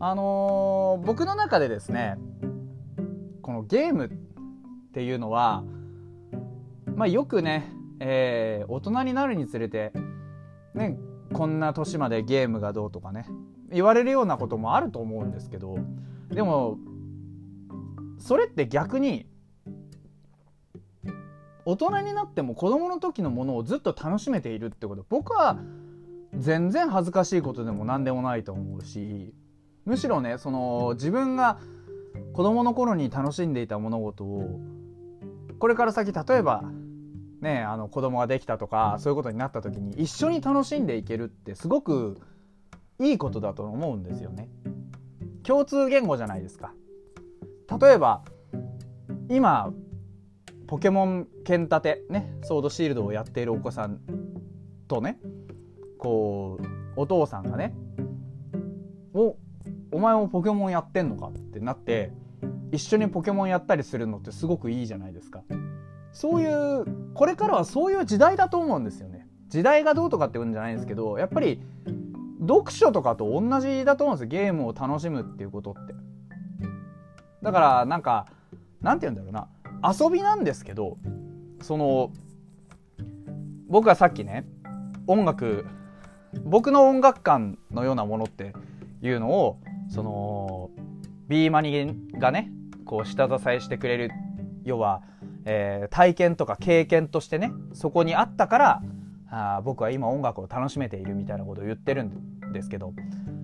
[0.01, 2.17] あの、僕の中でですね
[3.43, 4.11] このゲームっ
[4.93, 5.65] ていうのは、
[6.97, 9.93] まあ、よくね、えー、大人になるにつれて、
[10.75, 10.99] ね、
[11.33, 13.27] こんな年までゲームがどうとかね
[13.71, 15.79] 言われるようなこともあると思うんですけど
[16.31, 16.79] でも
[18.19, 19.27] それって逆に
[21.65, 25.05] 大人になっても子供の時のものをずっと楽しめているってこと。
[25.09, 25.59] 僕は
[26.35, 29.35] 全然恥ずかしいことでも何でもないと思うし
[29.85, 31.59] むしろねその自分が
[32.33, 34.61] 子供の頃に楽しんでいた物事を
[35.59, 36.65] これから先例えば
[37.41, 42.19] ねあの子供ができたとかそういうことになった時に一緒に楽しんでいけるってすごく
[43.01, 44.49] いいことだと思うんですよね。
[45.43, 46.75] 共通言語じゃないですか。
[47.81, 48.23] 例えば
[49.29, 49.73] 今
[50.67, 54.01] ポケモン剣立てねソードシールドをやっているお子さん
[54.87, 55.19] とね
[55.99, 57.75] こうお父さんがね
[59.15, 59.37] 「お
[59.91, 62.13] お前もポケモンやってんのか?」ってなって
[62.73, 65.43] 一緒にポケモンやったりするのってすごくいいじゃないですか。
[66.13, 66.85] そういう
[67.15, 69.29] これからはそういう時代だと思うんですよね。
[69.49, 71.63] 時代がどうとかって言うんじゃないんですけどやっぱり
[72.41, 74.43] 読書とかと同じだと思うんですよ。
[74.43, 75.95] ゲームを楽しむっていうことって。
[77.43, 78.27] だからなんか
[78.81, 79.49] なんて言うんだろうな。
[79.83, 80.99] 遊びなんですけど
[81.63, 82.13] その
[83.69, 84.45] 僕がさっきね
[85.07, 85.67] 音楽
[86.45, 88.53] 僕の音楽観のようなものって
[89.03, 90.71] いうのをその
[91.29, 92.51] B マニがね
[92.85, 94.11] こう下支えしてくれる。
[94.65, 95.03] 要は、
[95.45, 98.83] えー、体験とか経験としてねそこにあったから
[99.31, 102.93] あ僕は今音楽を楽しめているみたいなことを言ってるんですけど。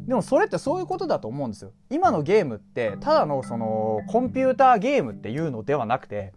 [0.06, 1.72] でもそれってそういうことだと思うんですよ。
[1.90, 6.34] 今のゲームってただのそのコンピューターゲームっていうのではなくて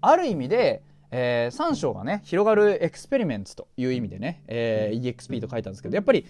[0.00, 6.26] ある意味で、えー、3章がね広がるエクスペリメントという意味でね、えー、EXP と書いたんですけどやっぱり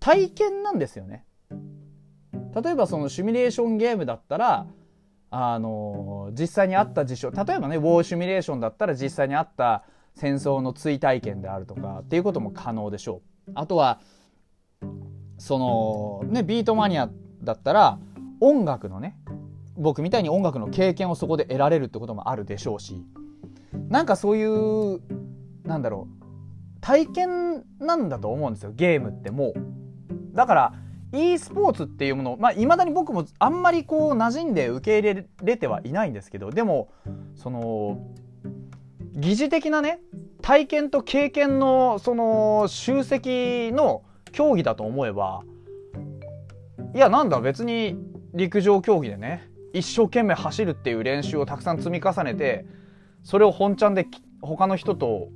[0.00, 1.24] 体験なんですよね。
[2.62, 4.66] 例えばそのシミュレーションゲームだったら
[5.30, 9.84] あの実際にあった事象例えばねウォーシミュレーションだったら実際にあった
[10.16, 13.52] 戦争の追体験であるとかっていうことも可能でしょう。
[13.54, 14.00] あとは
[15.38, 17.10] そのねビートマニア
[17.42, 17.98] だったら
[18.40, 19.16] 音楽のね
[19.76, 23.04] 僕みたいに音楽の経験をそこで得られるってこともあるでしょうし
[23.88, 25.00] なんかそういう
[25.64, 29.54] なんだろう体験なんだと思うんですよゲームってもう
[30.32, 30.74] だから
[31.12, 36.90] e スポーツっていうものまあいまだに僕もあんまりこう馴染んで受け入れれてはいないんですけどでも
[37.34, 37.98] その
[39.16, 40.00] 疑似的なね
[40.42, 44.02] 体験と経験のその集積の
[44.32, 45.42] 競技だと思えば
[46.94, 47.96] いやなんだ別に
[48.34, 52.66] 陸上競技でね一生懸命走るっていう練習をたくさん積み重ねて
[53.22, 54.06] それを本ちゃんで
[54.42, 55.28] 他の人と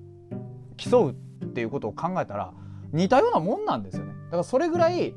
[0.76, 1.10] 競う
[1.44, 2.52] っていうことを考えたら
[2.92, 4.12] 似たようなもんなんですよね。
[4.26, 5.14] だからそれぐらい、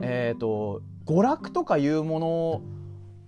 [0.00, 2.62] えっ、ー、と娯楽とかいうもの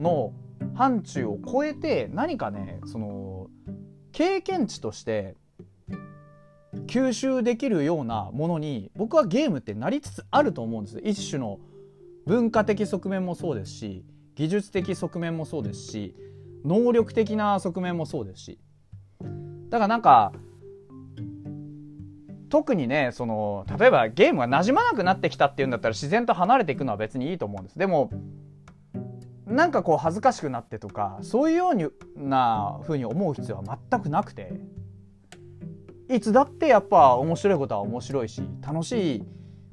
[0.01, 0.33] の
[0.75, 3.26] 範疇を超えて何かねその
[4.17, 5.37] 経験値として
[6.87, 11.01] 吸収できるようなものに僕はゲームってなりつつあると思うんです。
[11.05, 11.59] 一種の
[12.25, 16.15] 文化的側面もそうですし技術的側面もそうですし
[16.65, 18.59] 能力的な側面もそうですし。
[19.69, 20.33] だからなんか
[22.49, 27.79] 特にねその例えばゲームが馴染まなくなってきたっていうんだったら自然と離れていくのは別にいいと思うんです。
[27.79, 28.11] でも
[29.47, 34.53] なんかこう恥ずかしくなってとかそういうような風に思う必要は全くなくて。
[36.09, 39.23] いつだってやっぱ面白いことは面白いし楽しい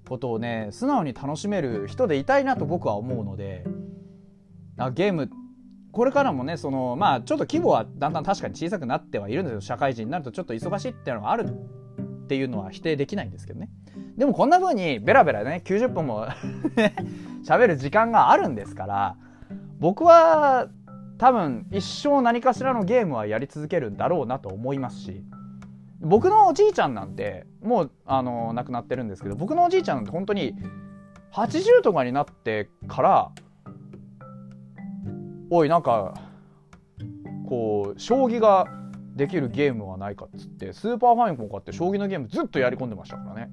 [0.08, 3.66] ことをね素直に楽しめる人でいたいなと僕は思うので
[4.94, 5.30] ゲーム
[5.92, 9.62] これからもねそのまあちょっと規模はだんだん確かに小さくなってはいるんですよ。
[9.62, 13.70] 社会人になるとちょっと忙しいっていうのがあるっていうのは否定できないんですけどね。
[14.18, 16.26] でもこんな風にベラベラね90分も
[17.46, 19.18] 喋る時間があるんですから
[19.84, 20.70] 僕は
[21.18, 25.26] 多分一生何かしらのゲームはやり続けるんだろうなと思いますし
[26.00, 30.56] 僕のおじいちゃんなんてもうあの亡くなってるんですけど僕のおじいちゃんなんて本当に
[31.34, 33.32] 80とかになってから
[35.50, 36.14] おいなんか
[37.50, 38.68] こう将棋が
[39.18, 43.50] できるゲームはないかっつってスーパーファミコン買って将棋のゲームずっとやり込んでましたからね。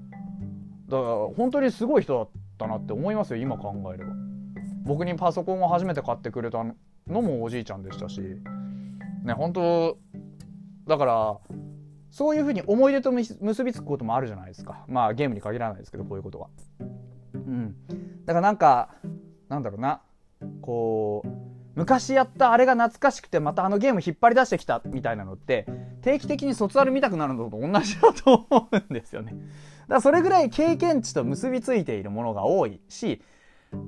[0.88, 4.29] だから本当にすごい人だったなって思いますよ今考えれば。
[4.82, 6.74] 僕にパソコンを初めて買ってくれたの
[7.06, 8.20] もおじいちゃんでしたし
[9.24, 9.98] ね本当
[10.86, 11.38] だから
[12.10, 14.84] そういうふうに思い出と結びつくこともあるじゃないですか。
[14.88, 16.48] まあゲームに限らないですけどこういうことは。
[17.34, 17.76] うん。
[18.26, 18.96] だからなんか
[19.48, 20.00] なんだろうな。
[20.60, 21.28] こう
[21.76, 25.66] 昔やったあれが懐かしくてまたあのゲーム引っ張り出してきたみたいなのって
[26.02, 29.32] 定期的に卒アル見たくなるのと同じだと思うんですよね。
[29.32, 33.22] だからそれぐらい経験値と結びついているものが多いし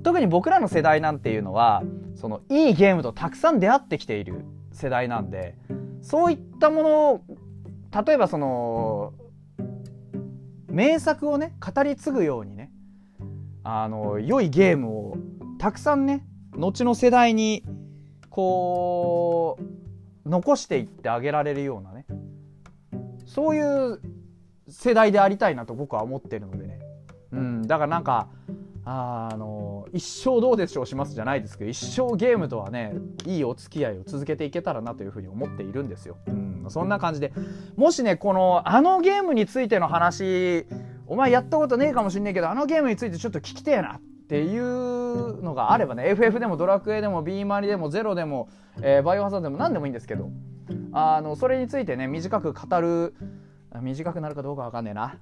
[0.03, 1.83] 特に僕らの世代なんていうのは
[2.15, 5.55] そのいいゲームとたくさん出会ってきている世代なんで
[6.01, 7.21] そういったものを
[8.05, 9.13] 例えばその
[10.67, 12.71] 名作をね語り継ぐようにね
[13.63, 15.17] あの良いゲームを
[15.59, 16.25] たくさんね
[16.57, 17.63] 後の世代に
[18.29, 19.57] こ
[20.25, 22.05] う残していってあげられるようなね
[23.25, 24.01] そういう
[24.67, 26.79] 世代でありたいなと僕は思ってるのでね、
[27.31, 28.27] うん、だからなんか
[28.85, 32.93] あの一生どうでしょうしますじゃないですけど一生ゲームとはね
[33.25, 36.17] いいお付き合いを続けていけたらなというふうに思っているんですよ。
[36.27, 37.31] うん、そんな感じで
[37.77, 40.65] もしねこのあのゲームについての話
[41.07, 48.49] お前やったことねえかもしんねえけどあのゲームについてちょっと聞きてえなっていうのがあればね FF でもドラクエでも B マリでもゼロでも、
[48.81, 50.29] えー、バイオハザードでも何でもいいんですけど
[50.91, 53.13] あのそれについてね短く語る
[53.81, 55.17] 短くなるかどうかわかんねえな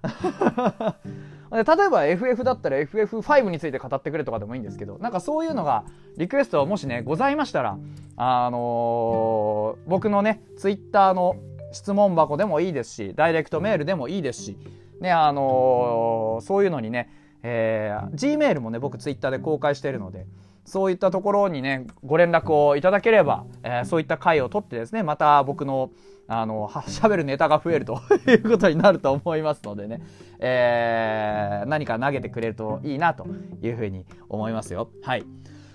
[1.51, 5.83] 例えば FF だったら FF5 について語ってくれとかでもいいんですけどなんかそういうのが
[6.17, 7.77] リクエストもしねございましたら
[8.15, 11.35] あのー、僕のね Twitter の
[11.73, 14.57] 質問箱でもいいですしダイレクトメールでもいいですし
[15.01, 17.09] ねあのー、そういうのにね
[17.43, 20.25] えー、Gmail もね僕 Twitter で公開しているので
[20.65, 25.91] そういったところにねご連絡をいただければ、えー、そういった回を取ってですねまた僕の
[26.31, 30.01] あの喋るネタが増えると いうことになると思いますのでね、
[30.39, 33.27] えー、何か投げてくれるといいなと
[33.61, 34.89] いうふうに思いますよ。
[35.03, 35.25] はい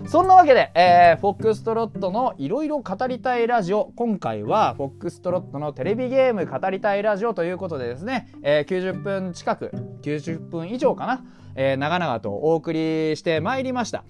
[0.04, 3.92] そんなわけで、えー、フォックストロットのいろいろ語りたいラジオ。
[3.96, 9.70] 今回は、フォックストロットのテレビゲーム語りたいラジオということでですね、えー、90分近く、
[10.02, 11.24] 90分以上かな、
[11.54, 14.04] えー、長々とお送りしてまいりました。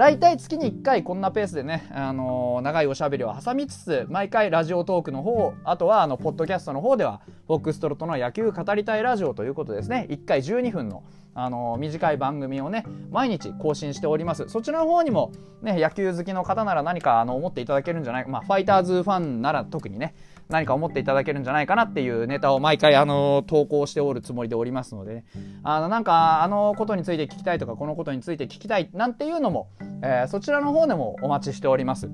[0.00, 11.02] 大体月に1回こんなペースでね、あのー、長いおしゃべりを挟みつつ、毎回ラジオトークの方、あとはあの、ポッドキャストの方では、フォックストロットの野球語りたいラジオということですね、1回12分の、
[11.34, 14.48] あの、短い番組をね、毎日更新しております。
[14.48, 20.14] そちらの方にも、ね、野球好きの方なら何かあの思っていただけるんじゃないか、まあ、ファイターズファンなら特にね、
[20.50, 25.24] 何か思っていただけるんじゃないかなっていうネタを毎回あの投稿しておるつもりでおりますので、ね、
[25.62, 29.70] あのなんかあのことについて聞きたいとかこのことについて聞きたいなんていうのも、
[30.02, 32.10] えー、そちらの方でもお待ちしております。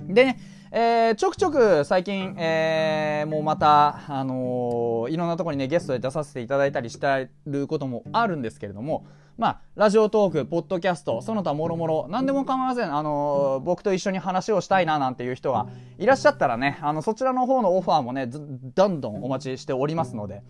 [0.00, 0.38] でね、
[0.70, 12.94] えー、ちょくちょく最近、えー、もうまた、あのー、いろんなところにね、ゲストで出させていただいたりしてることもあるんですけれども、まあ、ラジオトーク、ポッドキャスト、その他もろもろ、何でも構いません。
[12.94, 15.66] あの、僕と一緒に話をしたいななんていう人が
[15.98, 20.42] いらっしゃったらね、あの、そちらの方のオファーもね、どんどんお待ちしておりますので、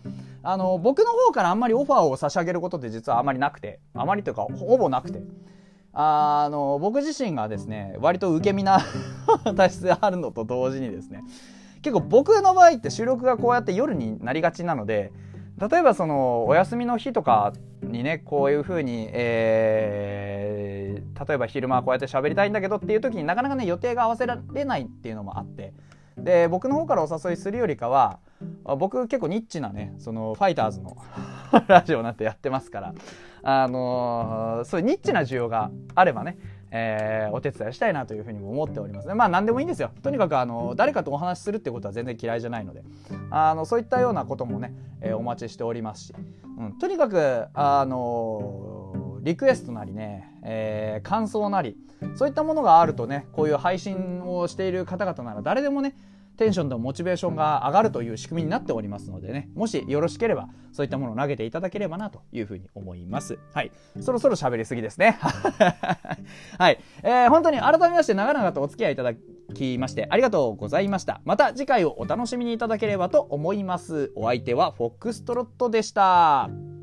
[0.43, 5.19] あの、僕の方からあんまりオファーを差し上げることって実はあまりなくて、あまりというか、ほぼなくて、
[5.91, 8.81] あの、僕自身がですね、割と受け身な
[9.55, 11.23] 体質であるのと同時にですね、
[11.81, 15.11] 結構僕の場合って収録がこうやって夜になりがちなので、
[15.57, 25.73] 例えばそのお休みの日とかにねこういうふうに、えー、例えば昼間こうやって喋りたいんだけどっていう時になかなかね予定が合わせられないっていうのもあって。
[26.17, 28.19] で僕の方からお誘いするよりかは
[28.63, 30.95] 僕結構ニッチなねそのファイターズの
[31.67, 32.93] ラジオなんてやってますから
[33.43, 36.37] あのーそういうニッチな需要があればね、
[36.71, 39.13] えーお手伝いしたいなというふうにも思っておりますね。
[39.13, 39.91] まあ何でもいいんですよ。
[40.03, 42.83] とにかくあの誰かとお話しするってことは全然嫌いじゃないので、
[43.29, 46.15] あのそういったようなこともね、えーお待ちしておりますし、
[46.57, 51.77] うん、とにかくあのリクエストなりね、えー感想なり
[52.15, 55.95] そういったものがあるとねこういう配信をしている方々なら誰でもね
[56.35, 63.39] テンションとモチベーションが上がるという仕組みになっておりますのでねもしよろしければそういったものを投げていただければなというふうに思います。
[63.53, 63.71] はい。
[64.01, 65.17] そろそろ喋りすぎですね。
[66.59, 69.13] はい、えー本当に改めまして長々とお付き合いいただ
[69.53, 71.21] きましてありがとうございました。
[71.23, 74.11] また次回をお楽しみにいただければと思います。
[74.15, 76.74] お相手はフォックストロットでした。